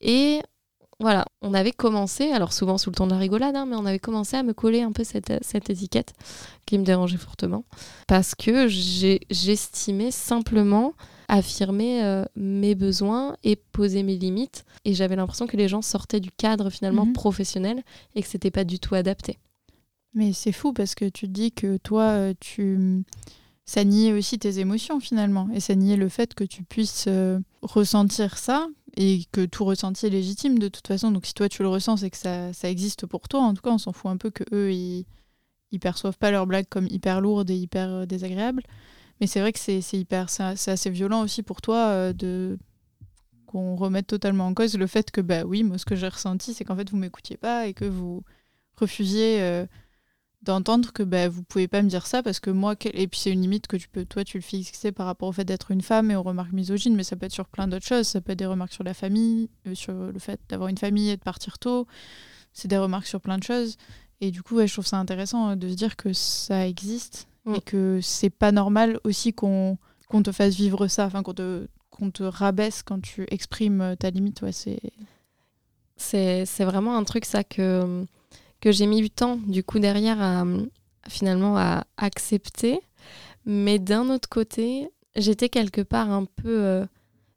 Et 0.00 0.40
voilà, 1.04 1.26
on 1.42 1.52
avait 1.52 1.70
commencé, 1.70 2.30
alors 2.30 2.54
souvent 2.54 2.78
sous 2.78 2.88
le 2.88 2.94
ton 2.96 3.06
de 3.06 3.12
la 3.12 3.18
rigolade, 3.18 3.54
hein, 3.56 3.66
mais 3.66 3.76
on 3.76 3.84
avait 3.84 3.98
commencé 3.98 4.38
à 4.38 4.42
me 4.42 4.54
coller 4.54 4.80
un 4.80 4.90
peu 4.90 5.04
cette, 5.04 5.28
étiquette 5.68 6.14
qui 6.64 6.78
me 6.78 6.82
dérangeait 6.82 7.18
fortement 7.18 7.66
parce 8.08 8.34
que 8.34 8.68
j'estimais 8.68 10.10
simplement 10.10 10.94
affirmer 11.28 12.02
euh, 12.02 12.24
mes 12.36 12.74
besoins 12.74 13.36
et 13.44 13.54
poser 13.54 14.02
mes 14.02 14.16
limites 14.16 14.64
et 14.86 14.94
j'avais 14.94 15.14
l'impression 15.14 15.46
que 15.46 15.58
les 15.58 15.68
gens 15.68 15.82
sortaient 15.82 16.20
du 16.20 16.30
cadre 16.30 16.70
finalement 16.70 17.04
mhm. 17.04 17.12
professionnel 17.12 17.82
et 18.14 18.22
que 18.22 18.28
c'était 18.28 18.50
pas 18.50 18.64
du 18.64 18.78
tout 18.78 18.94
adapté. 18.94 19.38
Mais 20.14 20.32
c'est 20.32 20.52
fou 20.52 20.72
parce 20.72 20.94
que 20.94 21.04
tu 21.04 21.28
dis 21.28 21.52
que 21.52 21.76
toi, 21.76 22.04
euh, 22.04 22.32
tu 22.40 23.04
ça 23.66 23.84
niait 23.84 24.14
aussi 24.14 24.38
tes 24.38 24.58
émotions 24.58 25.00
finalement 25.00 25.50
et 25.52 25.60
ça 25.60 25.74
niait 25.74 25.96
le 25.96 26.08
fait 26.08 26.32
que 26.32 26.44
tu 26.44 26.62
puisses 26.62 27.04
euh, 27.08 27.40
ressentir 27.60 28.38
ça 28.38 28.68
et 28.96 29.24
que 29.32 29.44
tout 29.44 29.64
ressenti 29.64 30.06
est 30.06 30.10
légitime 30.10 30.58
de 30.58 30.68
toute 30.68 30.86
façon. 30.86 31.10
Donc 31.10 31.26
si 31.26 31.34
toi 31.34 31.48
tu 31.48 31.62
le 31.62 31.68
ressens, 31.68 31.98
c'est 31.98 32.10
que 32.10 32.16
ça, 32.16 32.52
ça, 32.52 32.70
existe 32.70 33.06
pour 33.06 33.28
toi. 33.28 33.40
En 33.40 33.54
tout 33.54 33.62
cas, 33.62 33.70
on 33.70 33.78
s'en 33.78 33.92
fout 33.92 34.10
un 34.10 34.16
peu 34.16 34.30
que 34.30 34.44
eux 34.52 34.72
ils, 34.72 35.06
ils 35.72 35.80
perçoivent 35.80 36.18
pas 36.18 36.30
leurs 36.30 36.46
blagues 36.46 36.68
comme 36.68 36.86
hyper 36.88 37.20
lourdes 37.20 37.50
et 37.50 37.56
hyper 37.56 37.90
euh, 37.90 38.06
désagréables. 38.06 38.62
Mais 39.20 39.26
c'est 39.26 39.40
vrai 39.40 39.52
que 39.52 39.58
c'est 39.58 39.82
assez 40.70 40.90
violent 40.90 41.22
aussi 41.22 41.42
pour 41.42 41.60
toi 41.60 41.88
euh, 41.88 42.12
de 42.12 42.58
qu'on 43.46 43.76
remette 43.76 44.08
totalement 44.08 44.46
en 44.48 44.54
cause 44.54 44.76
le 44.76 44.86
fait 44.88 45.10
que 45.12 45.20
bah 45.20 45.44
oui, 45.44 45.62
moi 45.62 45.78
ce 45.78 45.84
que 45.84 45.94
j'ai 45.94 46.08
ressenti, 46.08 46.54
c'est 46.54 46.64
qu'en 46.64 46.76
fait 46.76 46.90
vous 46.90 46.96
m'écoutiez 46.96 47.36
pas 47.36 47.68
et 47.68 47.74
que 47.74 47.84
vous 47.84 48.24
refusiez 48.76 49.64
d'entendre 50.44 50.92
que 50.92 51.02
bah, 51.02 51.28
vous 51.28 51.42
pouvez 51.42 51.68
pas 51.68 51.82
me 51.82 51.88
dire 51.88 52.06
ça 52.06 52.22
parce 52.22 52.38
que 52.38 52.50
moi 52.50 52.74
et 52.84 53.06
puis 53.08 53.20
c'est 53.20 53.30
une 53.30 53.40
limite 53.40 53.66
que 53.66 53.76
tu 53.76 53.88
peux 53.88 54.04
toi 54.04 54.24
tu 54.24 54.38
le 54.38 54.42
fixer 54.42 54.92
par 54.92 55.06
rapport 55.06 55.28
au 55.28 55.32
fait 55.32 55.44
d'être 55.44 55.70
une 55.70 55.80
femme 55.80 56.10
et 56.10 56.16
aux 56.16 56.22
remarques 56.22 56.52
misogynes 56.52 56.94
mais 56.94 57.04
ça 57.04 57.16
peut 57.16 57.26
être 57.26 57.32
sur 57.32 57.48
plein 57.48 57.66
d'autres 57.66 57.86
choses. 57.86 58.06
Ça 58.06 58.20
peut 58.20 58.32
être 58.32 58.38
des 58.38 58.46
remarques 58.46 58.72
sur 58.72 58.84
la 58.84 58.94
famille 58.94 59.48
euh, 59.66 59.74
sur 59.74 59.92
le 59.92 60.18
fait 60.18 60.40
d'avoir 60.48 60.68
une 60.68 60.78
famille 60.78 61.10
et 61.10 61.16
de 61.16 61.22
partir 61.22 61.58
tôt. 61.58 61.86
C'est 62.52 62.68
des 62.68 62.78
remarques 62.78 63.06
sur 63.06 63.20
plein 63.20 63.38
de 63.38 63.42
choses. 63.42 63.76
Et 64.20 64.30
du 64.30 64.42
coup 64.42 64.60
je 64.64 64.72
trouve 64.72 64.86
ça 64.86 64.98
intéressant 64.98 65.50
euh, 65.50 65.56
de 65.56 65.68
se 65.68 65.74
dire 65.74 65.96
que 65.96 66.12
ça 66.12 66.66
existe 66.68 67.26
mm. 67.46 67.54
et 67.54 67.60
que 67.60 68.00
c'est 68.02 68.30
pas 68.30 68.52
normal 68.52 69.00
aussi 69.04 69.32
qu'on 69.32 69.78
qu'on 70.08 70.22
te 70.22 70.30
fasse 70.30 70.54
vivre 70.54 70.86
ça 70.88 71.06
enfin 71.06 71.22
qu'on 71.22 71.34
te 71.34 71.66
qu'on 71.90 72.10
te 72.10 72.22
rabaisse 72.22 72.82
quand 72.82 73.00
tu 73.00 73.24
exprimes 73.30 73.80
euh, 73.80 73.96
ta 73.96 74.10
limite. 74.10 74.42
Ouais 74.42 74.52
c'est 74.52 74.80
c'est 75.96 76.64
vraiment 76.64 76.96
un 76.96 77.04
truc 77.04 77.24
ça 77.24 77.44
que 77.44 78.04
que 78.64 78.72
j'ai 78.72 78.86
mis 78.86 79.02
du 79.02 79.10
temps 79.10 79.36
du 79.46 79.62
coup 79.62 79.78
derrière 79.78 80.22
à 80.22 80.46
finalement 81.06 81.58
à 81.58 81.84
accepter. 81.98 82.80
Mais 83.44 83.78
d'un 83.78 84.08
autre 84.08 84.26
côté, 84.26 84.88
j'étais 85.16 85.50
quelque 85.50 85.82
part 85.82 86.10
un 86.10 86.24
peu 86.24 86.64
euh, 86.64 86.86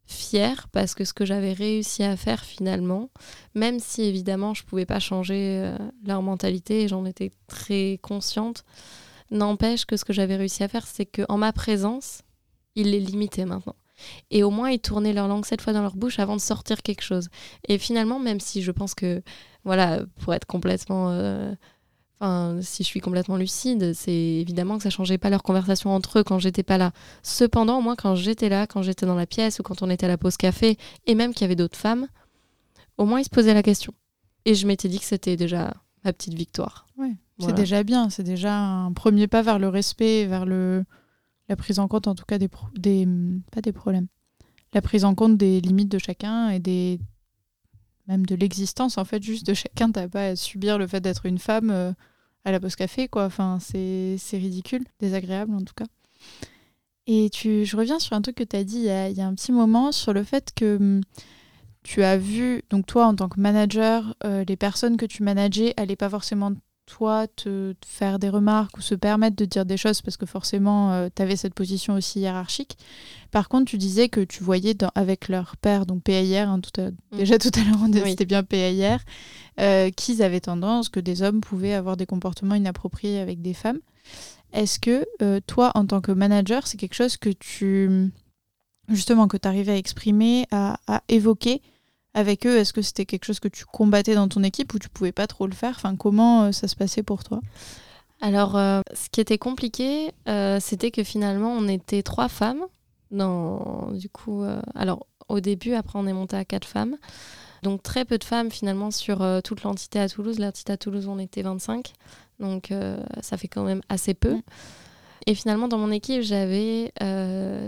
fière 0.06 0.68
parce 0.68 0.94
que 0.94 1.04
ce 1.04 1.12
que 1.12 1.26
j'avais 1.26 1.52
réussi 1.52 2.02
à 2.02 2.16
faire 2.16 2.42
finalement, 2.46 3.10
même 3.54 3.78
si 3.78 4.04
évidemment 4.04 4.54
je 4.54 4.64
pouvais 4.64 4.86
pas 4.86 5.00
changer 5.00 5.60
euh, 5.62 5.76
leur 6.06 6.22
mentalité 6.22 6.84
et 6.84 6.88
j'en 6.88 7.04
étais 7.04 7.30
très 7.46 7.98
consciente, 8.00 8.64
n'empêche 9.30 9.84
que 9.84 9.98
ce 9.98 10.06
que 10.06 10.14
j'avais 10.14 10.36
réussi 10.36 10.64
à 10.64 10.68
faire, 10.68 10.86
c'est 10.86 11.04
qu'en 11.04 11.36
ma 11.36 11.52
présence, 11.52 12.22
ils 12.74 12.90
les 12.90 13.00
limitaient 13.00 13.44
maintenant. 13.44 13.76
Et 14.30 14.42
au 14.42 14.50
moins, 14.50 14.70
ils 14.70 14.80
tournaient 14.80 15.12
leur 15.12 15.28
langue 15.28 15.44
cette 15.44 15.62
fois 15.62 15.72
dans 15.72 15.82
leur 15.82 15.96
bouche 15.96 16.18
avant 16.18 16.36
de 16.36 16.40
sortir 16.40 16.82
quelque 16.82 17.02
chose. 17.02 17.28
Et 17.66 17.78
finalement, 17.78 18.18
même 18.18 18.40
si 18.40 18.62
je 18.62 18.70
pense 18.70 18.94
que, 18.94 19.22
voilà, 19.64 20.00
pour 20.20 20.34
être 20.34 20.46
complètement. 20.46 21.10
Euh, 21.10 21.54
enfin, 22.20 22.58
si 22.62 22.82
je 22.82 22.88
suis 22.88 23.00
complètement 23.00 23.36
lucide, 23.36 23.92
c'est 23.94 24.12
évidemment 24.12 24.76
que 24.76 24.82
ça 24.82 24.90
changeait 24.90 25.18
pas 25.18 25.30
leur 25.30 25.42
conversation 25.42 25.90
entre 25.90 26.20
eux 26.20 26.24
quand 26.24 26.38
j'étais 26.38 26.62
pas 26.62 26.78
là. 26.78 26.92
Cependant, 27.22 27.80
moi, 27.82 27.96
quand 27.96 28.14
j'étais 28.14 28.48
là, 28.48 28.66
quand 28.66 28.82
j'étais 28.82 29.06
dans 29.06 29.14
la 29.14 29.26
pièce 29.26 29.58
ou 29.58 29.62
quand 29.62 29.82
on 29.82 29.90
était 29.90 30.06
à 30.06 30.08
la 30.08 30.18
pause 30.18 30.36
café, 30.36 30.76
et 31.06 31.14
même 31.14 31.32
qu'il 31.32 31.42
y 31.42 31.44
avait 31.44 31.56
d'autres 31.56 31.78
femmes, 31.78 32.08
au 32.96 33.04
moins 33.04 33.20
ils 33.20 33.24
se 33.24 33.30
posaient 33.30 33.54
la 33.54 33.62
question. 33.62 33.92
Et 34.44 34.54
je 34.54 34.66
m'étais 34.66 34.88
dit 34.88 34.98
que 34.98 35.04
c'était 35.04 35.36
déjà 35.36 35.74
ma 36.04 36.12
petite 36.12 36.34
victoire. 36.34 36.86
Ouais, 36.96 37.14
c'est 37.38 37.54
déjà 37.54 37.82
bien, 37.84 38.10
c'est 38.10 38.24
déjà 38.24 38.56
un 38.56 38.92
premier 38.92 39.28
pas 39.28 39.42
vers 39.42 39.58
le 39.58 39.68
respect, 39.68 40.26
vers 40.26 40.44
le, 40.44 40.84
la 41.48 41.56
prise 41.56 41.78
en 41.78 41.88
compte 41.88 42.06
en 42.08 42.14
tout 42.14 42.24
cas 42.26 42.38
des, 42.38 42.48
pas 42.48 43.60
des 43.62 43.72
problèmes, 43.72 44.06
la 44.74 44.82
prise 44.82 45.04
en 45.04 45.14
compte 45.14 45.36
des 45.36 45.60
limites 45.60 45.90
de 45.90 45.98
chacun 45.98 46.50
et 46.50 46.58
des 46.58 47.00
même 48.06 48.24
de 48.24 48.34
l'existence 48.34 48.98
en 48.98 49.04
fait 49.04 49.22
juste 49.22 49.46
de 49.46 49.54
chacun. 49.54 49.92
T'as 49.92 50.08
pas 50.08 50.28
à 50.28 50.36
subir 50.36 50.78
le 50.78 50.86
fait 50.86 51.00
d'être 51.00 51.26
une 51.26 51.38
femme 51.38 51.70
euh, 51.70 51.92
à 52.44 52.52
la 52.52 52.58
pause 52.58 52.74
café 52.74 53.06
quoi. 53.06 53.26
Enfin 53.26 53.58
c'est 53.60 54.18
ridicule, 54.32 54.84
désagréable 54.98 55.54
en 55.54 55.62
tout 55.62 55.74
cas. 55.74 55.86
Et 57.06 57.30
tu, 57.30 57.64
je 57.64 57.76
reviens 57.76 57.98
sur 57.98 58.14
un 58.14 58.22
truc 58.22 58.36
que 58.36 58.44
tu 58.44 58.56
as 58.56 58.64
dit 58.64 58.78
il 58.78 58.84
y, 58.84 58.90
a, 58.90 59.08
il 59.08 59.16
y, 59.16 59.20
a, 59.22 59.26
un 59.26 59.34
petit 59.34 59.52
moment 59.52 59.92
sur 59.92 60.12
le 60.12 60.24
fait 60.24 60.52
que 60.54 60.76
hum, 60.76 61.00
tu 61.82 62.02
as 62.02 62.18
vu, 62.18 62.62
donc 62.68 62.86
toi 62.86 63.06
en 63.06 63.14
tant 63.14 63.28
que 63.28 63.40
manager, 63.40 64.14
euh, 64.24 64.44
les 64.46 64.56
personnes 64.56 64.96
que 64.96 65.06
tu 65.06 65.22
manageais 65.22 65.72
n'allaient 65.78 65.96
pas 65.96 66.10
forcément 66.10 66.52
toi 66.88 67.26
te, 67.28 67.74
faire 67.86 68.18
des 68.18 68.30
remarques 68.30 68.78
ou 68.78 68.80
se 68.80 68.94
permettre 68.94 69.36
de 69.36 69.44
dire 69.44 69.66
des 69.66 69.76
choses 69.76 70.00
parce 70.00 70.16
que 70.16 70.26
forcément 70.26 70.92
euh, 70.92 71.08
tu 71.14 71.22
avais 71.22 71.36
cette 71.36 71.54
position 71.54 71.94
aussi 71.94 72.20
hiérarchique. 72.20 72.78
Par 73.30 73.48
contre, 73.48 73.70
tu 73.70 73.76
disais 73.76 74.08
que 74.08 74.20
tu 74.20 74.42
voyais 74.42 74.72
dans, 74.72 74.90
avec 74.94 75.28
leur 75.28 75.58
père, 75.58 75.84
donc 75.84 76.02
PAIR, 76.02 76.48
hein, 76.48 76.60
tout 76.60 76.80
mm. 76.80 77.16
déjà 77.16 77.38
tout 77.38 77.50
à 77.54 77.64
l'heure 77.64 77.78
on 77.82 77.92
c'était 77.92 78.24
bien 78.24 78.42
PAIR, 78.42 79.00
euh, 79.60 79.90
qu'ils 79.90 80.22
avaient 80.22 80.40
tendance, 80.40 80.88
que 80.88 81.00
des 81.00 81.22
hommes 81.22 81.42
pouvaient 81.42 81.74
avoir 81.74 81.96
des 81.98 82.06
comportements 82.06 82.54
inappropriés 82.54 83.20
avec 83.20 83.42
des 83.42 83.54
femmes. 83.54 83.80
Est-ce 84.54 84.80
que 84.80 85.04
euh, 85.20 85.40
toi, 85.46 85.72
en 85.74 85.84
tant 85.84 86.00
que 86.00 86.10
manager, 86.10 86.66
c'est 86.66 86.78
quelque 86.78 86.94
chose 86.94 87.18
que 87.18 87.28
tu 87.28 88.10
justement 88.88 89.28
que 89.28 89.36
tu 89.36 89.46
arrivais 89.46 89.72
à 89.72 89.76
exprimer, 89.76 90.46
à 90.50 90.78
évoquer 91.10 91.60
avec 92.18 92.46
eux 92.46 92.58
Est-ce 92.58 92.72
que 92.72 92.82
c'était 92.82 93.06
quelque 93.06 93.24
chose 93.24 93.38
que 93.38 93.48
tu 93.48 93.64
combattais 93.64 94.16
dans 94.16 94.26
ton 94.26 94.42
équipe 94.42 94.74
ou 94.74 94.80
tu 94.80 94.88
pouvais 94.88 95.12
pas 95.12 95.28
trop 95.28 95.46
le 95.46 95.54
faire? 95.54 95.74
Enfin, 95.76 95.94
comment 95.94 96.44
euh, 96.44 96.52
ça 96.52 96.66
se 96.66 96.74
passait 96.74 97.04
pour 97.04 97.22
toi? 97.22 97.40
Alors, 98.20 98.56
euh, 98.56 98.80
ce 98.92 99.08
qui 99.08 99.20
était 99.20 99.38
compliqué, 99.38 100.10
euh, 100.28 100.58
c'était 100.60 100.90
que 100.90 101.04
finalement, 101.04 101.52
on 101.52 101.68
était 101.68 102.02
trois 102.02 102.28
femmes. 102.28 102.64
Dans, 103.12 103.90
du 103.92 104.10
coup, 104.10 104.44
alors 104.74 105.06
au 105.28 105.40
début, 105.40 105.72
après, 105.72 105.98
on 105.98 106.06
est 106.06 106.12
monté 106.12 106.36
à 106.36 106.44
quatre 106.44 106.66
femmes. 106.66 106.96
Donc 107.62 107.82
très 107.82 108.04
peu 108.04 108.18
de 108.18 108.24
femmes 108.24 108.50
finalement 108.50 108.90
sur 108.90 109.24
toute 109.42 109.62
l'entité 109.62 109.98
à 109.98 110.10
Toulouse. 110.10 110.38
L'entité 110.38 110.74
à 110.74 110.76
Toulouse, 110.76 111.08
on 111.08 111.18
était 111.18 111.40
25. 111.40 111.94
Donc 112.38 112.70
ça 113.22 113.38
fait 113.38 113.48
quand 113.48 113.64
même 113.64 113.80
assez 113.88 114.12
peu. 114.12 114.36
Et 115.26 115.34
finalement, 115.34 115.68
dans 115.68 115.78
mon 115.78 115.90
équipe, 115.90 116.20
j'avais 116.20 116.92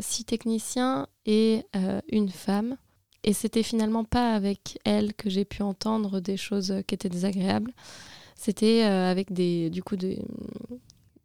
six 0.02 0.26
techniciens 0.26 1.06
et 1.24 1.64
une 2.12 2.28
femme. 2.28 2.76
Et 3.22 3.32
c'était 3.32 3.62
finalement 3.62 4.04
pas 4.04 4.34
avec 4.34 4.78
elle 4.84 5.14
que 5.14 5.28
j'ai 5.28 5.44
pu 5.44 5.62
entendre 5.62 6.20
des 6.20 6.36
choses 6.36 6.74
qui 6.86 6.94
étaient 6.94 7.08
désagréables. 7.08 7.72
C'était 8.34 8.84
euh, 8.84 9.10
avec 9.10 9.32
des, 9.32 9.68
du 9.68 9.82
coup, 9.82 9.96
des, 9.96 10.22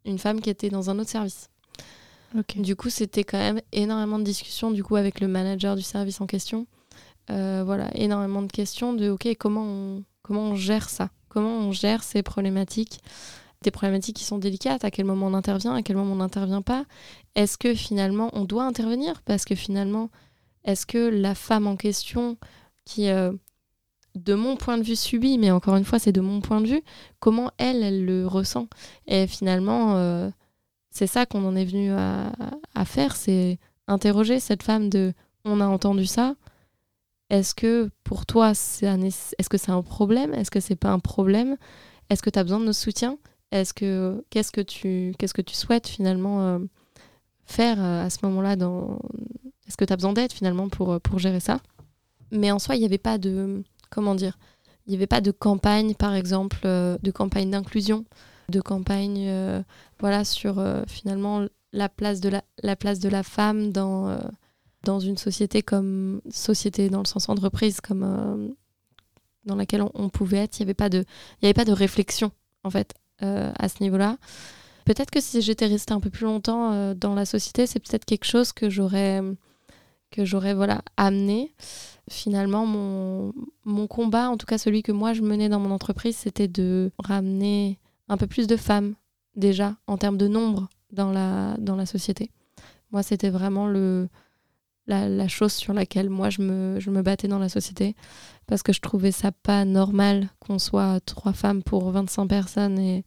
une 0.03 0.19
femme 0.19 0.41
qui 0.41 0.49
était 0.49 0.69
dans 0.69 0.89
un 0.89 0.99
autre 0.99 1.09
service. 1.09 1.49
Du 2.57 2.75
coup, 2.75 2.89
c'était 2.89 3.23
quand 3.23 3.37
même 3.37 3.61
énormément 3.71 4.19
de 4.19 4.25
discussions 4.25 4.71
du 4.71 4.83
coup 4.83 4.97
avec 4.97 5.21
le 5.21 5.27
manager 5.29 5.77
du 5.77 5.81
service 5.81 6.19
en 6.19 6.25
question. 6.25 6.67
Euh, 7.29 7.63
voilà, 7.65 7.89
énormément 7.95 8.41
de 8.41 8.51
questions 8.51 8.93
de 8.93 9.09
ok, 9.09 9.35
comment 9.39 9.63
on, 9.63 10.03
comment 10.21 10.41
on 10.41 10.55
gère 10.55 10.89
ça? 10.89 11.09
Comment 11.29 11.59
on 11.59 11.71
gère 11.71 12.03
ces 12.03 12.23
problématiques? 12.23 12.99
Des 13.61 13.71
problématiques 13.71 14.17
qui 14.17 14.25
sont 14.25 14.37
délicates, 14.37 14.83
à 14.83 14.91
quel 14.91 15.05
moment 15.05 15.27
on 15.27 15.33
intervient, 15.33 15.73
à 15.73 15.81
quel 15.81 15.95
moment 15.95 16.11
on 16.11 16.17
n'intervient 16.17 16.61
pas? 16.61 16.85
Est-ce 17.35 17.57
que 17.57 17.73
finalement 17.73 18.29
on 18.33 18.43
doit 18.43 18.65
intervenir? 18.65 19.21
Parce 19.23 19.45
que 19.45 19.55
finalement, 19.55 20.09
est-ce 20.65 20.85
que 20.85 20.97
la 20.97 21.35
femme 21.35 21.67
en 21.67 21.75
question, 21.75 22.37
qui, 22.85 23.09
euh, 23.09 23.31
de 24.15 24.33
mon 24.33 24.57
point 24.57 24.77
de 24.77 24.83
vue, 24.83 24.95
subit, 24.95 25.37
mais 25.37 25.51
encore 25.51 25.75
une 25.75 25.85
fois, 25.85 25.99
c'est 25.99 26.11
de 26.11 26.21
mon 26.21 26.41
point 26.41 26.59
de 26.59 26.67
vue, 26.67 26.81
comment 27.19 27.51
elle, 27.57 27.83
elle 27.83 28.03
le 28.03 28.27
ressent? 28.27 28.67
Et 29.07 29.27
finalement, 29.27 29.97
euh, 29.97 30.29
c'est 30.89 31.07
ça 31.07 31.25
qu'on 31.25 31.45
en 31.45 31.55
est 31.55 31.65
venu 31.65 31.91
à, 31.91 32.85
faire, 32.85 33.15
c'est 33.15 33.59
interroger 33.87 34.39
cette 34.39 34.63
femme 34.63 34.89
de 34.89 35.13
on 35.43 35.61
a 35.61 35.67
entendu 35.67 36.07
ça. 36.07 36.35
Est-ce 37.29 37.53
que 37.53 37.91
pour 38.03 38.25
toi, 38.25 38.53
c'est 38.53 38.87
est-ce 38.87 39.49
que 39.49 39.57
c'est 39.57 39.71
un 39.71 39.81
problème? 39.83 40.33
Est-ce 40.33 40.51
que 40.51 40.59
c'est 40.59 40.75
pas 40.75 40.91
un 40.91 40.99
problème? 40.99 41.57
Est-ce 42.09 42.23
que 42.23 42.29
tu 42.29 42.39
as 42.39 42.43
besoin 42.43 42.59
de 42.59 42.65
notre 42.65 42.79
soutien? 42.79 43.17
Est-ce 43.51 43.73
que 43.73 44.23
qu'est-ce 44.29 44.51
que 44.51 44.61
tu 44.61 45.13
qu'est-ce 45.19 45.33
que 45.33 45.41
tu 45.41 45.55
souhaites 45.55 45.87
finalement 45.87 46.41
euh, 46.41 46.59
faire 47.45 47.79
à 47.79 48.09
ce 48.09 48.19
moment-là 48.23 48.55
dans 48.55 48.99
est-ce 49.67 49.77
que 49.77 49.85
tu 49.85 49.93
as 49.93 49.95
besoin 49.95 50.13
d'aide 50.13 50.31
finalement 50.31 50.69
pour, 50.69 50.93
euh, 50.93 50.99
pour 50.99 51.19
gérer 51.19 51.39
ça? 51.39 51.59
Mais 52.31 52.51
en 52.51 52.59
soi, 52.59 52.75
il 52.75 52.79
n'y 52.79 52.85
avait 52.85 52.97
pas 52.97 53.17
de. 53.17 53.63
Comment 53.89 54.15
dire 54.15 54.37
Il 54.85 54.91
n'y 54.91 54.95
avait 54.95 55.07
pas 55.07 55.21
de 55.21 55.31
campagne, 55.31 55.95
par 55.95 56.13
exemple, 56.13 56.57
euh, 56.65 56.97
de 57.01 57.11
campagne 57.11 57.49
d'inclusion, 57.49 58.05
de 58.49 58.61
campagne 58.61 59.25
euh, 59.27 59.61
voilà, 59.99 60.25
sur 60.25 60.63
finalement 60.87 61.45
la 61.71 61.89
place, 61.89 62.19
de 62.19 62.29
la, 62.29 62.43
la, 62.63 62.75
place 62.75 62.99
de 62.99 63.09
la 63.09 63.23
femme 63.23 63.71
dans, 63.71 64.17
dans 64.83 64.99
une 64.99 65.17
société 65.17 65.61
comme. 65.61 66.21
Société 66.29 66.89
dans 66.89 66.99
le 66.99 67.05
sens 67.05 67.29
entreprise, 67.29 67.81
comme. 67.81 68.55
dans 69.45 69.55
laquelle 69.55 69.83
on, 69.93 70.09
pouvait 70.09 70.37
être. 70.37 70.59
Il 70.59 70.65
n'y 70.65 70.71
avait, 70.71 71.05
avait 71.41 71.53
pas 71.53 71.65
de 71.65 71.71
réflexion, 71.71 72.31
en 72.63 72.69
fait, 72.69 72.93
à 73.19 73.69
ce 73.69 73.81
niveau-là. 73.81 74.17
Peut-être 74.85 75.09
que 75.09 75.19
si 75.19 75.41
j'étais 75.41 75.65
restée 75.65 75.93
un 75.93 75.99
peu 75.99 76.11
plus 76.11 76.25
longtemps 76.25 76.93
dans 76.93 77.15
la 77.15 77.25
société, 77.25 77.65
c'est 77.65 77.79
peut-être 77.79 78.05
quelque 78.05 78.25
chose 78.25 78.51
que 78.51 78.69
j'aurais 78.69 79.21
que 80.11 80.25
j'aurais 80.25 80.53
voilà, 80.53 80.81
amené. 80.97 81.53
Finalement, 82.09 82.65
mon, 82.65 83.87
combat, 83.87 84.29
en 84.29 84.37
tout 84.37 84.45
cas 84.45 84.57
celui 84.57 84.83
que 84.83 84.91
moi 84.91 85.13
je 85.13 85.21
menais 85.21 85.49
dans 85.49 85.59
mon 85.59 85.71
entreprise, 85.71 86.15
c'était 86.15 86.47
de 86.47 86.91
ramener 86.99 87.79
un 88.09 88.17
peu 88.17 88.27
plus 88.27 88.47
de 88.47 88.57
femmes 88.57 88.95
déjà 89.35 89.75
en 89.87 89.97
termes 89.97 90.17
de 90.17 90.27
nombre 90.27 90.69
dans 90.91 91.11
la, 91.11 91.55
dans 91.57 91.83
société. 91.85 92.31
Moi, 92.91 93.03
c'était 93.03 93.29
vraiment 93.29 93.67
le, 93.67 94.07
la, 94.87 95.27
chose 95.27 95.53
sur 95.53 95.73
laquelle 95.73 96.09
moi 96.09 96.29
je 96.29 96.41
me, 96.41 96.79
je 96.79 96.89
me 96.89 97.01
battais 97.01 97.27
dans 97.27 97.39
la 97.39 97.49
société 97.49 97.95
parce 98.47 98.63
que 98.63 98.73
je 98.73 98.79
trouvais 98.79 99.11
ça 99.11 99.31
pas 99.31 99.65
normal 99.65 100.29
qu'on 100.39 100.59
soit 100.59 100.99
trois 101.01 101.33
femmes 101.33 101.63
pour 101.63 101.89
25 101.89 102.27
personnes 102.27 102.79
et, 102.79 103.03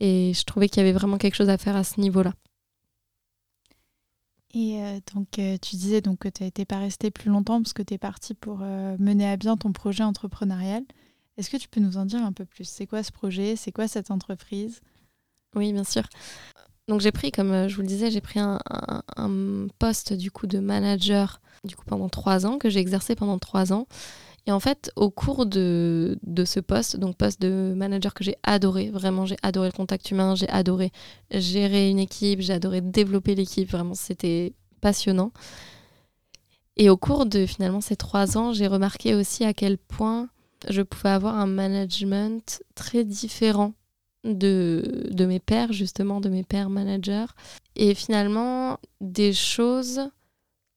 et 0.00 0.32
je 0.34 0.44
trouvais 0.44 0.68
qu'il 0.68 0.78
y 0.78 0.86
avait 0.86 0.92
vraiment 0.92 1.18
quelque 1.18 1.34
chose 1.34 1.48
à 1.48 1.58
faire 1.58 1.76
à 1.76 1.84
ce 1.84 2.00
niveau-là. 2.00 2.34
Et 4.54 4.80
euh, 4.80 5.00
donc, 5.14 5.38
euh, 5.38 5.56
tu 5.60 5.76
disais 5.76 6.00
donc, 6.00 6.20
que 6.20 6.28
tu 6.28 6.44
n'étais 6.44 6.64
pas 6.64 6.78
resté 6.78 7.10
plus 7.10 7.28
longtemps 7.28 7.60
parce 7.60 7.72
que 7.72 7.82
tu 7.82 7.94
es 7.94 7.98
parti 7.98 8.34
pour 8.34 8.60
euh, 8.62 8.96
mener 9.00 9.28
à 9.28 9.36
bien 9.36 9.56
ton 9.56 9.72
projet 9.72 10.04
entrepreneurial. 10.04 10.84
Est-ce 11.36 11.50
que 11.50 11.56
tu 11.56 11.68
peux 11.68 11.80
nous 11.80 11.96
en 11.96 12.06
dire 12.06 12.22
un 12.22 12.32
peu 12.32 12.44
plus? 12.44 12.64
C'est 12.64 12.86
quoi 12.86 13.02
ce 13.02 13.10
projet? 13.10 13.56
C'est 13.56 13.72
quoi 13.72 13.88
cette 13.88 14.12
entreprise? 14.12 14.80
Oui, 15.56 15.72
bien 15.72 15.82
sûr. 15.82 16.04
Donc 16.86 17.00
j'ai 17.00 17.10
pris, 17.10 17.32
comme 17.32 17.68
je 17.68 17.74
vous 17.74 17.82
le 17.82 17.88
disais, 17.88 18.10
j'ai 18.10 18.20
pris 18.20 18.38
un, 18.38 18.60
poste 19.78 20.12
du 20.12 20.30
coup 20.30 20.46
de 20.46 20.58
manager 20.58 21.40
du 21.64 21.74
coup 21.76 21.84
pendant 21.86 22.10
trois 22.10 22.46
ans 22.46 22.58
que 22.58 22.68
j'ai 22.68 22.78
exercé 22.78 23.14
pendant 23.14 23.38
trois 23.38 23.72
ans. 23.72 23.86
Et 24.46 24.52
en 24.52 24.60
fait, 24.60 24.90
au 24.96 25.10
cours 25.10 25.46
de, 25.46 26.18
de 26.22 26.44
ce 26.44 26.60
poste, 26.60 26.98
donc 26.98 27.16
poste 27.16 27.40
de 27.40 27.72
manager 27.74 28.12
que 28.12 28.24
j'ai 28.24 28.36
adoré, 28.42 28.90
vraiment 28.90 29.24
j'ai 29.24 29.38
adoré 29.42 29.68
le 29.68 29.72
contact 29.72 30.10
humain, 30.10 30.34
j'ai 30.34 30.48
adoré 30.50 30.92
gérer 31.30 31.88
une 31.88 31.98
équipe, 31.98 32.40
j'ai 32.40 32.52
adoré 32.52 32.82
développer 32.82 33.34
l'équipe, 33.34 33.70
vraiment 33.70 33.94
c'était 33.94 34.52
passionnant. 34.82 35.32
Et 36.76 36.90
au 36.90 36.96
cours 36.96 37.24
de 37.24 37.46
finalement 37.46 37.80
ces 37.80 37.96
trois 37.96 38.36
ans, 38.36 38.52
j'ai 38.52 38.66
remarqué 38.66 39.14
aussi 39.14 39.44
à 39.44 39.54
quel 39.54 39.78
point 39.78 40.28
je 40.68 40.82
pouvais 40.82 41.10
avoir 41.10 41.36
un 41.38 41.46
management 41.46 42.62
très 42.74 43.04
différent 43.04 43.72
de, 44.24 45.08
de 45.10 45.26
mes 45.26 45.40
pères, 45.40 45.72
justement, 45.72 46.20
de 46.20 46.28
mes 46.28 46.42
pères 46.42 46.70
managers. 46.70 47.26
Et 47.76 47.94
finalement, 47.94 48.78
des 49.00 49.32
choses 49.32 50.08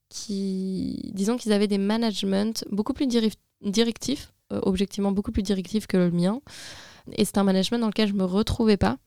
qui, 0.09 1.11
disons 1.13 1.37
qu'ils 1.37 1.53
avaient 1.53 1.67
des 1.67 1.77
managements 1.77 2.53
beaucoup 2.71 2.93
plus 2.93 3.07
directifs, 3.07 3.41
euh, 3.63 4.59
objectivement 4.63 5.11
beaucoup 5.11 5.31
plus 5.31 5.43
directifs 5.43 5.87
que 5.87 5.97
le 5.97 6.11
mien. 6.11 6.41
Et 7.13 7.25
c'est 7.25 7.37
un 7.37 7.43
management 7.43 7.79
dans 7.79 7.87
lequel 7.87 8.07
je 8.09 8.13
me 8.13 8.25
retrouvais 8.25 8.77
pas. 8.77 8.97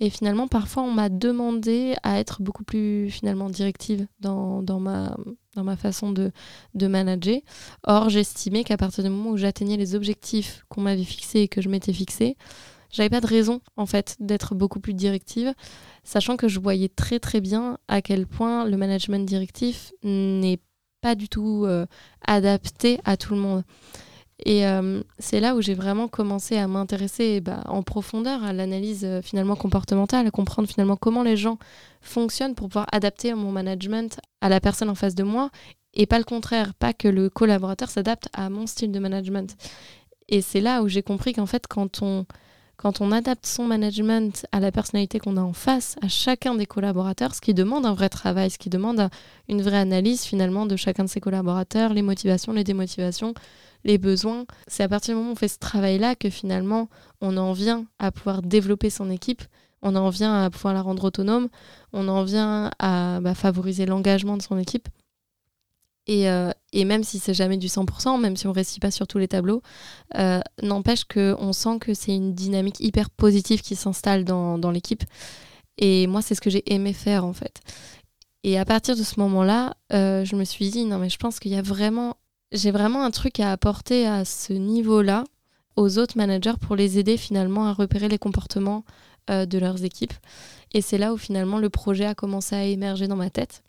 Et 0.00 0.10
finalement, 0.10 0.48
parfois, 0.48 0.82
on 0.82 0.90
m'a 0.90 1.08
demandé 1.08 1.94
à 2.02 2.18
être 2.18 2.42
beaucoup 2.42 2.64
plus 2.64 3.10
finalement 3.10 3.50
directive 3.50 4.06
dans, 4.20 4.62
dans, 4.62 4.80
ma, 4.80 5.16
dans 5.54 5.64
ma 5.64 5.76
façon 5.76 6.12
de, 6.12 6.32
de 6.74 6.86
manager. 6.86 7.40
Or, 7.84 8.08
j'estimais 8.08 8.64
qu'à 8.64 8.76
partir 8.76 9.04
du 9.04 9.10
moment 9.10 9.30
où 9.30 9.36
j'atteignais 9.36 9.76
les 9.76 9.94
objectifs 9.94 10.64
qu'on 10.68 10.80
m'avait 10.80 11.04
fixés 11.04 11.40
et 11.40 11.48
que 11.48 11.60
je 11.60 11.68
m'étais 11.68 11.92
fixé, 11.92 12.36
j'avais 12.90 13.10
pas 13.10 13.20
de 13.20 13.26
raison 13.26 13.60
en 13.76 13.86
fait 13.86 14.16
d'être 14.20 14.54
beaucoup 14.54 14.80
plus 14.80 14.94
directive, 14.94 15.54
sachant 16.04 16.36
que 16.36 16.48
je 16.48 16.60
voyais 16.60 16.88
très 16.88 17.18
très 17.18 17.40
bien 17.40 17.78
à 17.88 18.02
quel 18.02 18.26
point 18.26 18.66
le 18.66 18.76
management 18.76 19.26
directif 19.26 19.92
n'est 20.02 20.60
pas 21.02 21.14
du 21.14 21.28
tout 21.28 21.64
euh, 21.66 21.84
adapté 22.26 22.98
à 23.04 23.18
tout 23.18 23.34
le 23.34 23.40
monde. 23.40 23.64
Et 24.44 24.66
euh, 24.66 25.02
c'est 25.18 25.40
là 25.40 25.54
où 25.54 25.60
j'ai 25.60 25.74
vraiment 25.74 26.08
commencé 26.08 26.56
à 26.56 26.66
m'intéresser 26.66 27.40
bah, 27.40 27.62
en 27.66 27.82
profondeur 27.82 28.42
à 28.42 28.52
l'analyse 28.52 29.04
euh, 29.04 29.22
finalement 29.22 29.54
comportementale, 29.54 30.26
à 30.26 30.30
comprendre 30.30 30.68
finalement 30.68 30.96
comment 30.96 31.22
les 31.22 31.36
gens 31.36 31.58
fonctionnent 32.00 32.54
pour 32.54 32.68
pouvoir 32.68 32.86
adapter 32.90 33.34
mon 33.34 33.52
management 33.52 34.18
à 34.40 34.48
la 34.48 34.58
personne 34.58 34.88
en 34.88 34.94
face 34.94 35.14
de 35.14 35.22
moi 35.22 35.50
et 35.94 36.06
pas 36.06 36.18
le 36.18 36.24
contraire, 36.24 36.74
pas 36.74 36.92
que 36.92 37.06
le 37.06 37.28
collaborateur 37.28 37.90
s'adapte 37.90 38.28
à 38.32 38.48
mon 38.48 38.66
style 38.66 38.90
de 38.90 38.98
management. 38.98 39.54
Et 40.28 40.40
c'est 40.40 40.60
là 40.60 40.82
où 40.82 40.88
j'ai 40.88 41.02
compris 41.02 41.34
qu'en 41.34 41.46
fait 41.46 41.66
quand 41.68 42.02
on 42.02 42.26
quand 42.82 43.00
on 43.00 43.12
adapte 43.12 43.46
son 43.46 43.64
management 43.64 44.44
à 44.50 44.58
la 44.58 44.72
personnalité 44.72 45.20
qu'on 45.20 45.36
a 45.36 45.40
en 45.40 45.52
face, 45.52 45.94
à 46.02 46.08
chacun 46.08 46.56
des 46.56 46.66
collaborateurs, 46.66 47.32
ce 47.32 47.40
qui 47.40 47.54
demande 47.54 47.86
un 47.86 47.94
vrai 47.94 48.08
travail, 48.08 48.50
ce 48.50 48.58
qui 48.58 48.70
demande 48.70 49.08
une 49.48 49.62
vraie 49.62 49.78
analyse 49.78 50.24
finalement 50.24 50.66
de 50.66 50.74
chacun 50.74 51.04
de 51.04 51.08
ses 51.08 51.20
collaborateurs, 51.20 51.94
les 51.94 52.02
motivations, 52.02 52.52
les 52.52 52.64
démotivations, 52.64 53.34
les 53.84 53.98
besoins. 53.98 54.46
C'est 54.66 54.82
à 54.82 54.88
partir 54.88 55.14
du 55.14 55.18
moment 55.18 55.30
où 55.30 55.32
on 55.34 55.36
fait 55.36 55.46
ce 55.46 55.60
travail-là 55.60 56.16
que 56.16 56.28
finalement 56.28 56.88
on 57.20 57.36
en 57.36 57.52
vient 57.52 57.84
à 58.00 58.10
pouvoir 58.10 58.42
développer 58.42 58.90
son 58.90 59.10
équipe, 59.10 59.42
on 59.80 59.94
en 59.94 60.08
vient 60.08 60.42
à 60.42 60.50
pouvoir 60.50 60.74
la 60.74 60.82
rendre 60.82 61.04
autonome, 61.04 61.50
on 61.92 62.08
en 62.08 62.24
vient 62.24 62.72
à 62.80 63.20
bah, 63.20 63.36
favoriser 63.36 63.86
l'engagement 63.86 64.36
de 64.36 64.42
son 64.42 64.58
équipe. 64.58 64.88
Et, 66.06 66.28
euh, 66.28 66.50
et, 66.72 66.84
même 66.84 67.04
si 67.04 67.18
c'est 67.18 67.34
jamais 67.34 67.56
du 67.56 67.68
100%, 67.68 68.20
même 68.20 68.36
si 68.36 68.46
on 68.46 68.52
récit 68.52 68.80
pas 68.80 68.90
sur 68.90 69.06
tous 69.06 69.18
les 69.18 69.28
tableaux, 69.28 69.62
euh, 70.18 70.40
n'empêche 70.60 71.04
qu'on 71.04 71.52
sent 71.52 71.78
que 71.80 71.94
c'est 71.94 72.14
une 72.14 72.34
dynamique 72.34 72.80
hyper 72.80 73.08
positive 73.10 73.62
qui 73.62 73.76
s'installe 73.76 74.24
dans, 74.24 74.70
l'équipe. 74.70 75.04
Et 75.78 76.06
moi, 76.06 76.20
c'est 76.20 76.34
ce 76.34 76.40
que 76.40 76.50
j'ai 76.50 76.72
aimé 76.72 76.92
faire 76.92 77.24
en 77.24 77.32
fait. 77.32 77.60
Et 78.42 78.58
à 78.58 78.64
partir 78.64 78.96
de 78.96 79.02
ce 79.02 79.20
moment-là, 79.20 79.76
euh, 79.92 80.24
je 80.24 80.34
me 80.34 80.44
suis 80.44 80.70
dit, 80.70 80.84
non 80.84 80.98
mais 80.98 81.08
je 81.08 81.16
pense 81.18 81.38
qu'il 81.38 81.52
y 81.52 81.56
a 81.56 81.62
vraiment 81.62 82.16
j'ai 82.50 82.70
vraiment 82.70 83.02
un 83.02 83.10
truc 83.10 83.40
à 83.40 83.50
apporter 83.50 84.06
à 84.06 84.26
ce 84.26 84.52
niveau-là 84.52 85.24
aux 85.76 85.98
autres 85.98 86.18
managers 86.18 86.52
pour 86.60 86.76
les 86.76 86.98
aider 86.98 87.16
finalement 87.16 87.66
à 87.66 87.72
repérer 87.72 88.08
les 88.08 88.18
comportements 88.18 88.84
de 89.28 89.58
leurs 89.58 89.84
équipes. 89.84 90.12
Et 90.74 90.82
c'est 90.82 90.98
là 90.98 91.14
où 91.14 91.16
finalement 91.16 91.56
le 91.56 91.70
projet 91.70 92.04
a 92.04 92.14
commencé 92.14 92.54
à 92.54 92.64
émerger 92.64 93.08
dans 93.08 93.16
ma 93.16 93.30
tête. 93.30 93.62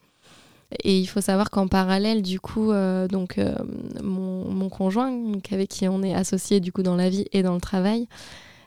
Et 0.83 0.99
il 0.99 1.05
faut 1.05 1.21
savoir 1.21 1.49
qu'en 1.49 1.67
parallèle, 1.67 2.21
du 2.21 2.39
coup, 2.39 2.71
euh, 2.71 3.07
donc 3.07 3.37
euh, 3.37 3.55
mon, 4.01 4.69
conjoint, 4.69 5.11
avec 5.51 5.69
qui 5.69 5.87
on 5.87 6.01
est 6.03 6.13
associé 6.13 6.59
du 6.59 6.71
coup 6.71 6.83
dans 6.83 6.95
la 6.95 7.09
vie 7.09 7.25
et 7.31 7.43
dans 7.43 7.53
le 7.53 7.61
travail, 7.61 8.07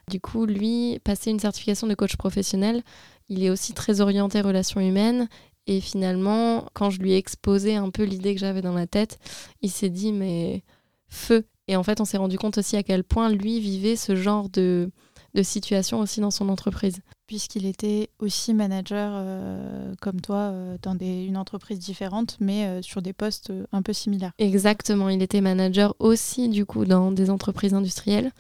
du 0.09 0.21
coup, 0.21 0.47
lui, 0.47 1.01
passé 1.05 1.31
une 1.31 1.41
certification 1.41 1.87
de 1.87 1.95
coach 1.95 2.17
professionnel, 2.17 2.83
il 3.29 3.43
est 3.43 3.51
aussi 3.51 3.73
très 3.73 4.01
orienté 4.01 4.41
relations 4.41 4.81
humaines 4.81 5.29
et 5.67 5.81
finalement, 5.81 6.69
quand 6.75 6.91
je 6.91 7.01
lui 7.01 7.13
ai 7.13 7.17
exposé 7.17 7.75
un 7.75 7.91
peu 7.91 8.05
l'idée 8.05 8.35
que 8.35 8.41
j'avais 8.41 8.63
dans 8.63 8.75
la 8.75 8.87
tête, 8.87 9.19
il 9.63 9.71
s'est 9.71 9.91
dit 9.91 10.13
mais 10.13 10.63
feu. 11.09 11.45
Et 11.69 11.75
en 11.75 11.83
fait, 11.83 12.01
on 12.01 12.05
s'est 12.05 12.19
rendu 12.19 12.39
compte 12.39 12.59
aussi 12.59 12.77
à 12.77 12.85
quel 12.85 13.03
point 13.03 13.31
lui 13.31 13.59
vivait 13.59 13.97
ce 13.97 14.15
genre 14.15 14.49
de, 14.49 14.93
de 15.35 15.43
situation 15.43 15.99
aussi 15.99 16.21
dans 16.21 16.31
son 16.31 16.49
entreprise. 16.49 17.01
Puisqu'il 17.27 17.67
était 17.67 18.09
aussi 18.21 18.55
manager 18.55 19.13
euh, 19.15 19.95
comme 20.01 20.21
toi 20.21 20.37
euh, 20.37 20.77
dans 20.83 20.95
des, 20.95 21.25
une 21.25 21.37
entreprise 21.37 21.81
différente, 21.81 22.37
mais 22.41 22.67
euh, 22.67 22.83
sur 22.83 23.03
des 23.03 23.13
postes 23.13 23.53
un 23.73 23.83
peu 23.83 23.93
similaires. 23.93 24.31
Exactement, 24.39 25.09
il 25.09 25.21
était 25.23 25.41
manager 25.41 25.97
aussi 25.99 26.49
du 26.49 26.65
coup 26.65 26.85
dans 26.85 27.11
des 27.11 27.31
entreprises 27.31 27.75
industrielles. 27.75 28.31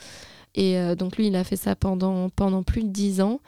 Et 0.55 0.79
donc 0.97 1.19
lui, 1.19 1.27
il 1.27 1.37
a 1.37 1.45
fait 1.45 1.57
ça 1.57 1.77
pendant, 1.77 2.31
pendant 2.31 2.63
plus 2.63 2.83
de 2.83 2.89
dix 2.89 3.21
ans. 3.21 3.41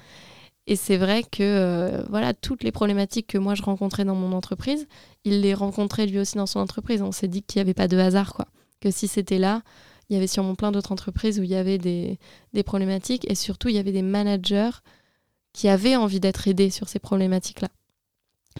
Et 0.66 0.76
c'est 0.76 0.98
vrai 0.98 1.22
que 1.22 2.04
voilà, 2.10 2.34
toutes 2.34 2.62
les 2.62 2.70
problématiques 2.70 3.28
que 3.28 3.38
moi 3.38 3.54
je 3.54 3.62
rencontrais 3.62 4.04
dans 4.04 4.14
mon 4.14 4.36
entreprise, 4.36 4.86
il 5.24 5.40
les 5.40 5.54
rencontrait 5.54 6.04
lui 6.04 6.18
aussi 6.18 6.36
dans 6.36 6.44
son 6.44 6.60
entreprise. 6.60 7.00
On 7.00 7.10
s'est 7.10 7.26
dit 7.26 7.40
qu'il 7.42 7.60
n'y 7.60 7.62
avait 7.62 7.72
pas 7.72 7.88
de 7.88 7.96
hasard, 7.96 8.34
quoi. 8.34 8.46
Que 8.82 8.90
si 8.90 9.08
c'était 9.08 9.38
là, 9.38 9.62
il 10.10 10.14
y 10.14 10.16
avait 10.16 10.26
sûrement 10.26 10.54
plein 10.54 10.70
d'autres 10.70 10.92
entreprises 10.92 11.38
où 11.40 11.42
il 11.42 11.50
y 11.50 11.54
avait 11.54 11.78
des, 11.78 12.18
des, 12.52 12.62
problématiques 12.62 13.30
et 13.30 13.34
surtout 13.34 13.68
il 13.68 13.76
y 13.76 13.78
avait 13.78 13.92
des 13.92 14.02
managers 14.02 14.70
qui 15.58 15.66
avaient 15.68 15.96
envie 15.96 16.20
d'être 16.20 16.46
aidés 16.46 16.70
sur 16.70 16.88
ces 16.88 17.00
problématiques-là. 17.00 17.66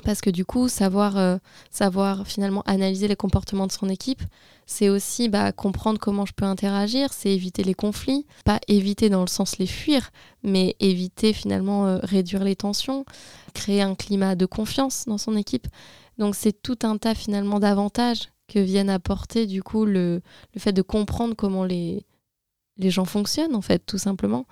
Parce 0.02 0.20
que 0.20 0.30
du 0.30 0.44
coup, 0.44 0.68
savoir, 0.68 1.16
euh, 1.16 1.36
savoir 1.70 2.26
finalement 2.26 2.62
analyser 2.62 3.06
les 3.06 3.14
comportements 3.14 3.68
de 3.68 3.72
son 3.72 3.88
équipe, 3.88 4.20
c'est 4.66 4.88
aussi 4.88 5.28
bah, 5.28 5.52
comprendre 5.52 6.00
comment 6.00 6.26
je 6.26 6.32
peux 6.32 6.44
interagir, 6.44 7.12
c'est 7.12 7.30
éviter 7.30 7.62
les 7.62 7.74
conflits, 7.74 8.26
pas 8.44 8.58
éviter 8.66 9.10
dans 9.10 9.20
le 9.20 9.28
sens 9.28 9.58
les 9.58 9.68
fuir, 9.68 10.10
mais 10.42 10.74
éviter 10.80 11.32
finalement 11.32 11.86
euh, 11.86 12.00
réduire 12.02 12.42
les 12.42 12.56
tensions, 12.56 13.04
créer 13.54 13.80
un 13.80 13.94
climat 13.94 14.34
de 14.34 14.46
confiance 14.46 15.04
dans 15.06 15.18
son 15.18 15.36
équipe. 15.36 15.68
Donc 16.18 16.34
c'est 16.34 16.62
tout 16.62 16.80
un 16.82 16.96
tas 16.96 17.14
finalement 17.14 17.60
d'avantages 17.60 18.28
que 18.48 18.58
viennent 18.58 18.90
apporter 18.90 19.46
du 19.46 19.62
coup 19.62 19.84
le, 19.84 20.20
le 20.52 20.60
fait 20.60 20.72
de 20.72 20.82
comprendre 20.82 21.36
comment 21.36 21.62
les, 21.62 22.04
les 22.76 22.90
gens 22.90 23.04
fonctionnent 23.04 23.54
en 23.54 23.62
fait 23.62 23.86
tout 23.86 23.98
simplement. 23.98 24.46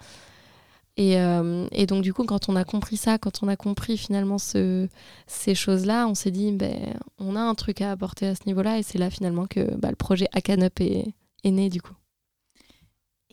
Euh, 0.98 1.68
et, 1.72 1.86
donc, 1.86 2.02
du 2.02 2.12
coup, 2.14 2.24
quand 2.24 2.48
on 2.48 2.56
a 2.56 2.64
compris 2.64 2.96
ça, 2.96 3.18
quand 3.18 3.42
on 3.42 3.48
a 3.48 3.56
compris 3.56 3.98
finalement 3.98 4.38
ce, 4.38 4.88
ces 5.26 5.54
choses-là, 5.54 6.08
on 6.08 6.14
s'est 6.14 6.30
dit, 6.30 6.52
ben, 6.52 6.94
on 7.18 7.36
a 7.36 7.40
un 7.40 7.54
truc 7.54 7.80
à 7.80 7.90
apporter 7.90 8.26
à 8.26 8.34
ce 8.34 8.42
niveau-là. 8.46 8.78
Et 8.78 8.82
c'est 8.82 8.98
là 8.98 9.10
finalement 9.10 9.46
que 9.46 9.74
bah, 9.76 9.90
le 9.90 9.96
projet 9.96 10.28
Acanup 10.32 10.80
est, 10.80 11.14
est 11.44 11.50
né, 11.50 11.68
du 11.68 11.82
coup. 11.82 11.94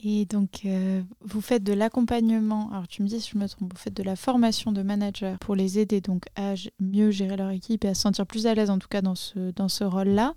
Et 0.05 0.25
donc, 0.25 0.65
euh, 0.65 1.01
vous 1.21 1.39
faites 1.39 1.63
de 1.63 1.71
l'accompagnement. 1.71 2.69
Alors, 2.71 2.89
tu 2.89 3.01
me 3.03 3.07
dis 3.07 3.21
si 3.21 3.31
je 3.33 3.37
me 3.37 3.47
trompe, 3.47 3.71
vous 3.73 3.79
faites 3.79 3.93
de 3.93 4.03
la 4.03 4.17
formation 4.17 4.73
de 4.73 4.81
managers 4.81 5.35
pour 5.39 5.55
les 5.55 5.79
aider 5.79 6.01
donc 6.01 6.25
à 6.35 6.55
mieux 6.81 7.11
gérer 7.11 7.37
leur 7.37 7.51
équipe 7.51 7.85
et 7.85 7.87
à 7.87 7.93
se 7.93 8.01
sentir 8.01 8.27
plus 8.27 8.45
à 8.45 8.53
l'aise, 8.53 8.69
en 8.69 8.79
tout 8.79 8.89
cas, 8.89 9.01
dans 9.01 9.15
ce, 9.15 9.51
dans 9.51 9.69
ce 9.69 9.85
rôle-là. 9.85 10.33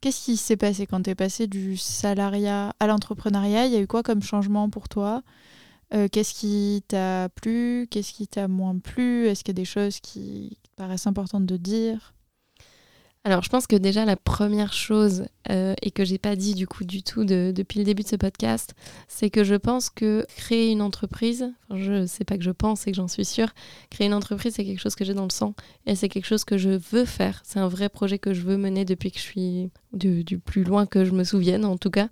Qu'est-ce 0.00 0.24
qui 0.24 0.36
s'est 0.36 0.56
passé 0.56 0.86
quand 0.86 1.02
tu 1.02 1.10
es 1.10 1.14
passé 1.14 1.46
du 1.46 1.76
salariat 1.76 2.74
à 2.80 2.88
l'entrepreneuriat? 2.88 3.66
Il 3.66 3.72
y 3.72 3.76
a 3.76 3.80
eu 3.80 3.86
quoi 3.86 4.02
comme 4.02 4.22
changement 4.22 4.68
pour 4.68 4.88
toi? 4.88 5.22
Euh, 5.92 6.08
qu'est-ce 6.10 6.34
qui 6.34 6.82
t'a 6.88 7.28
plu? 7.28 7.86
Qu'est-ce 7.90 8.12
qui 8.12 8.26
t'a 8.26 8.48
moins 8.48 8.78
plu? 8.78 9.26
Est-ce 9.26 9.44
qu'il 9.44 9.54
y 9.54 9.58
a 9.58 9.62
des 9.62 9.64
choses 9.64 10.00
qui 10.00 10.58
paraissent 10.76 11.06
importantes 11.06 11.46
de 11.46 11.56
dire? 11.56 12.14
Alors, 13.26 13.42
je 13.42 13.48
pense 13.48 13.66
que 13.66 13.76
déjà 13.76 14.04
la 14.04 14.16
première 14.16 14.74
chose, 14.74 15.24
euh, 15.50 15.74
et 15.80 15.90
que 15.90 16.04
j'ai 16.04 16.18
pas 16.18 16.36
dit 16.36 16.54
du 16.54 16.66
coup 16.66 16.84
du 16.84 17.02
tout 17.02 17.24
depuis 17.24 17.78
le 17.78 17.84
début 17.84 18.02
de 18.02 18.08
ce 18.08 18.16
podcast, 18.16 18.74
c'est 19.08 19.30
que 19.30 19.44
je 19.44 19.54
pense 19.54 19.88
que 19.88 20.26
créer 20.36 20.70
une 20.70 20.82
entreprise, 20.82 21.50
enfin, 21.70 21.80
je 21.80 22.04
sais 22.04 22.24
pas 22.24 22.36
que 22.36 22.44
je 22.44 22.50
pense, 22.50 22.80
c'est 22.80 22.90
que 22.90 22.96
j'en 22.98 23.08
suis 23.08 23.24
sûre, 23.24 23.48
créer 23.88 24.08
une 24.08 24.12
entreprise, 24.12 24.52
c'est 24.54 24.64
quelque 24.66 24.80
chose 24.80 24.94
que 24.94 25.06
j'ai 25.06 25.14
dans 25.14 25.24
le 25.24 25.30
sang, 25.30 25.54
et 25.86 25.94
c'est 25.94 26.10
quelque 26.10 26.26
chose 26.26 26.44
que 26.44 26.58
je 26.58 26.78
veux 26.90 27.06
faire. 27.06 27.40
C'est 27.46 27.60
un 27.60 27.68
vrai 27.68 27.88
projet 27.88 28.18
que 28.18 28.34
je 28.34 28.42
veux 28.42 28.58
mener 28.58 28.84
depuis 28.84 29.10
que 29.10 29.18
je 29.18 29.24
suis 29.24 29.70
du, 29.94 30.38
plus 30.38 30.64
loin 30.64 30.84
que 30.84 31.06
je 31.06 31.12
me 31.12 31.24
souvienne, 31.24 31.64
en 31.64 31.78
tout 31.78 31.90
cas. 31.90 32.08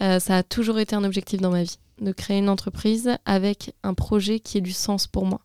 Euh, 0.00 0.18
ça 0.20 0.38
a 0.38 0.42
toujours 0.42 0.78
été 0.78 0.96
un 0.96 1.04
objectif 1.04 1.42
dans 1.42 1.50
ma 1.50 1.64
vie 1.64 1.78
de 2.00 2.12
créer 2.12 2.38
une 2.38 2.48
entreprise 2.48 3.16
avec 3.24 3.74
un 3.82 3.94
projet 3.94 4.40
qui 4.40 4.58
ait 4.58 4.62
du 4.62 4.72
sens 4.72 5.06
pour 5.06 5.26
moi. 5.26 5.40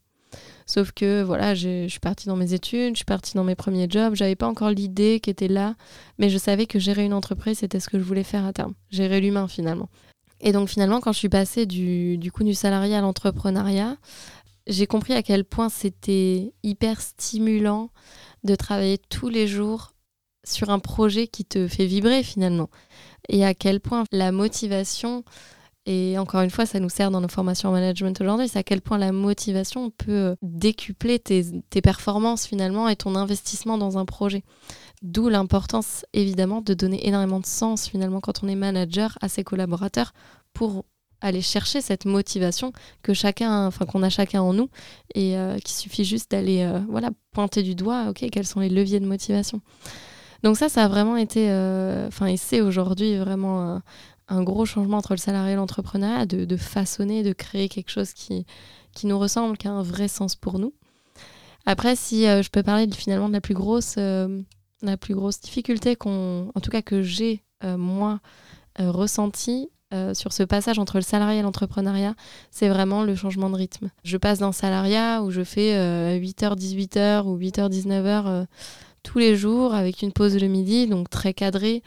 Sauf 0.65 0.91
que 0.91 1.21
voilà, 1.21 1.53
je 1.53 1.87
suis 1.87 1.99
partie 1.99 2.27
dans 2.27 2.35
mes 2.35 2.53
études, 2.53 2.93
je 2.93 2.99
suis 2.99 3.05
partie 3.05 3.33
dans 3.35 3.43
mes 3.43 3.55
premiers 3.55 3.89
jobs, 3.89 4.15
j'avais 4.15 4.35
pas 4.35 4.47
encore 4.47 4.69
l'idée 4.69 5.19
qui 5.19 5.29
était 5.29 5.49
là, 5.49 5.75
mais 6.17 6.29
je 6.29 6.37
savais 6.37 6.65
que 6.65 6.79
gérer 6.79 7.03
une 7.03 7.13
entreprise, 7.13 7.59
c'était 7.59 7.79
ce 7.79 7.89
que 7.89 7.99
je 7.99 8.03
voulais 8.03 8.23
faire 8.23 8.45
à 8.45 8.53
terme. 8.53 8.73
Gérer 8.89 9.19
l'humain 9.19 9.47
finalement. 9.47 9.89
Et 10.39 10.53
donc 10.53 10.69
finalement, 10.69 11.01
quand 11.01 11.11
je 11.11 11.19
suis 11.19 11.29
passée 11.29 11.65
du, 11.65 12.17
du 12.17 12.31
coup 12.31 12.43
du 12.43 12.53
salariat 12.53 12.99
à 12.99 13.01
l'entrepreneuriat, 13.01 13.97
j'ai 14.67 14.87
compris 14.87 15.13
à 15.13 15.23
quel 15.23 15.43
point 15.43 15.69
c'était 15.69 16.53
hyper 16.63 17.01
stimulant 17.01 17.89
de 18.43 18.55
travailler 18.55 18.97
tous 18.97 19.29
les 19.29 19.47
jours 19.47 19.93
sur 20.43 20.69
un 20.69 20.79
projet 20.79 21.27
qui 21.27 21.45
te 21.45 21.67
fait 21.67 21.85
vibrer 21.85 22.23
finalement. 22.23 22.69
Et 23.29 23.45
à 23.45 23.53
quel 23.53 23.79
point 23.79 24.03
la 24.11 24.31
motivation, 24.31 25.23
et 25.87 26.19
encore 26.19 26.41
une 26.41 26.51
fois, 26.51 26.67
ça 26.67 26.79
nous 26.79 26.89
sert 26.89 27.09
dans 27.09 27.21
nos 27.21 27.27
formations 27.27 27.69
en 27.69 27.71
management 27.71 28.19
aujourd'hui, 28.21 28.47
c'est 28.47 28.59
à 28.59 28.63
quel 28.63 28.81
point 28.81 28.99
la 28.99 29.11
motivation 29.11 29.89
peut 29.89 30.35
décupler 30.43 31.17
tes, 31.17 31.81
performances 31.81 32.45
finalement 32.45 32.87
et 32.87 32.95
ton 32.95 33.15
investissement 33.15 33.79
dans 33.79 33.97
un 33.97 34.05
projet. 34.05 34.43
D'où 35.01 35.29
l'importance 35.29 36.05
évidemment 36.13 36.61
de 36.61 36.75
donner 36.75 37.07
énormément 37.07 37.39
de 37.39 37.47
sens 37.47 37.87
finalement 37.89 38.19
quand 38.19 38.43
on 38.43 38.47
est 38.47 38.55
manager 38.55 39.17
à 39.21 39.27
ses 39.27 39.43
collaborateurs 39.43 40.13
pour 40.53 40.85
aller 41.21 41.41
chercher 41.41 41.81
cette 41.81 42.05
motivation 42.05 42.73
que 43.01 43.13
chacun, 43.13 43.65
enfin 43.65 43.85
qu'on 43.85 44.03
a 44.03 44.09
chacun 44.09 44.41
en 44.41 44.53
nous 44.53 44.69
et 45.15 45.37
euh, 45.37 45.57
qu'il 45.57 45.75
suffit 45.75 46.03
juste 46.03 46.29
d'aller 46.31 46.61
euh, 46.63 46.79
voilà 46.89 47.09
pointer 47.31 47.63
du 47.63 47.73
doigt, 47.73 48.07
ok, 48.09 48.25
quels 48.31 48.47
sont 48.47 48.59
les 48.59 48.69
leviers 48.69 48.99
de 48.99 49.05
motivation. 49.07 49.61
Donc 50.43 50.57
ça, 50.57 50.69
ça 50.69 50.85
a 50.85 50.87
vraiment 50.87 51.17
été, 51.17 51.51
euh, 51.51 52.07
enfin 52.07 52.25
et 52.25 52.37
c'est 52.37 52.61
aujourd'hui 52.61 53.17
vraiment 53.17 53.81
un, 54.31 54.43
gros 54.43 54.65
changement 54.65 54.97
entre 54.97 55.13
le 55.13 55.17
salarié 55.17 55.53
et 55.53 55.55
l'entrepreneuriat, 55.55 56.25
de, 56.25 56.57
façonner, 56.57 57.23
de 57.23 57.33
créer 57.33 57.69
quelque 57.69 57.91
chose 57.91 58.13
qui, 58.13 58.45
qui 58.93 59.07
nous 59.07 59.19
ressemble, 59.19 59.57
qui 59.57 59.67
a 59.67 59.71
un 59.71 59.83
vrai 59.83 60.07
sens 60.07 60.35
pour 60.35 60.59
nous. 60.59 60.73
Après, 61.65 61.95
si 61.95 62.23
je 62.23 62.49
peux 62.49 62.63
parler 62.63 62.89
finalement 62.91 63.27
de 63.27 63.33
la 63.33 63.41
plus 63.41 63.53
grosse, 63.53 63.97
la 63.97 64.97
plus 64.99 65.13
grosse 65.13 65.39
difficulté 65.39 65.95
qu'on, 65.95 66.51
en 66.55 66.59
tout 66.59 66.71
cas 66.71 66.81
que 66.81 67.01
j'ai 67.01 67.43
moi 67.63 68.19
ressenti 68.79 69.69
euh, 69.93 70.13
sur 70.13 70.31
ce 70.31 70.43
passage 70.43 70.79
entre 70.79 70.95
le 70.95 71.01
salariat 71.01 71.39
et 71.39 71.41
l'entrepreneuriat, 71.41 72.15
c'est 72.49 72.69
vraiment 72.69 73.03
le 73.03 73.13
changement 73.13 73.49
de 73.49 73.57
rythme. 73.57 73.89
Je 74.05 74.15
passe 74.15 74.39
d'un 74.39 74.53
salariat 74.53 75.21
où 75.21 75.31
je 75.31 75.43
fais 75.43 75.75
8h, 76.17 76.55
18h 76.57 77.25
ou 77.25 77.37
8h, 77.37 77.69
19h 77.69 78.23
euh, 78.25 78.45
tous 79.03 79.19
les 79.19 79.35
jours 79.35 79.73
avec 79.73 80.01
une 80.01 80.13
pause 80.13 80.39
le 80.39 80.47
midi, 80.47 80.87
donc 80.87 81.09
très 81.09 81.33
cadré. 81.33 81.83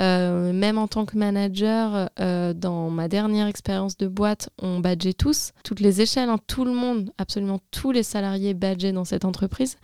Euh, 0.00 0.52
même 0.52 0.78
en 0.78 0.88
tant 0.88 1.04
que 1.04 1.16
manager, 1.16 2.10
dans 2.16 2.90
ma 2.90 3.08
dernière 3.08 3.46
expérience 3.46 3.96
de 3.96 4.08
boîte, 4.08 4.50
on 4.60 4.80
badgeait 4.80 5.12
tous, 5.12 5.52
toutes 5.62 5.80
les 5.80 6.00
échelles, 6.00 6.28
hein, 6.28 6.38
tout 6.46 6.64
le 6.64 6.72
monde, 6.72 7.12
absolument 7.18 7.60
tous 7.70 7.92
les 7.92 8.02
salariés 8.02 8.54
badgeaient 8.54 8.92
dans 8.92 9.04
cette 9.04 9.24
entreprise. 9.24 9.76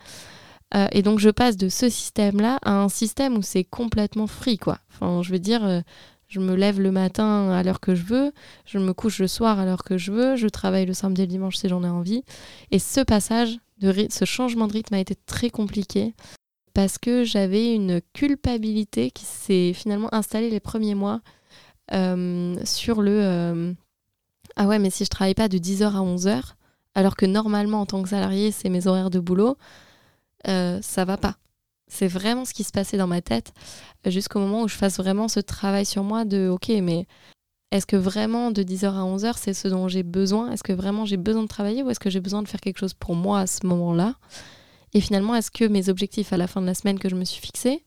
et 0.91 1.01
donc 1.01 1.19
je 1.19 1.29
passe 1.29 1.57
de 1.57 1.69
ce 1.69 1.89
système-là 1.89 2.59
à 2.63 2.71
un 2.71 2.89
système 2.89 3.37
où 3.37 3.41
c'est 3.41 3.63
complètement 3.63 4.27
free, 4.27 4.57
quoi. 4.57 4.79
Enfin, 4.93 5.21
je 5.21 5.31
veux 5.31 5.39
dire, 5.39 5.83
je 6.31 6.39
me 6.39 6.55
lève 6.55 6.79
le 6.79 6.91
matin 6.91 7.51
à 7.51 7.61
l'heure 7.61 7.81
que 7.81 7.93
je 7.93 8.03
veux, 8.03 8.31
je 8.65 8.79
me 8.79 8.93
couche 8.93 9.19
le 9.19 9.27
soir 9.27 9.59
à 9.59 9.65
l'heure 9.65 9.83
que 9.83 9.97
je 9.97 10.13
veux, 10.13 10.37
je 10.37 10.47
travaille 10.47 10.85
le 10.85 10.93
samedi 10.93 11.23
et 11.23 11.25
le 11.25 11.31
dimanche 11.31 11.57
si 11.57 11.67
j'en 11.67 11.83
ai 11.83 11.89
envie. 11.89 12.23
Et 12.71 12.79
ce 12.79 13.01
passage, 13.01 13.57
de 13.81 14.07
ce 14.09 14.25
changement 14.25 14.67
de 14.67 14.73
rythme 14.73 14.93
a 14.93 14.99
été 14.99 15.15
très 15.15 15.49
compliqué 15.49 16.13
parce 16.73 16.97
que 16.97 17.23
j'avais 17.23 17.73
une 17.73 18.01
culpabilité 18.13 19.11
qui 19.11 19.25
s'est 19.25 19.73
finalement 19.73 20.13
installée 20.13 20.49
les 20.49 20.59
premiers 20.59 20.95
mois 20.95 21.21
euh, 21.93 22.55
sur 22.65 23.01
le 23.01 23.19
euh, 23.21 23.73
Ah 24.55 24.67
ouais, 24.67 24.79
mais 24.79 24.89
si 24.89 25.03
je 25.05 25.09
travaille 25.09 25.33
pas 25.33 25.49
de 25.49 25.57
10h 25.57 25.83
à 25.83 26.01
11h, 26.01 26.53
alors 26.95 27.15
que 27.15 27.25
normalement 27.25 27.81
en 27.81 27.85
tant 27.85 28.01
que 28.03 28.09
salarié, 28.09 28.51
c'est 28.51 28.69
mes 28.69 28.87
horaires 28.87 29.09
de 29.09 29.19
boulot, 29.19 29.57
euh, 30.47 30.79
ça 30.81 31.05
va 31.05 31.17
pas. 31.17 31.37
C'est 31.87 32.07
vraiment 32.07 32.45
ce 32.45 32.53
qui 32.53 32.63
se 32.63 32.71
passait 32.71 32.97
dans 32.97 33.07
ma 33.07 33.21
tête 33.21 33.53
jusqu'au 34.05 34.39
moment 34.39 34.63
où 34.63 34.67
je 34.67 34.75
fasse 34.75 34.97
vraiment 34.97 35.27
ce 35.27 35.41
travail 35.41 35.85
sur 35.85 36.03
moi 36.03 36.23
de 36.23 36.47
OK, 36.47 36.69
mais 36.81 37.05
est-ce 37.71 37.85
que 37.85 37.95
vraiment 37.95 38.51
de 38.51 38.63
10h 38.63 38.85
à 38.85 39.03
11h, 39.03 39.33
c'est 39.37 39.53
ce 39.53 39.67
dont 39.67 39.87
j'ai 39.87 40.03
besoin? 40.03 40.51
Est-ce 40.51 40.63
que 40.63 40.73
vraiment 40.73 41.05
j'ai 41.05 41.17
besoin 41.17 41.43
de 41.43 41.47
travailler 41.47 41.83
ou 41.83 41.89
est-ce 41.89 41.99
que 41.99 42.09
j'ai 42.09 42.19
besoin 42.19 42.41
de 42.41 42.47
faire 42.47 42.61
quelque 42.61 42.79
chose 42.79 42.93
pour 42.93 43.15
moi 43.15 43.39
à 43.41 43.47
ce 43.47 43.65
moment-là? 43.65 44.15
Et 44.93 45.01
finalement, 45.01 45.35
est-ce 45.35 45.51
que 45.51 45.65
mes 45.65 45.89
objectifs 45.89 46.33
à 46.33 46.37
la 46.37 46.47
fin 46.47 46.61
de 46.61 46.65
la 46.65 46.73
semaine 46.73 46.99
que 46.99 47.09
je 47.09 47.15
me 47.15 47.25
suis 47.25 47.41
fixés, 47.41 47.83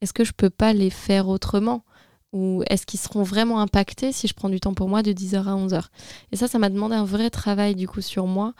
est-ce 0.00 0.12
que 0.12 0.24
je 0.24 0.32
peux 0.32 0.50
pas 0.50 0.72
les 0.72 0.90
faire 0.90 1.28
autrement 1.28 1.84
ou 2.32 2.62
est-ce 2.68 2.84
qu'ils 2.84 3.00
seront 3.00 3.22
vraiment 3.22 3.60
impactés 3.60 4.12
si 4.12 4.26
je 4.26 4.34
prends 4.34 4.48
du 4.48 4.60
temps 4.60 4.74
pour 4.74 4.88
moi 4.88 5.02
de 5.02 5.12
10h 5.12 5.44
à 5.44 5.54
11h 5.54 5.84
Et 6.32 6.36
ça, 6.36 6.48
ça 6.48 6.58
m'a 6.58 6.68
demandé 6.68 6.94
un 6.94 7.04
vrai 7.04 7.30
travail 7.30 7.74
du 7.74 7.88
coup 7.88 8.02
sur 8.02 8.26
moi 8.26 8.54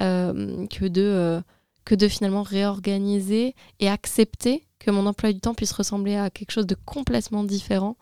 euh, 0.00 0.66
que 0.68 0.86
de... 0.86 1.02
Euh, 1.02 1.40
que 1.84 1.94
de 1.96 2.08
finalement 2.08 2.42
réorganiser 2.42 3.54
et 3.80 3.88
accepter 3.88 4.66
que 4.78 4.90
mon 4.90 5.06
emploi 5.06 5.32
du 5.32 5.40
temps 5.40 5.54
puisse 5.54 5.72
ressembler 5.72 6.16
à 6.16 6.30
quelque 6.30 6.52
chose 6.52 6.66
de 6.66 6.76
complètement 6.84 7.44
différent 7.44 7.96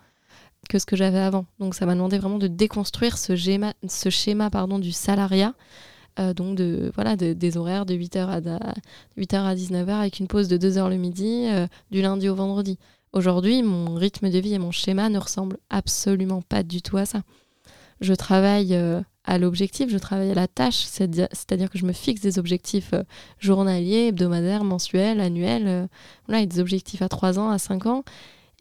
que 0.68 0.78
ce 0.78 0.86
que 0.86 0.96
j'avais 0.96 1.18
avant. 1.18 1.46
Donc 1.58 1.74
ça 1.74 1.86
m'a 1.86 1.94
demandé 1.94 2.18
vraiment 2.18 2.38
de 2.38 2.46
déconstruire 2.46 3.18
ce 3.18 3.34
schéma, 3.36 3.72
ce 3.88 4.10
schéma 4.10 4.50
pardon, 4.50 4.78
du 4.78 4.92
salariat, 4.92 5.54
euh, 6.18 6.34
donc 6.34 6.56
de, 6.56 6.90
voilà, 6.94 7.16
des 7.16 7.56
horaires 7.56 7.86
de 7.86 7.94
8h 7.94 8.18
à, 8.18 8.40
8h 8.40 9.36
à 9.36 9.54
19h 9.54 9.90
avec 9.90 10.18
une 10.18 10.26
pause 10.26 10.48
de 10.48 10.58
2h 10.58 10.88
le 10.88 10.96
midi, 10.96 11.46
euh, 11.48 11.66
du 11.90 12.02
lundi 12.02 12.28
au 12.28 12.34
vendredi. 12.34 12.78
Aujourd'hui, 13.12 13.62
mon 13.62 13.94
rythme 13.94 14.30
de 14.30 14.38
vie 14.38 14.54
et 14.54 14.58
mon 14.58 14.70
schéma 14.70 15.08
ne 15.08 15.18
ressemblent 15.18 15.58
absolument 15.68 16.42
pas 16.42 16.62
du 16.62 16.82
tout 16.82 16.96
à 16.96 17.06
ça. 17.06 17.22
Je 18.00 18.14
travaille 18.14 18.74
euh, 18.74 19.00
à 19.24 19.38
l'objectif, 19.38 19.90
je 19.90 19.98
travaille 19.98 20.30
à 20.30 20.34
la 20.34 20.48
tâche, 20.48 20.84
c'est-à-dire 20.84 21.70
que 21.70 21.78
je 21.78 21.84
me 21.84 21.92
fixe 21.92 22.20
des 22.20 22.38
objectifs 22.38 22.94
journaliers, 23.38 24.08
hebdomadaires, 24.08 24.64
mensuels, 24.64 25.20
annuels, 25.20 25.88
voilà, 26.26 26.46
des 26.46 26.60
objectifs 26.60 27.02
à 27.02 27.08
3 27.08 27.38
ans, 27.38 27.50
à 27.50 27.58
5 27.58 27.86
ans, 27.86 28.04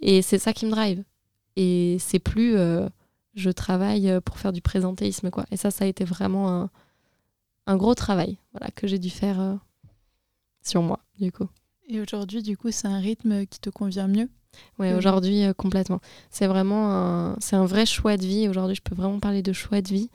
et 0.01 0.21
c'est 0.21 0.39
ça 0.39 0.51
qui 0.51 0.65
me 0.65 0.71
drive. 0.71 1.03
Et 1.55 1.97
c'est 1.99 2.19
plus 2.19 2.57
je 3.35 3.49
travaille 3.49 4.19
pour 4.25 4.37
faire 4.37 4.51
du 4.51 4.61
présentéisme, 4.61 5.29
quoi. 5.29 5.45
Et 5.51 5.57
ça, 5.57 5.71
ça 5.71 5.85
a 5.85 5.87
été 5.87 6.03
vraiment 6.03 6.49
un, 6.49 6.69
un 7.69 7.77
gros 7.77 7.95
travail 7.95 8.37
voilà, 8.51 8.71
que 8.71 8.87
j'ai 8.87 8.99
dû 8.99 9.09
faire 9.09 9.57
sur 10.63 10.81
moi, 10.81 10.99
du 11.19 11.31
coup. 11.31 11.47
Et 11.87 12.01
aujourd'hui, 12.01 12.43
du 12.43 12.57
coup, 12.57 12.71
c'est 12.71 12.87
un 12.87 12.99
rythme 12.99 13.45
qui 13.45 13.59
te 13.59 13.69
convient 13.69 14.07
mieux 14.07 14.29
oui, 14.77 14.93
aujourd'hui, 14.93 15.43
euh, 15.43 15.53
complètement. 15.53 15.99
C'est 16.31 16.47
vraiment 16.47 16.91
un, 16.91 17.35
c'est 17.39 17.55
un 17.55 17.65
vrai 17.65 17.85
choix 17.85 18.17
de 18.17 18.25
vie. 18.25 18.47
Aujourd'hui, 18.47 18.75
je 18.75 18.81
peux 18.81 18.95
vraiment 18.95 19.19
parler 19.19 19.41
de 19.41 19.53
choix 19.53 19.81
de 19.81 19.89
vie. 19.89 20.09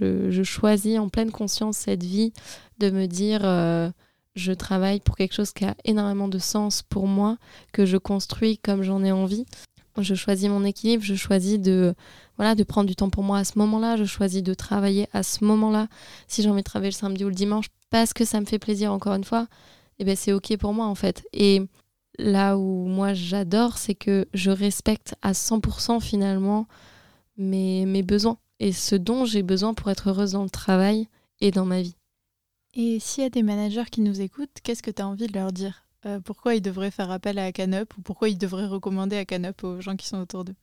je 0.00 0.42
choisis 0.42 0.98
en 0.98 1.08
pleine 1.08 1.30
conscience 1.30 1.78
cette 1.78 2.02
vie 2.02 2.32
de 2.78 2.90
me 2.90 3.06
dire 3.06 3.40
euh, 3.44 3.90
je 4.34 4.52
travaille 4.52 5.00
pour 5.00 5.16
quelque 5.16 5.34
chose 5.34 5.52
qui 5.52 5.64
a 5.64 5.74
énormément 5.84 6.28
de 6.28 6.38
sens 6.38 6.82
pour 6.82 7.06
moi, 7.06 7.38
que 7.72 7.86
je 7.86 7.96
construis 7.96 8.58
comme 8.58 8.82
j'en 8.82 9.04
ai 9.04 9.12
envie. 9.12 9.46
Je 10.00 10.14
choisis 10.14 10.48
mon 10.48 10.64
équilibre, 10.64 11.02
je 11.02 11.16
choisis 11.16 11.58
de, 11.58 11.94
voilà, 12.38 12.54
de 12.54 12.62
prendre 12.62 12.88
du 12.88 12.96
temps 12.96 13.10
pour 13.10 13.24
moi 13.24 13.38
à 13.38 13.44
ce 13.44 13.58
moment-là, 13.58 13.96
je 13.96 14.04
choisis 14.04 14.42
de 14.42 14.54
travailler 14.54 15.08
à 15.12 15.22
ce 15.22 15.44
moment-là. 15.44 15.88
Si 16.28 16.40
j'ai 16.40 16.48
envie 16.48 16.62
de 16.62 16.64
travailler 16.64 16.92
le 16.92 16.96
samedi 16.96 17.24
ou 17.24 17.28
le 17.28 17.34
dimanche, 17.34 17.66
parce 17.90 18.12
que 18.12 18.24
ça 18.24 18.40
me 18.40 18.46
fait 18.46 18.60
plaisir, 18.60 18.92
encore 18.92 19.14
une 19.14 19.24
fois, 19.24 19.48
eh 19.98 20.04
ben 20.04 20.16
c'est 20.16 20.32
OK 20.32 20.56
pour 20.56 20.72
moi 20.72 20.86
en 20.86 20.94
fait. 20.94 21.26
Et 21.32 21.62
là 22.18 22.56
où 22.56 22.86
moi 22.86 23.12
j'adore, 23.12 23.76
c'est 23.76 23.96
que 23.96 24.26
je 24.34 24.50
respecte 24.50 25.16
à 25.20 25.32
100% 25.32 26.00
finalement 26.00 26.68
mes, 27.36 28.02
besoins 28.02 28.38
et 28.60 28.72
ce 28.72 28.94
dont 28.94 29.24
j'ai 29.24 29.42
besoin 29.42 29.74
pour 29.74 29.90
être 29.90 30.10
heureuse 30.10 30.32
dans 30.32 30.44
le 30.44 30.50
travail 30.50 31.08
et 31.40 31.50
dans 31.50 31.64
ma 31.64 31.82
vie. 31.82 31.96
Et 32.74 33.00
s'il 33.00 33.24
y 33.24 33.26
a 33.26 33.30
des 33.30 33.42
managers 33.42 33.90
qui 33.90 34.00
nous 34.00 34.20
écoutent, 34.20 34.58
qu'est-ce 34.62 34.82
que 34.82 34.90
tu 34.90 35.02
as 35.02 35.08
envie 35.08 35.26
de 35.26 35.32
leur 35.32 35.52
dire? 35.52 35.84
Euh, 36.06 36.20
Pourquoi 36.20 36.54
ils 36.54 36.60
devraient 36.60 36.92
faire 36.92 37.10
appel 37.10 37.38
à 37.38 37.50
Canup 37.50 37.96
ou 37.96 38.02
pourquoi 38.02 38.28
ils 38.28 38.38
devraient 38.38 38.66
recommander 38.66 39.16
à 39.16 39.24
Canup 39.24 39.64
aux 39.64 39.80
gens 39.80 39.96
qui 39.96 40.06
sont 40.06 40.18
autour 40.18 40.44
d'eux? 40.44 40.54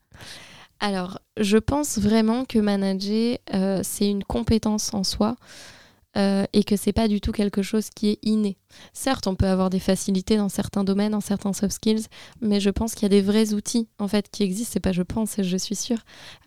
Alors, 0.79 1.19
je 1.37 1.57
pense 1.57 1.97
vraiment 1.97 2.45
que 2.45 2.59
manager, 2.59 3.37
euh, 3.53 3.79
c'est 3.83 4.09
une 4.09 4.23
compétence 4.23 4.93
en 4.93 5.03
soi. 5.03 5.35
Euh, 6.17 6.45
et 6.53 6.63
que 6.63 6.77
c'est 6.77 6.93
pas 6.93 7.09
du 7.09 7.19
tout 7.19 7.33
quelque 7.33 7.61
chose 7.61 7.89
qui 7.93 8.07
est 8.07 8.19
inné. 8.23 8.55
Certes, 8.93 9.27
on 9.27 9.35
peut 9.35 9.47
avoir 9.47 9.69
des 9.69 9.81
facilités 9.81 10.37
dans 10.37 10.47
certains 10.47 10.85
domaines, 10.85 11.11
dans 11.11 11.19
certains 11.19 11.51
soft 11.51 11.73
skills, 11.73 12.05
mais 12.39 12.61
je 12.61 12.69
pense 12.69 12.95
qu'il 12.95 13.03
y 13.03 13.05
a 13.07 13.09
des 13.09 13.21
vrais 13.21 13.53
outils 13.53 13.89
en 13.99 14.07
fait 14.07 14.29
qui 14.31 14.43
existent. 14.43 14.71
C'est 14.71 14.79
pas 14.79 14.93
je 14.93 15.01
pense, 15.01 15.35
je 15.41 15.57
suis 15.57 15.75
sûre. 15.75 15.97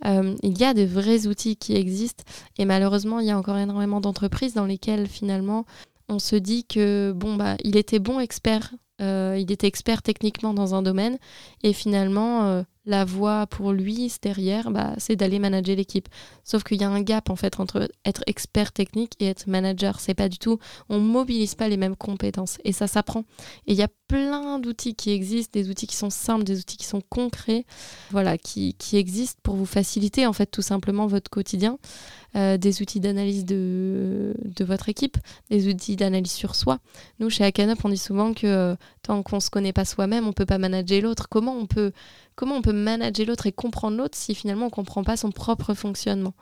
Euh, 0.07 0.35
il 0.43 0.57
y 0.57 0.65
a 0.65 0.73
des 0.73 0.87
vrais 0.87 1.27
outils 1.27 1.57
qui 1.57 1.77
existent 1.77 2.25
et 2.57 2.65
malheureusement, 2.65 3.21
il 3.21 3.27
y 3.27 3.31
a 3.31 3.37
encore 3.37 3.59
énormément 3.59 4.01
d'entreprises 4.01 4.55
dans 4.55 4.65
lesquelles 4.65 5.07
finalement 5.07 5.67
on 6.09 6.19
se 6.19 6.37
dit 6.37 6.65
que 6.65 7.13
bon 7.15 7.37
bah 7.37 7.57
il 7.63 7.77
était 7.77 7.99
bon 7.99 8.21
expert, 8.21 8.73
il 9.01 9.53
était 9.53 9.67
expert 9.67 10.01
techniquement 10.01 10.55
dans 10.55 10.75
un 10.75 10.81
domaine 10.81 11.19
et 11.63 11.75
finalement 11.75 12.65
la 12.89 13.05
voie 13.05 13.47
pour 13.47 13.73
lui 13.73 14.11
derrière, 14.23 14.71
bah, 14.71 14.95
c'est 14.97 15.15
d'aller 15.15 15.39
manager 15.39 15.77
l'équipe. 15.77 16.09
Sauf 16.43 16.65
qu'il 16.65 16.81
y 16.81 16.85
a 16.85 16.89
un 16.89 17.03
gap 17.03 17.29
en 17.29 17.37
fait 17.37 17.61
entre 17.61 17.89
être 18.07 18.25
expert 18.27 18.73
technique 18.73 19.13
et 19.21 19.27
être 19.27 19.47
manager. 19.47 20.01
C'est 20.01 20.15
pas 20.15 20.31
du 20.31 20.39
tout, 20.39 20.59
on 20.89 20.99
mobilise 20.99 21.55
pas 21.55 21.69
les 21.69 21.77
mêmes 21.77 21.97
compétences 21.97 22.57
et 22.65 22.73
ça 22.73 22.87
s'apprend. 22.87 23.25
Et 23.67 23.73
il 23.73 23.75
y 23.75 23.83
a 23.83 23.89
plein 24.09 24.59
d'outils 24.59 24.95
qui 24.95 25.11
existent, 25.11 25.51
des 25.53 25.69
outils 25.69 25.87
qui 25.87 25.97
sont 25.97 26.09
simples, 26.09 26.45
des 26.45 26.59
outils 26.59 26.79
qui 26.79 26.87
sont 26.87 27.03
concrets, 27.11 27.67
voilà, 28.11 28.39
qui, 28.39 28.75
existent 28.95 29.39
pour 29.43 29.55
vous 29.55 29.67
faciliter 29.67 30.27
en 30.27 30.33
fait 30.33 30.47
tout 30.47 30.63
simplement 30.63 31.07
votre 31.07 31.31
quotidien. 31.31 31.79
Euh, 32.37 32.59
des 32.59 32.83
outils 32.83 33.01
d'analyse 33.01 33.47
de, 33.47 34.35
votre 34.61 34.91
équipe, 34.91 35.17
des 35.49 35.69
outils 35.69 35.97
d'analyse 35.97 36.33
sur 36.33 36.55
soi. 36.55 36.79
Nous, 37.21 37.31
chez 37.31 37.45
Acanup, 37.45 37.83
on 37.85 37.89
dit 37.89 37.97
souvent 37.97 38.35
que 38.35 38.47
euh, 38.47 38.77
tant 39.09 39.23
qu'on 39.23 39.37
ne 39.37 39.41
se 39.41 39.49
connaît 39.49 39.73
pas 39.73 39.87
soi-même, 39.87 40.25
on 40.25 40.29
ne 40.29 40.33
peut 40.33 40.47
pas 40.47 40.59
manager 40.59 41.01
l'autre. 41.01 41.29
Comment 41.31 41.57
on 41.57 41.67
peut 41.67 41.93
comment 42.37 42.57
on 42.57 42.63
peut 42.63 42.75
manager 42.75 43.27
l'autre 43.27 43.47
et 43.47 43.53
comprendre 43.53 43.97
l'autre 43.97 44.17
si 44.19 44.35
finalement 44.35 44.67
on 44.67 44.69
ne 44.69 44.73
comprend 44.73 45.03
pas 45.03 45.17
son 45.17 45.31
propre 45.31 45.73
fonctionnement? 45.73 46.35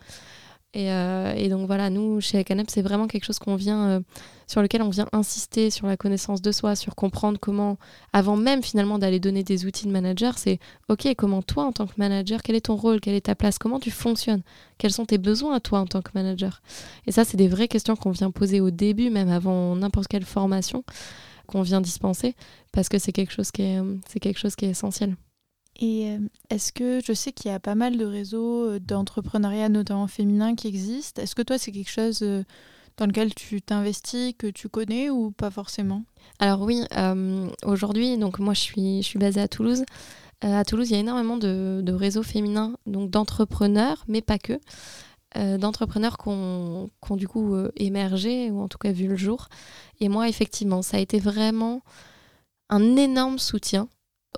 Euh, 0.77 1.33
et, 1.35 1.49
donc 1.49 1.67
voilà, 1.67 1.89
nous, 1.89 2.21
chez 2.21 2.39
Acanep, 2.39 2.69
c'est 2.69 2.83
vraiment 2.83 3.07
quelque 3.07 3.25
chose 3.25 3.39
qu'on 3.39 3.57
vient, 3.57 3.89
euh, 3.89 4.01
sur 4.47 4.61
lequel 4.61 4.83
on 4.83 4.91
vient 4.91 5.09
insister 5.12 5.71
sur 5.71 5.87
la 5.87 5.97
connaissance 5.97 6.43
de 6.43 6.53
soi, 6.53 6.77
sur 6.77 6.95
comprendre 6.95 7.39
comment, 7.41 7.79
avant 8.12 8.37
même 8.37 8.62
finalement 8.62 8.99
d'aller 8.99 9.19
donner 9.19 9.43
des 9.43 9.64
outils 9.64 9.87
de 9.87 9.93
manager, 9.93 10.37
c'est 10.37 10.59
ok, 10.91 11.14
comment 11.17 11.41
toi 11.41 11.64
en 11.64 11.73
tant 11.73 11.87
que 11.87 11.95
manager, 11.97 12.43
quel 12.43 12.57
est 12.57 12.67
ton 12.67 12.77
rôle, 12.77 13.01
quelle 13.01 13.14
est 13.14 13.27
ta 13.27 13.35
place, 13.35 13.59
comment 13.59 13.81
tu 13.81 13.91
fonctionnes, 13.91 14.43
quels 14.77 14.93
sont 14.93 15.07
tes 15.07 15.17
besoins 15.17 15.55
à 15.55 15.61
toi 15.61 15.79
en 15.79 15.87
tant 15.87 16.03
que 16.03 16.11
manager? 16.14 16.61
Et 17.07 17.12
ça, 17.12 17.25
c'est 17.25 17.39
des 17.39 17.49
vraies 17.49 17.69
questions 17.69 17.97
qu'on 17.97 18.11
vient 18.11 18.31
poser 18.31 18.61
au 18.61 18.71
début, 18.71 19.09
même 19.09 19.31
avant 19.31 19.77
n'importe 19.77 20.09
quelle 20.09 20.27
formation 20.27 20.85
qu'on 21.47 21.62
vient 21.62 21.80
dispenser, 21.80 22.34
parce 22.72 22.88
que 22.88 22.99
c'est 22.99 23.12
quelque 23.12 23.32
chose 23.32 23.51
qui 23.51 23.62
est, 23.62 23.80
c'est 24.09 24.20
quelque 24.20 24.38
chose 24.38 24.57
qui 24.57 24.66
est 24.66 24.70
essentiel. 24.70 25.16
Et 25.78 26.11
euh, 26.11 26.18
est-ce 26.49 26.72
que 26.72 27.01
je 27.05 27.12
sais 27.12 27.32
qu'il 27.32 27.51
y 27.51 27.55
a 27.55 27.61
pas 27.61 27.74
mal 27.74 27.97
de 27.99 28.05
réseaux 28.05 28.70
euh, 28.70 28.80
d'entrepreneuriat, 28.80 29.68
notamment 29.68 30.07
féminin, 30.07 30.55
qui 30.55 30.68
existent. 30.68 31.20
Est-ce 31.20 31.34
que 31.34 31.42
toi, 31.42 31.59
c'est 31.59 31.72
quelque 31.72 31.90
chose 31.90 32.20
euh, 32.22 32.44
dans 32.97 33.07
lequel 33.07 33.34
tu 33.34 33.61
t'investis, 33.61 34.34
que 34.38 34.47
tu 34.47 34.68
connais 34.68 35.11
ou 35.11 35.32
pas 35.32 35.51
forcément? 35.51 36.05
Alors 36.38 36.62
oui, 36.62 36.82
aujourd'hui, 37.64 38.16
donc 38.16 38.38
moi 38.38 38.55
je 38.55 38.61
suis, 38.61 39.03
je 39.03 39.07
suis 39.07 39.18
basée 39.18 39.40
à 39.40 39.49
Toulouse. 39.49 39.84
à 40.40 40.64
Toulouse, 40.64 40.88
il 40.90 40.94
y 40.94 40.97
a 40.97 41.01
énormément 41.01 41.36
de, 41.36 41.82
de 41.84 41.92
réseaux 41.92 42.22
féminins, 42.22 42.74
donc 42.86 43.11
d'entrepreneurs, 43.11 44.03
mais 44.09 44.22
pas 44.22 44.38
que, 44.38 44.59
d'entrepreneurs 45.35 46.16
qui 46.16 46.29
ont, 46.29 46.91
du 47.11 47.29
coup 47.29 47.57
émergé, 47.77 48.51
ou 48.51 48.61
en 48.61 48.68
tout 48.68 48.79
cas 48.79 48.93
vu 48.93 49.07
le 49.07 49.16
jour. 49.16 49.49
Et 50.01 50.09
moi, 50.09 50.29
effectivement, 50.29 50.83
ça 50.83 50.97
a 50.97 51.01
été 51.01 51.18
vraiment 51.18 51.83
un 52.68 52.97
énorme 52.97 53.39
soutien 53.39 53.89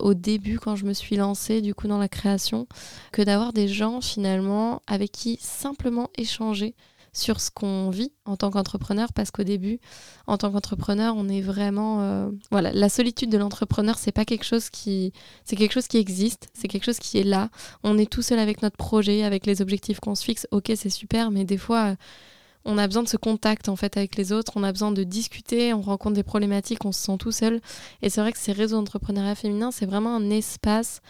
au 0.01 0.15
début 0.15 0.59
quand 0.59 0.77
je 0.77 0.85
me 0.85 0.93
suis 0.93 1.17
lancée 1.17 1.61
du 1.61 1.75
coup 1.75 1.89
dans 1.89 1.99
la 1.99 2.09
création 2.09 2.67
que 3.13 3.23
d'avoir 3.23 3.53
des 3.53 3.69
gens 3.69 4.01
finalement 4.01 4.83
avec 4.87 5.13
qui 5.13 5.39
simplement 5.41 6.09
échanger 6.17 6.75
sur 7.13 7.41
ce 7.41 7.51
qu'on 7.51 7.91
vit 7.91 8.13
en 8.25 8.37
tant 8.37 8.51
qu'entrepreneur 8.51 9.13
parce 9.13 9.31
qu'au 9.31 9.45
début 9.45 9.81
en 10.27 10.37
tant 10.39 10.53
qu'entrepreneur 10.53 11.15
on 11.17 11.29
est 11.29 11.41
vraiment 11.41 12.03
euh, 12.03 12.31
voilà 12.51 12.73
la 12.73 12.89
solitude 12.89 13.31
de 13.31 13.39
l'entrepreneur 13.39 13.99
c'est 13.99 14.13
pas 14.13 14.25
quelque 14.25 14.45
chose 14.45 14.71
qui 14.71 15.13
c'est 15.45 15.57
quelque 15.57 15.73
chose 15.73 15.89
qui 15.89 15.99
existe 15.99 16.49
c'est 16.55 16.69
quelque 16.69 16.85
chose 16.85 16.99
qui 16.99 17.19
est 17.19 17.25
là. 17.25 17.51
On 17.83 17.99
est 17.99 18.11
tout 18.11 18.23
seul 18.23 18.39
avec 18.39 18.63
notre 18.63 18.77
projet 18.77 19.25
avec 19.25 19.47
les 19.47 19.63
objectifs 19.63 20.01
qu'on 20.01 20.15
se 20.15 20.25
fixe. 20.25 20.47
Ok 20.51 20.73
c'est 20.77 20.91
super 20.91 21.31
mais 21.31 21.45
des 21.45 21.59
fois 21.59 21.97
on 22.65 22.77
a 22.77 22.87
besoin 22.87 23.03
de 23.03 23.09
ce 23.09 23.17
contact 23.17 23.69
en 23.69 23.77
fait 23.77 23.97
avec 23.97 24.17
les 24.17 24.33
autres, 24.33 24.53
on 24.57 24.63
a 24.63 24.73
besoin 24.73 24.93
de 24.93 25.03
discuter, 25.03 25.73
on 25.73 25.81
rencontre 25.81 26.15
des 26.15 26.23
problématiques, 26.23 26.85
on 26.85 26.93
se 26.93 27.01
sent 27.01 27.17
tout 27.19 27.33
seul. 27.33 27.61
Et 28.03 28.11
c'est 28.11 28.21
vrai 28.21 28.33
que 28.33 28.39
ces 28.39 28.53
réseaux 28.53 28.77
d'entrepreneuriat 28.77 29.35
féminin, 29.35 29.71
c'est 29.71 29.87
vraiment 29.87 30.15
un 30.15 30.31
espace 30.31 31.01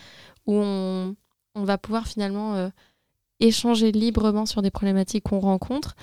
où 0.47 0.55
on, 0.55 1.17
va 1.57 1.77
pouvoir 1.77 2.07
finalement 2.07 2.55
euh, 2.55 2.69
échanger 3.41 3.93
librement 3.93 4.47
sur 4.47 4.63
des 4.63 4.71
problématiques 4.71 5.25
qu'on 5.25 5.41
rencontre. 5.41 5.97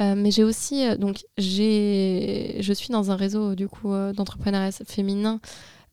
Euh, 0.00 0.14
mais 0.16 0.30
j'ai 0.30 0.44
aussi, 0.44 0.86
euh, 0.86 0.96
donc 0.96 1.24
je 1.36 2.72
suis 2.74 2.88
dans 2.90 3.10
un 3.10 3.16
réseau 3.16 3.54
du 3.54 3.68
coup 3.68 3.92
d'entrepreneuriat 4.14 4.72
féminin, 4.86 5.40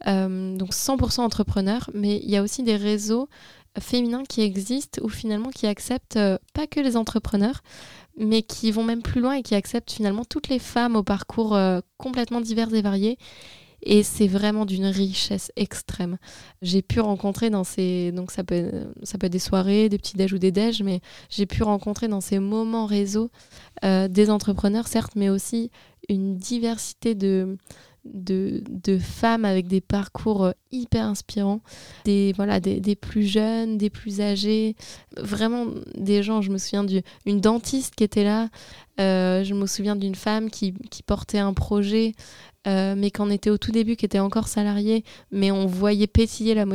donc 0.05 0.73
100% 0.73 1.21
entrepreneur, 1.21 1.89
mais 1.93 2.17
il 2.23 2.29
y 2.29 2.38
a 2.38 2.43
aussi 2.43 2.63
des 2.63 2.75
réseaux 2.75 3.27
féminins 3.79 4.23
qui 4.23 4.41
existent 4.41 5.01
ou 5.03 5.09
finalement 5.09 5.49
qui 5.49 5.67
acceptent 5.67 6.19
pas 6.53 6.67
que 6.67 6.79
les 6.79 6.95
entrepreneurs, 6.95 7.61
mais 8.17 8.41
qui 8.41 8.71
vont 8.71 8.83
même 8.83 9.01
plus 9.01 9.21
loin 9.21 9.33
et 9.33 9.43
qui 9.43 9.55
acceptent 9.55 9.91
finalement 9.91 10.25
toutes 10.25 10.49
les 10.49 10.59
femmes 10.59 10.95
au 10.95 11.03
parcours 11.03 11.55
euh, 11.55 11.79
complètement 11.97 12.41
divers 12.41 12.73
et 12.73 12.81
variés. 12.81 13.17
Et 13.84 14.03
c'est 14.03 14.28
vraiment 14.28 14.65
d'une 14.65 14.86
richesse 14.86 15.51
extrême. 15.55 16.17
J'ai 16.61 16.82
pu 16.82 16.99
rencontrer 16.99 17.49
dans 17.49 17.63
ces... 17.63 18.11
Donc 18.11 18.32
ça 18.32 18.43
peut, 18.43 18.71
ça 19.03 19.17
peut 19.17 19.28
être 19.28 19.34
des 19.34 19.39
soirées, 19.39 19.89
des 19.89 19.97
petits 19.97 20.17
déj 20.17 20.34
ou 20.34 20.39
des 20.39 20.51
déj, 20.51 20.82
mais 20.82 21.01
j'ai 21.30 21.45
pu 21.45 21.63
rencontrer 21.63 22.07
dans 22.07 22.21
ces 22.21 22.39
moments 22.39 22.86
réseau 22.86 23.30
euh, 23.86 24.07
des 24.07 24.30
entrepreneurs, 24.30 24.88
certes, 24.88 25.13
mais 25.15 25.30
aussi 25.30 25.71
une 26.09 26.38
diversité 26.38 27.15
de, 27.15 27.57
de, 28.13 28.97
femmes 28.99 29.45
avec 29.45 29.67
des 29.67 29.81
parcours 29.81 30.45
euh, 30.45 30.51
hyper 30.71 31.05
inspirants, 31.05 31.61
des, 32.05 32.33
voilà, 32.35 32.59
des, 32.59 32.95
plus 32.95 33.23
jeunes, 33.23 33.77
des 33.77 33.89
plus 33.89 34.21
âgés, 34.21 34.75
vraiment 35.17 35.67
des 35.95 36.23
gens, 36.23 36.41
je 36.41 36.51
me 36.51 36.57
souviens 36.57 36.83
d'une 36.83 37.41
dentiste 37.41 37.95
qui 37.95 38.03
était 38.03 38.23
là, 38.23 38.49
euh, 38.99 39.43
je 39.43 39.53
me 39.53 39.65
souviens 39.67 39.95
d'une 39.95 40.15
femme 40.15 40.49
qui, 40.49 40.73
portait 41.05 41.39
un 41.39 41.53
projet, 41.53 42.13
euh, 42.67 42.95
mais 42.97 43.11
qu'en 43.11 43.29
était 43.29 43.49
au 43.49 43.57
tout 43.57 43.71
début, 43.71 43.95
qui 43.95 44.05
était 44.05 44.19
encore 44.19 44.47
salariée, 44.47 45.03
mais 45.31 45.51
on 45.51 45.67
voyait 45.67 46.07
pétiller 46.07 46.53
la, 46.55 46.65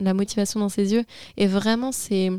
la 0.00 0.14
motivation 0.14 0.60
dans 0.60 0.68
ses 0.68 0.92
yeux, 0.92 1.04
et 1.36 1.46
vraiment 1.46 1.92
c'est 1.92 2.30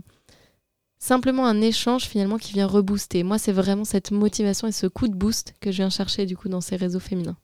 simplement 1.04 1.46
un 1.46 1.60
échange 1.60 2.04
finalement 2.06 2.38
qui 2.38 2.54
vient 2.54 2.66
rebooster. 2.66 3.24
Moi, 3.24 3.38
c'est 3.38 3.52
vraiment 3.52 3.84
cette 3.84 4.12
motivation 4.12 4.70
et 4.70 4.72
ce 4.72 4.88
coup 4.88 5.10
de 5.10 5.16
boost 5.16 5.54
que 5.60 5.70
je 5.70 5.78
viens 5.78 5.90
chercher 5.90 6.26
du 6.26 6.38
coup 6.38 6.48
dans 6.48 6.62
ces 6.62 6.78
réseaux 6.78 7.02
féminins. 7.02 7.36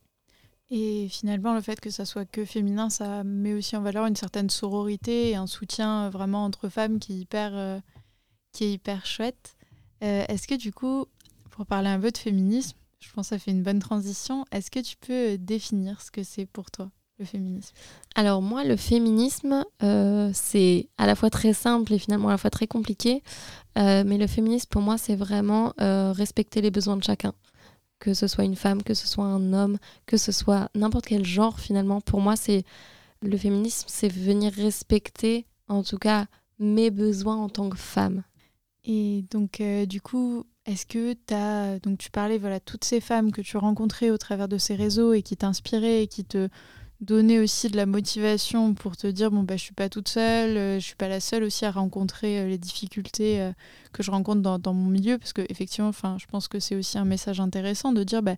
Et 0.71 1.07
finalement, 1.09 1.55
le 1.55 1.61
fait 1.61 1.79
que 1.79 1.89
ça 1.89 2.05
soit 2.05 2.25
que 2.25 2.45
féminin, 2.45 2.89
ça 2.89 3.23
met 3.23 3.53
aussi 3.53 3.75
en 3.75 3.81
valeur 3.81 4.05
une 4.05 4.15
certaine 4.15 4.49
sororité 4.49 5.31
et 5.31 5.35
un 5.35 5.47
soutien 5.47 6.05
euh, 6.05 6.09
vraiment 6.09 6.45
entre 6.45 6.69
femmes 6.69 6.99
qui 6.99 7.13
est 7.13 7.17
hyper, 7.17 7.51
euh, 7.55 7.79
qui 8.51 8.65
est 8.65 8.73
hyper 8.73 9.05
chouette. 9.05 9.55
Euh, 10.03 10.23
est-ce 10.27 10.47
que 10.47 10.55
du 10.55 10.71
coup, 10.71 11.05
pour 11.49 11.65
parler 11.65 11.89
un 11.89 11.99
peu 11.99 12.11
de 12.11 12.17
féminisme, 12.17 12.77
je 12.99 13.11
pense 13.11 13.29
que 13.29 13.35
ça 13.35 13.39
fait 13.39 13.51
une 13.51 13.63
bonne 13.63 13.79
transition, 13.79 14.45
est-ce 14.51 14.69
que 14.69 14.79
tu 14.79 14.95
peux 14.97 15.37
définir 15.37 16.01
ce 16.01 16.11
que 16.11 16.21
c'est 16.21 16.45
pour 16.45 16.69
toi 16.69 16.91
le 17.17 17.25
féminisme? 17.25 17.73
Alors 18.13 18.41
moi, 18.41 18.63
le 18.63 18.75
féminisme, 18.75 19.65
c'est 20.33 20.89
à 20.97 21.07
la 21.07 21.15
fois 21.15 21.29
très 21.29 21.53
simple 21.53 21.93
et 21.93 21.99
finalement 21.99 22.27
à 22.27 22.31
la 22.31 22.37
fois 22.37 22.49
très 22.49 22.67
compliqué. 22.67 23.23
mais 23.77 24.17
le 24.17 24.27
féminisme, 24.27 24.67
pour 24.69 24.81
moi, 24.81 24.97
c'est 24.97 25.15
vraiment 25.15 25.73
respecter 25.77 26.59
les 26.59 26.71
besoins 26.71 26.97
de 26.97 27.03
chacun 27.03 27.33
que 27.99 28.13
ce 28.13 28.27
soit 28.27 28.43
une 28.45 28.55
femme, 28.55 28.83
que 28.83 28.93
ce 28.93 29.07
soit 29.07 29.25
un 29.25 29.53
homme, 29.53 29.77
que 30.05 30.17
ce 30.17 30.31
soit 30.31 30.69
n'importe 30.75 31.05
quel 31.05 31.25
genre 31.25 31.59
finalement. 31.59 32.01
Pour 32.01 32.21
moi, 32.21 32.35
c'est 32.35 32.63
le 33.21 33.37
féminisme, 33.37 33.87
c'est 33.89 34.11
venir 34.11 34.53
respecter, 34.53 35.45
en 35.67 35.83
tout 35.83 35.97
cas, 35.97 36.27
mes 36.59 36.91
besoins 36.91 37.37
en 37.37 37.49
tant 37.49 37.69
que 37.69 37.77
femme. 37.77 38.23
Et 38.85 39.25
donc, 39.29 39.61
euh, 39.61 39.85
du 39.85 40.01
coup, 40.01 40.45
est-ce 40.65 40.85
que 40.85 41.13
tu. 41.13 41.79
Donc, 41.81 41.97
tu 41.97 42.11
parlais, 42.11 42.37
voilà, 42.37 42.59
toutes 42.59 42.85
ces 42.85 43.01
femmes 43.01 43.31
que 43.31 43.41
tu 43.41 43.57
rencontrais 43.57 44.09
au 44.11 44.17
travers 44.17 44.47
de 44.47 44.57
ces 44.57 44.75
réseaux 44.75 45.13
et 45.13 45.21
qui 45.21 45.35
t'inspiraient 45.35 46.03
et 46.03 46.07
qui 46.07 46.23
te 46.23 46.49
donner 47.01 47.39
aussi 47.39 47.69
de 47.69 47.77
la 47.77 47.85
motivation 47.85 48.73
pour 48.73 48.97
te 48.97 49.07
dire 49.07 49.31
bon 49.31 49.43
bah 49.43 49.57
suis 49.57 49.73
pas 49.73 49.89
toute 49.89 50.09
seule, 50.09 50.57
euh, 50.57 50.79
je 50.79 50.85
suis 50.85 50.95
pas 50.95 51.07
la 51.07 51.19
seule 51.19 51.43
aussi 51.43 51.65
à 51.65 51.71
rencontrer 51.71 52.39
euh, 52.39 52.47
les 52.47 52.57
difficultés 52.57 53.41
euh, 53.41 53.51
que 53.93 54.03
je 54.03 54.11
rencontre 54.11 54.41
dans, 54.41 54.73
mon 54.73 54.89
milieu. 54.89 55.17
Parce 55.17 55.33
que 55.33 55.41
effectivement 55.49 55.91
je 55.91 56.25
pense 56.27 56.47
que 56.47 56.59
c'est 56.59 56.75
aussi 56.75 56.97
un 56.97 57.05
message 57.05 57.39
intéressant 57.39 57.93
de 57.93 58.03
dire 58.03 58.21
bah, 58.21 58.35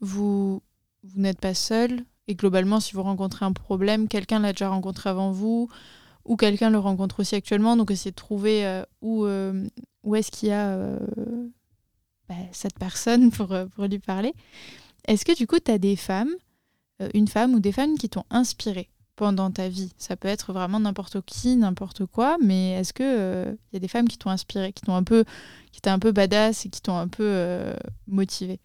vous 0.00 0.62
vous 1.02 1.20
n'êtes 1.20 1.40
pas 1.40 1.54
seul 1.54 2.04
et 2.28 2.34
globalement 2.34 2.80
si 2.80 2.92
vous 2.94 3.02
rencontrez 3.02 3.44
un 3.44 3.52
problème 3.52 4.08
quelqu'un 4.08 4.38
l'a 4.38 4.52
déjà 4.52 4.68
rencontré 4.68 5.10
avant 5.10 5.30
vous 5.30 5.68
ou 6.24 6.36
quelqu'un 6.36 6.70
le 6.70 6.78
rencontre 6.78 7.20
aussi 7.20 7.34
actuellement. 7.34 7.76
Donc 7.76 7.90
essayez 7.90 8.10
de 8.10 8.16
trouver 8.16 8.82
où 9.00 9.26
où 10.02 10.16
est-ce 10.16 10.30
qu'il 10.30 10.50
y 10.50 10.52
a 10.52 10.98
bah, 12.28 12.34
cette 12.52 12.78
personne 12.78 13.30
pour, 13.30 13.54
pour 13.74 13.84
lui 13.84 13.98
parler. 13.98 14.34
Est-ce 15.06 15.24
que 15.24 15.36
du 15.36 15.46
coup 15.46 15.58
tu 15.58 15.70
as 15.70 15.78
des 15.78 15.96
femmes 15.96 16.30
euh, 16.30 16.53
une 17.12 17.28
femme 17.28 17.54
ou 17.54 17.60
des 17.60 17.72
femmes 17.72 17.98
qui 17.98 18.08
t'ont 18.08 18.24
inspiré 18.30 18.88
pendant 19.16 19.50
ta 19.50 19.68
vie 19.68 19.92
Ça 19.98 20.16
peut 20.16 20.28
être 20.28 20.52
vraiment 20.52 20.80
n'importe 20.80 21.20
qui, 21.22 21.56
n'importe 21.56 22.06
quoi, 22.06 22.36
mais 22.42 22.72
est-ce 22.72 22.92
que 22.92 23.02
il 23.02 23.06
euh, 23.06 23.54
y 23.72 23.76
a 23.76 23.80
des 23.80 23.88
femmes 23.88 24.08
qui 24.08 24.18
t'ont 24.18 24.30
inspiré, 24.30 24.72
qui 24.72 24.82
t'ont 24.82 24.94
un 24.94 25.02
peu, 25.02 25.24
qui 25.72 25.80
un 25.88 25.98
peu 25.98 26.12
badass 26.12 26.66
et 26.66 26.68
qui 26.70 26.80
t'ont 26.80 26.96
un 26.96 27.08
peu 27.08 27.24
euh, 27.26 27.74
motivé 28.08 28.58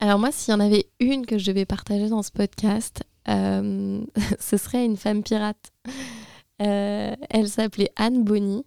Alors 0.00 0.18
moi, 0.18 0.32
s'il 0.32 0.52
y 0.52 0.54
en 0.54 0.60
avait 0.60 0.86
une 1.00 1.26
que 1.26 1.38
je 1.38 1.46
devais 1.46 1.64
partager 1.64 2.08
dans 2.08 2.22
ce 2.22 2.32
podcast, 2.32 3.04
ce 3.26 4.56
serait 4.58 4.84
une 4.84 4.98
femme 4.98 5.22
pirate. 5.22 5.72
elle 6.58 7.48
s'appelait 7.48 7.90
Anne 7.96 8.22
Bonny. 8.22 8.64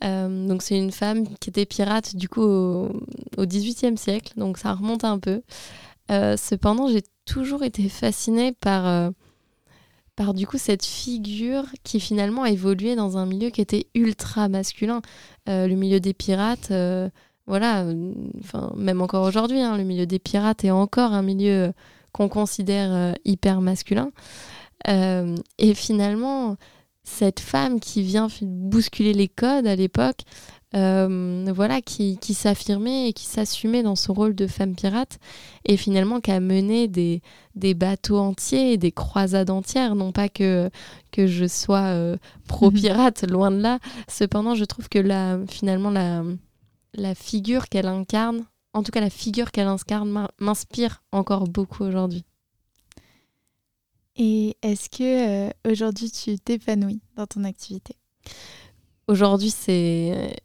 donc 0.00 0.62
c'est 0.62 0.78
une 0.78 0.92
femme 0.92 1.28
qui 1.38 1.50
était 1.50 1.66
pirate 1.66 2.16
du 2.16 2.30
coup 2.30 2.42
au, 2.42 3.02
au 3.36 3.44
18e 3.44 3.98
siècle, 3.98 4.32
donc 4.36 4.56
ça 4.56 4.72
remonte 4.72 5.04
un 5.04 5.18
peu. 5.18 5.42
cependant, 6.08 6.88
j'ai 6.88 7.02
toujours 7.24 7.62
été 7.62 7.88
fascinée 7.88 8.52
par, 8.52 8.86
euh, 8.86 9.10
par 10.16 10.34
du 10.34 10.46
coup 10.46 10.58
cette 10.58 10.84
figure 10.84 11.64
qui 11.82 12.00
finalement 12.00 12.42
a 12.42 12.50
évolué 12.50 12.96
dans 12.96 13.18
un 13.18 13.26
milieu 13.26 13.50
qui 13.50 13.60
était 13.60 13.86
ultra 13.94 14.48
masculin. 14.48 15.02
Euh, 15.48 15.66
le 15.66 15.74
milieu 15.74 16.00
des 16.00 16.14
pirates, 16.14 16.70
euh, 16.70 17.08
voilà, 17.46 17.84
même 18.76 19.02
encore 19.02 19.26
aujourd'hui, 19.26 19.60
hein, 19.60 19.76
le 19.76 19.84
milieu 19.84 20.06
des 20.06 20.18
pirates 20.18 20.64
est 20.64 20.70
encore 20.70 21.12
un 21.12 21.22
milieu 21.22 21.72
qu'on 22.12 22.28
considère 22.28 23.14
hyper 23.24 23.60
masculin. 23.60 24.12
et 24.86 25.74
finalement, 25.74 26.56
cette 27.02 27.40
femme 27.40 27.80
qui 27.80 28.02
vient 28.02 28.28
bousculer 28.40 29.12
les 29.12 29.28
codes 29.28 29.66
à 29.66 29.76
l'époque, 29.76 30.20
euh, 30.74 31.52
voilà, 31.54 31.80
qui, 31.80 32.18
qui 32.18 32.34
s'affirmait 32.34 33.08
et 33.08 33.12
qui 33.12 33.26
s'assumait 33.26 33.82
dans 33.82 33.96
son 33.96 34.12
rôle 34.12 34.34
de 34.34 34.46
femme 34.46 34.74
pirate, 34.74 35.18
et 35.64 35.76
finalement 35.76 36.20
qui 36.20 36.30
a 36.30 36.40
mené 36.40 36.88
des, 36.88 37.22
des 37.54 37.74
bateaux 37.74 38.18
entiers, 38.18 38.76
des 38.76 38.92
croisades 38.92 39.50
entières. 39.50 39.94
Non 39.94 40.12
pas 40.12 40.28
que, 40.28 40.70
que 41.12 41.26
je 41.26 41.46
sois 41.46 41.86
euh, 41.92 42.16
pro-pirate, 42.48 43.22
loin 43.30 43.50
de 43.50 43.60
là. 43.60 43.78
Cependant, 44.08 44.54
je 44.54 44.64
trouve 44.64 44.88
que 44.88 44.98
la, 44.98 45.38
finalement, 45.48 45.90
la, 45.90 46.22
la 46.94 47.14
figure 47.14 47.68
qu'elle 47.68 47.88
incarne, 47.88 48.44
en 48.72 48.82
tout 48.82 48.90
cas 48.90 49.00
la 49.00 49.10
figure 49.10 49.52
qu'elle 49.52 49.68
incarne, 49.68 50.28
m'inspire 50.40 51.02
encore 51.12 51.44
beaucoup 51.44 51.84
aujourd'hui. 51.84 52.24
Et 54.16 54.56
est-ce 54.62 54.88
que 54.90 55.48
euh, 55.48 55.50
aujourd'hui 55.68 56.10
tu 56.10 56.38
t'épanouis 56.38 57.00
dans 57.16 57.26
ton 57.26 57.42
activité? 57.44 57.96
Aujourd'hui, 59.06 59.50
c'est 59.50 60.36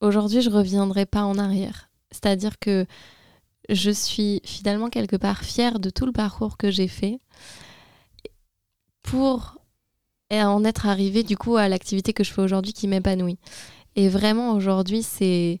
aujourd'hui 0.00 0.42
je 0.42 0.50
reviendrai 0.50 1.06
pas 1.06 1.24
en 1.24 1.38
arrière. 1.38 1.90
C'est-à-dire 2.10 2.58
que 2.58 2.86
je 3.68 3.90
suis 3.90 4.40
finalement 4.44 4.88
quelque 4.88 5.16
part 5.16 5.44
fière 5.44 5.78
de 5.78 5.90
tout 5.90 6.06
le 6.06 6.12
parcours 6.12 6.56
que 6.56 6.70
j'ai 6.70 6.88
fait 6.88 7.20
pour 9.02 9.58
en 10.32 10.64
être 10.64 10.86
arrivée 10.86 11.22
du 11.22 11.36
coup 11.36 11.56
à 11.56 11.68
l'activité 11.68 12.12
que 12.12 12.24
je 12.24 12.32
fais 12.32 12.42
aujourd'hui 12.42 12.72
qui 12.72 12.88
m'épanouit. 12.88 13.38
Et 13.96 14.08
vraiment 14.08 14.52
aujourd'hui, 14.52 15.02
c'est 15.02 15.60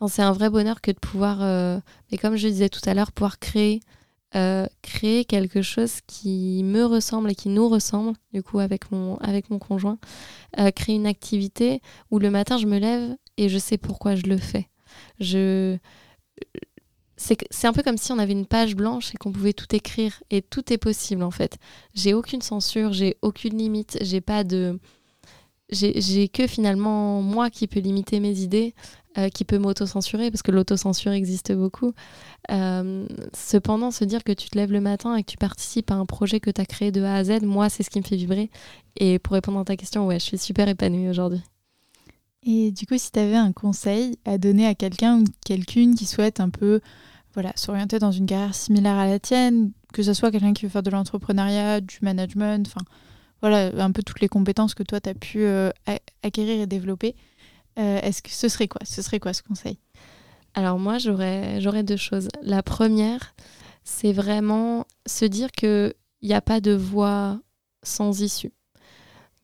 un 0.00 0.32
vrai 0.32 0.50
bonheur 0.50 0.80
que 0.80 0.90
de 0.90 0.98
pouvoir, 0.98 1.38
euh, 1.40 1.80
mais 2.10 2.18
comme 2.18 2.36
je 2.36 2.48
disais 2.48 2.68
tout 2.68 2.86
à 2.86 2.94
l'heure, 2.94 3.12
pouvoir 3.12 3.38
créer 3.38 3.80
euh, 4.36 4.66
créer 4.82 5.24
quelque 5.24 5.60
chose 5.60 6.00
qui 6.06 6.62
me 6.62 6.84
ressemble 6.84 7.32
et 7.32 7.34
qui 7.34 7.48
nous 7.48 7.68
ressemble, 7.68 8.12
du 8.32 8.44
coup, 8.44 8.60
avec 8.60 8.92
mon, 8.92 9.16
avec 9.16 9.50
mon 9.50 9.58
conjoint. 9.58 9.98
Euh, 10.60 10.70
créer 10.70 10.94
une 10.94 11.06
activité 11.06 11.82
où 12.12 12.20
le 12.20 12.30
matin, 12.30 12.56
je 12.56 12.66
me 12.66 12.78
lève 12.78 13.16
et 13.36 13.48
je 13.48 13.58
sais 13.58 13.78
pourquoi 13.78 14.14
je 14.14 14.22
le 14.22 14.36
fais. 14.36 14.68
Je... 15.18 15.76
C'est 17.16 17.66
un 17.66 17.74
peu 17.74 17.82
comme 17.82 17.98
si 17.98 18.12
on 18.12 18.18
avait 18.18 18.32
une 18.32 18.46
page 18.46 18.74
blanche 18.74 19.14
et 19.14 19.18
qu'on 19.18 19.30
pouvait 19.30 19.52
tout 19.52 19.74
écrire. 19.74 20.22
Et 20.30 20.40
tout 20.40 20.72
est 20.72 20.78
possible, 20.78 21.22
en 21.22 21.30
fait. 21.30 21.58
J'ai 21.94 22.14
aucune 22.14 22.40
censure, 22.40 22.94
j'ai 22.94 23.16
aucune 23.20 23.58
limite, 23.58 23.98
j'ai 24.00 24.22
pas 24.22 24.42
de 24.42 24.78
j'ai 25.70 26.28
que 26.28 26.48
finalement 26.48 27.22
moi 27.22 27.48
qui 27.48 27.68
peux 27.68 27.78
limiter 27.78 28.18
mes 28.18 28.40
idées. 28.40 28.74
Euh, 29.18 29.28
qui 29.28 29.44
peut 29.44 29.58
m'auto-censurer, 29.58 30.30
parce 30.30 30.42
que 30.42 30.52
l'autocensure 30.52 31.10
existe 31.10 31.52
beaucoup. 31.52 31.94
Euh, 32.52 33.08
cependant, 33.34 33.90
se 33.90 34.04
dire 34.04 34.22
que 34.22 34.30
tu 34.30 34.48
te 34.48 34.56
lèves 34.56 34.70
le 34.70 34.80
matin 34.80 35.16
et 35.16 35.24
que 35.24 35.32
tu 35.32 35.36
participes 35.36 35.90
à 35.90 35.94
un 35.94 36.06
projet 36.06 36.38
que 36.38 36.48
tu 36.48 36.60
as 36.60 36.64
créé 36.64 36.92
de 36.92 37.02
A 37.02 37.16
à 37.16 37.24
Z, 37.24 37.42
moi, 37.42 37.68
c'est 37.68 37.82
ce 37.82 37.90
qui 37.90 37.98
me 37.98 38.04
fait 38.04 38.14
vibrer. 38.14 38.50
Et 38.94 39.18
pour 39.18 39.32
répondre 39.32 39.58
à 39.58 39.64
ta 39.64 39.74
question, 39.74 40.06
ouais, 40.06 40.20
je 40.20 40.24
suis 40.24 40.38
super 40.38 40.68
épanouie 40.68 41.08
aujourd'hui. 41.08 41.42
Et 42.42 42.72
du 42.72 42.86
coup, 42.86 42.96
si 42.96 43.12
tu 43.12 43.18
avais 43.18 43.36
un 43.36 43.52
conseil 43.52 44.18
à 44.24 44.38
donner 44.38 44.66
à 44.66 44.74
quelqu'un 44.74 45.20
ou 45.20 45.24
quelqu'une 45.44 45.94
qui 45.94 46.06
souhaite 46.06 46.40
un 46.40 46.50
peu 46.50 46.80
voilà, 47.34 47.52
s'orienter 47.54 47.98
dans 47.98 48.12
une 48.12 48.26
carrière 48.26 48.54
similaire 48.54 48.96
à 48.96 49.06
la 49.06 49.18
tienne, 49.18 49.72
que 49.92 50.02
ce 50.02 50.14
soit 50.14 50.30
quelqu'un 50.30 50.52
qui 50.52 50.64
veut 50.64 50.70
faire 50.70 50.82
de 50.82 50.90
l'entrepreneuriat, 50.90 51.80
du 51.80 51.98
management, 52.02 52.66
enfin 52.66 52.84
voilà, 53.40 53.70
un 53.82 53.92
peu 53.92 54.02
toutes 54.02 54.20
les 54.20 54.28
compétences 54.28 54.74
que 54.74 54.82
toi 54.82 55.00
tu 55.00 55.08
as 55.08 55.14
pu 55.14 55.38
euh, 55.42 55.70
acquérir 56.22 56.60
et 56.60 56.66
développer, 56.66 57.14
euh, 57.78 58.00
est-ce 58.00 58.22
que 58.22 58.30
ce 58.30 58.48
serait 58.48 58.68
quoi? 58.68 58.80
Ce 58.84 59.02
serait 59.02 59.20
quoi 59.20 59.32
ce 59.32 59.42
conseil? 59.42 59.78
Alors 60.54 60.78
moi, 60.78 60.98
j'aurais, 60.98 61.60
j'aurais 61.60 61.84
deux 61.84 61.96
choses. 61.96 62.28
La 62.42 62.62
première, 62.62 63.34
c'est 63.84 64.12
vraiment 64.12 64.86
se 65.06 65.24
dire 65.24 65.52
qu'il 65.52 65.94
n'y 66.22 66.34
a 66.34 66.40
pas 66.40 66.60
de 66.60 66.72
voie 66.72 67.40
sans 67.82 68.20
issue. 68.20 68.52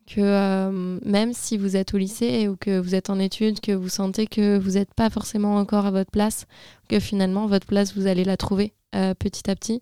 Que 0.07 0.21
euh, 0.21 0.99
même 1.05 1.33
si 1.33 1.57
vous 1.57 1.77
êtes 1.77 1.93
au 1.93 1.99
lycée 1.99 2.47
ou 2.49 2.57
que 2.57 2.79
vous 2.79 2.95
êtes 2.95 3.11
en 3.11 3.19
études, 3.19 3.61
que 3.61 3.73
vous 3.73 3.89
sentez 3.89 4.27
que 4.27 4.57
vous 4.57 4.73
n'êtes 4.73 4.95
pas 4.95 5.11
forcément 5.11 5.57
encore 5.57 5.87
à 5.87 5.91
votre 5.91 6.11
place, 6.11 6.47
que 6.89 7.01
finalement 7.01 7.47
votre 7.47 7.67
place, 7.67 7.97
vous 7.97 8.07
allez 8.07 8.25
la 8.25 8.37
trouver 8.37 8.73
euh, 8.95 9.15
petit 9.15 9.51
à 9.51 9.57
petit, 9.57 9.81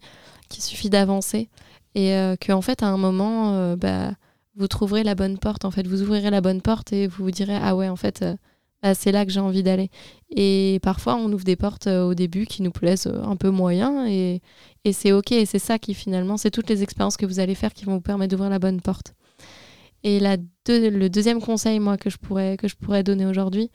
qu'il 0.49 0.63
suffit 0.63 0.89
d'avancer 0.91 1.49
et 1.95 2.17
qu'en 2.45 2.61
fait, 2.61 2.83
à 2.83 2.89
un 2.89 2.97
moment, 2.97 3.77
bah, 3.77 4.15
vous 4.57 4.69
trouverez 4.69 5.03
la 5.03 5.15
bonne 5.15 5.39
porte. 5.39 5.65
En 5.65 5.71
fait, 5.71 5.87
vous 5.87 6.03
ouvrirez 6.03 6.31
la 6.31 6.41
bonne 6.41 6.61
porte 6.61 6.93
et 6.93 7.07
vous 7.07 7.25
vous 7.25 7.31
direz 7.31 7.57
ah 7.61 7.75
ouais, 7.77 7.89
en 7.89 7.97
fait, 7.97 8.23
euh, 8.23 8.37
bah, 8.83 8.95
c'est 8.95 9.13
là 9.13 9.25
que 9.25 9.33
j'ai 9.33 9.41
envie 9.41 9.63
d'aller. 9.63 9.91
Et 10.31 10.79
parfois, 10.83 11.17
on 11.17 11.33
ouvre 11.33 11.45
des 11.45 11.57
portes 11.57 11.87
euh, 11.87 12.05
au 12.05 12.15
début 12.15 12.47
qui 12.47 12.63
nous 12.63 12.71
plaisent 12.71 13.07
euh, 13.07 13.25
un 13.25 13.37
peu 13.37 13.51
moyen 13.51 14.07
et, 14.07 14.41
et 14.85 14.93
c'est 14.93 15.13
ok. 15.13 15.33
Et 15.33 15.47
c'est 15.47 15.59
ça 15.59 15.79
qui 15.79 15.95
finalement, 15.95 16.37
c'est 16.37 16.51
toutes 16.51 16.69
les 16.71 16.83
expériences 16.83 17.17
que 17.17 17.27
vous 17.27 17.41
allez 17.41 17.55
faire 17.55 17.75
qui 17.75 17.85
vont 17.85 17.95
vous 17.95 18.01
permettre 18.01 18.31
d'ouvrir 18.31 18.51
la 18.51 18.59
bonne 18.59 18.81
porte. 18.81 19.15
Et 20.05 20.21
le 20.21 21.09
deuxième 21.09 21.41
conseil, 21.41 21.81
moi, 21.81 21.97
que 21.97 22.11
je 22.11 22.19
pourrais, 22.19 22.57
que 22.57 22.69
je 22.69 22.77
pourrais 22.77 23.03
donner 23.03 23.27
aujourd'hui 23.27 23.71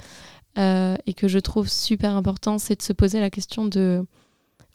et 0.56 1.14
que 1.16 1.28
je 1.28 1.40
trouve 1.40 1.70
super 1.70 2.16
important, 2.16 2.58
c'est 2.58 2.76
de 2.76 2.82
se 2.82 2.94
poser 2.94 3.20
la 3.20 3.30
question 3.30 3.66
de 3.66 4.06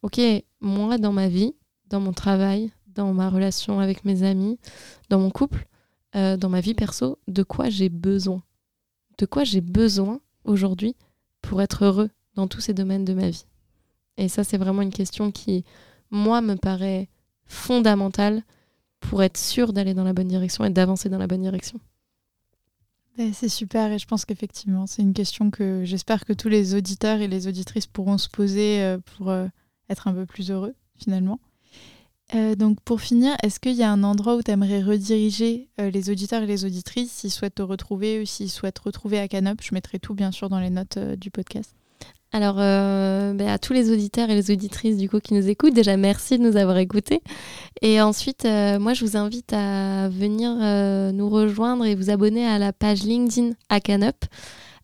ok, 0.03 0.21
moi, 0.61 0.99
dans 0.99 1.13
ma 1.13 1.29
vie, 1.29 1.55
dans 1.89 2.01
mon 2.01 2.13
travail, 2.13 2.73
dans 2.95 3.13
ma 3.13 3.31
relation 3.31 3.81
avec 3.81 4.05
mes 4.05 4.23
amis, 4.23 4.59
dans 5.09 5.19
mon 5.19 5.31
couple, 5.31 5.67
euh, 6.17 6.37
dans 6.37 6.49
ma 6.49 6.61
vie 6.61 6.75
perso 6.75 7.19
de 7.27 7.43
quoi 7.43 7.69
j'ai 7.69 7.89
besoin? 7.89 8.43
De 9.19 9.27
quoi 9.27 9.45
j'ai 9.45 9.61
besoin 9.61 10.21
aujourd'hui 10.45 10.95
pour 11.43 11.63
être 11.63 11.85
heureux 11.85 12.11
dans 12.35 12.47
tous 12.49 12.61
ces 12.61 12.75
domaines 12.75 13.05
de 13.05 13.15
ma 13.15 13.31
vie? 13.31 13.47
Et 14.17 14.29
ça, 14.29 14.45
c'est 14.45 14.59
vraiment 14.59 14.83
une 14.83 14.93
question 14.93 15.31
qui, 15.31 15.65
moi, 16.11 16.41
me 16.41 16.55
paraît 16.55 17.09
fondamentale 17.47 18.43
pour 19.09 19.23
être 19.23 19.39
sûr 19.39 19.73
d'aller 19.73 19.95
dans 19.95 20.05
la 20.05 20.13
bonne 20.13 20.29
direction 20.29 20.65
et 20.65 20.71
d'avancer 20.71 21.09
dans 21.09 21.19
la 21.19 21.27
bonne 21.27 21.43
direction. 21.43 21.79
C'est 23.33 23.49
super 23.49 23.93
et 23.93 23.99
je 23.99 24.07
pense 24.07 24.25
qu'effectivement, 24.25 24.89
c'est 24.89 25.03
une 25.03 25.13
question 25.13 25.53
que 25.53 25.83
j'espère 25.85 26.25
que 26.25 26.33
tous 26.33 26.49
les 26.49 26.75
auditeurs 26.75 27.21
et 27.21 27.29
les 27.29 27.47
auditrices 27.47 27.87
pourront 27.87 28.19
se 28.19 28.29
poser 28.29 28.83
euh, 28.83 28.99
pour 29.17 29.31
euh, 29.31 29.47
être 29.89 30.09
un 30.09 30.13
peu 30.13 30.27
plus 30.27 30.51
heureux 30.51 30.75
finalement. 30.97 31.39
Euh, 32.35 32.57
donc 32.57 32.81
pour 32.81 33.01
finir, 33.01 33.37
est-ce 33.45 33.61
qu'il 33.61 33.75
y 33.75 33.85
a 33.85 33.93
un 33.93 34.03
endroit 34.03 34.35
où 34.35 34.43
tu 34.43 34.51
aimerais 34.51 34.83
rediriger 34.83 35.69
les 35.79 36.11
auditeurs 36.11 36.43
et 36.43 36.47
les 36.47 36.65
auditrices? 36.65 37.13
S'ils 37.13 37.31
souhaitent 37.31 37.57
te 37.57 37.63
retrouver 37.63 38.21
ou 38.21 38.27
s'ils 38.27 38.51
souhaitent 38.51 38.81
retrouver 38.81 39.21
à 39.21 39.29
Canop 39.29 39.63
Je 39.63 39.75
mettrai 39.75 40.01
tout 40.01 40.15
bien 40.15 40.33
sûr 40.33 40.49
dans 40.49 40.59
les 40.59 40.71
notes 40.71 40.99
du 40.99 41.31
podcast. 41.31 41.77
Alors 42.35 42.57
ben, 42.57 43.47
à 43.47 43.59
tous 43.59 43.73
les 43.73 43.93
auditeurs 43.93 44.29
et 44.29 44.35
les 44.35 44.51
auditrices 44.51 44.97
du 44.97 45.09
coup 45.09 45.21
qui 45.21 45.35
nous 45.35 45.49
écoutent, 45.49 45.73
déjà 45.73 45.97
merci 45.97 46.37
de 46.37 46.43
nous 46.43 46.57
avoir 46.57 46.79
écoutés. 46.79 47.23
Et 47.81 48.01
ensuite, 48.01 48.45
moi 48.45 48.93
je 48.93 49.05
vous 49.05 49.17
invite 49.17 49.53
à 49.53 50.09
venir 50.09 50.51
nous 51.13 51.29
rejoindre 51.29 51.85
et 51.85 51.95
vous 51.95 52.11
abonner 52.11 52.45
à 52.45 52.59
la 52.59 52.73
page 52.73 53.05
LinkedIn 53.05 53.53
à 53.69 53.79
Canop. 53.79 54.17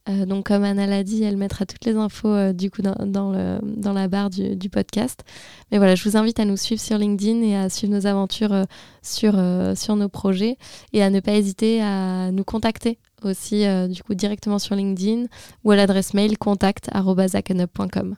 Euh, 0.09 0.27
donc, 0.27 0.47
comme 0.47 0.65
Anna 0.65 0.87
l'a 0.87 1.05
dit, 1.05 1.23
elle 1.23 1.37
mettra 1.37 1.67
toutes 1.67 1.85
les 1.85 1.97
infos 1.97 2.29
euh, 2.29 2.53
du 2.53 2.71
coup 2.71 2.83
dans, 2.83 3.93
la 3.93 4.09
barre 4.09 4.31
du, 4.31 4.71
podcast. 4.71 5.23
Mais 5.71 5.79
voilà, 5.79 5.95
je 5.95 6.09
vous 6.09 6.17
invite 6.17 6.41
à 6.41 6.45
nous 6.45 6.57
suivre 6.57 6.81
sur 6.81 6.99
LinkedIn 6.99 7.43
et 7.43 7.57
à 7.57 7.69
suivre 7.69 7.93
nos 7.93 8.07
aventures 8.07 8.53
euh, 8.53 9.75
sur 9.75 9.97
nos 9.97 10.09
projets 10.09 10.57
et 10.93 11.03
à 11.03 11.11
ne 11.11 11.21
pas 11.21 11.33
hésiter 11.33 11.83
à 11.83 12.31
nous 12.33 12.45
contacter 12.45 12.99
aussi 13.27 13.65
du 13.89 14.03
coup 14.03 14.15
directement 14.15 14.59
sur 14.59 14.75
LinkedIn 14.75 15.27
ou 15.65 15.71
à 15.71 15.77
l'adresse 15.77 16.15
mail 16.15 16.39
contact@akanup.com. 16.39 18.17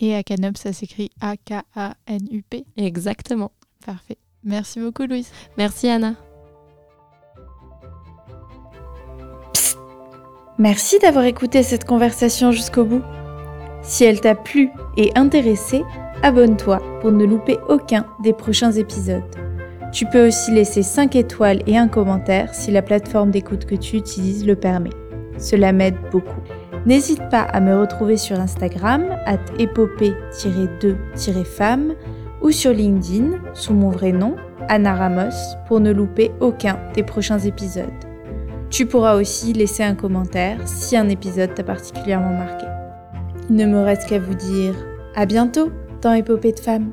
Et 0.00 0.14
Akanup, 0.14 0.58
ça 0.58 0.72
s'écrit 0.72 1.10
A-K-A-N-U-P. 1.20 2.66
Exactement. 2.76 3.52
Parfait. 3.84 4.18
Merci 4.44 4.78
beaucoup, 4.80 5.06
Louise. 5.06 5.30
Merci, 5.56 5.88
Anna. 5.88 6.14
Merci 10.58 10.98
d'avoir 10.98 11.24
écouté 11.24 11.62
cette 11.62 11.84
conversation 11.84 12.52
jusqu'au 12.52 12.84
bout. 12.84 13.02
Si 13.82 14.04
elle 14.04 14.20
t'a 14.20 14.34
plu 14.34 14.70
et 14.96 15.12
intéressé, 15.14 15.82
abonne-toi 16.22 16.80
pour 17.00 17.12
ne 17.12 17.24
louper 17.24 17.58
aucun 17.68 18.06
des 18.22 18.32
prochains 18.32 18.72
épisodes. 18.72 19.45
Tu 19.96 20.04
peux 20.04 20.26
aussi 20.26 20.50
laisser 20.50 20.82
5 20.82 21.16
étoiles 21.16 21.62
et 21.66 21.78
un 21.78 21.88
commentaire 21.88 22.54
si 22.54 22.70
la 22.70 22.82
plateforme 22.82 23.30
d'écoute 23.30 23.64
que 23.64 23.74
tu 23.74 23.96
utilises 23.96 24.46
le 24.46 24.54
permet. 24.54 24.90
Cela 25.38 25.72
m'aide 25.72 25.96
beaucoup. 26.12 26.42
N'hésite 26.84 27.26
pas 27.30 27.40
à 27.40 27.60
me 27.60 27.80
retrouver 27.80 28.18
sur 28.18 28.38
Instagram, 28.38 29.06
at 29.24 29.38
épopée-2-femme, 29.58 31.94
ou 32.42 32.50
sur 32.50 32.74
LinkedIn, 32.74 33.38
sous 33.54 33.72
mon 33.72 33.88
vrai 33.88 34.12
nom, 34.12 34.36
Anna 34.68 34.94
Ramos, 34.94 35.56
pour 35.66 35.80
ne 35.80 35.92
louper 35.92 36.30
aucun 36.40 36.78
des 36.92 37.02
prochains 37.02 37.38
épisodes. 37.38 37.86
Tu 38.68 38.84
pourras 38.84 39.16
aussi 39.16 39.54
laisser 39.54 39.82
un 39.82 39.94
commentaire 39.94 40.58
si 40.66 40.94
un 40.98 41.08
épisode 41.08 41.54
t'a 41.54 41.64
particulièrement 41.64 42.36
marqué. 42.36 42.66
Il 43.48 43.56
ne 43.56 43.64
me 43.64 43.80
reste 43.80 44.10
qu'à 44.10 44.18
vous 44.18 44.34
dire 44.34 44.74
à 45.14 45.24
bientôt 45.24 45.72
dans 46.02 46.12
Épopée 46.12 46.52
de 46.52 46.60
femmes. 46.60 46.92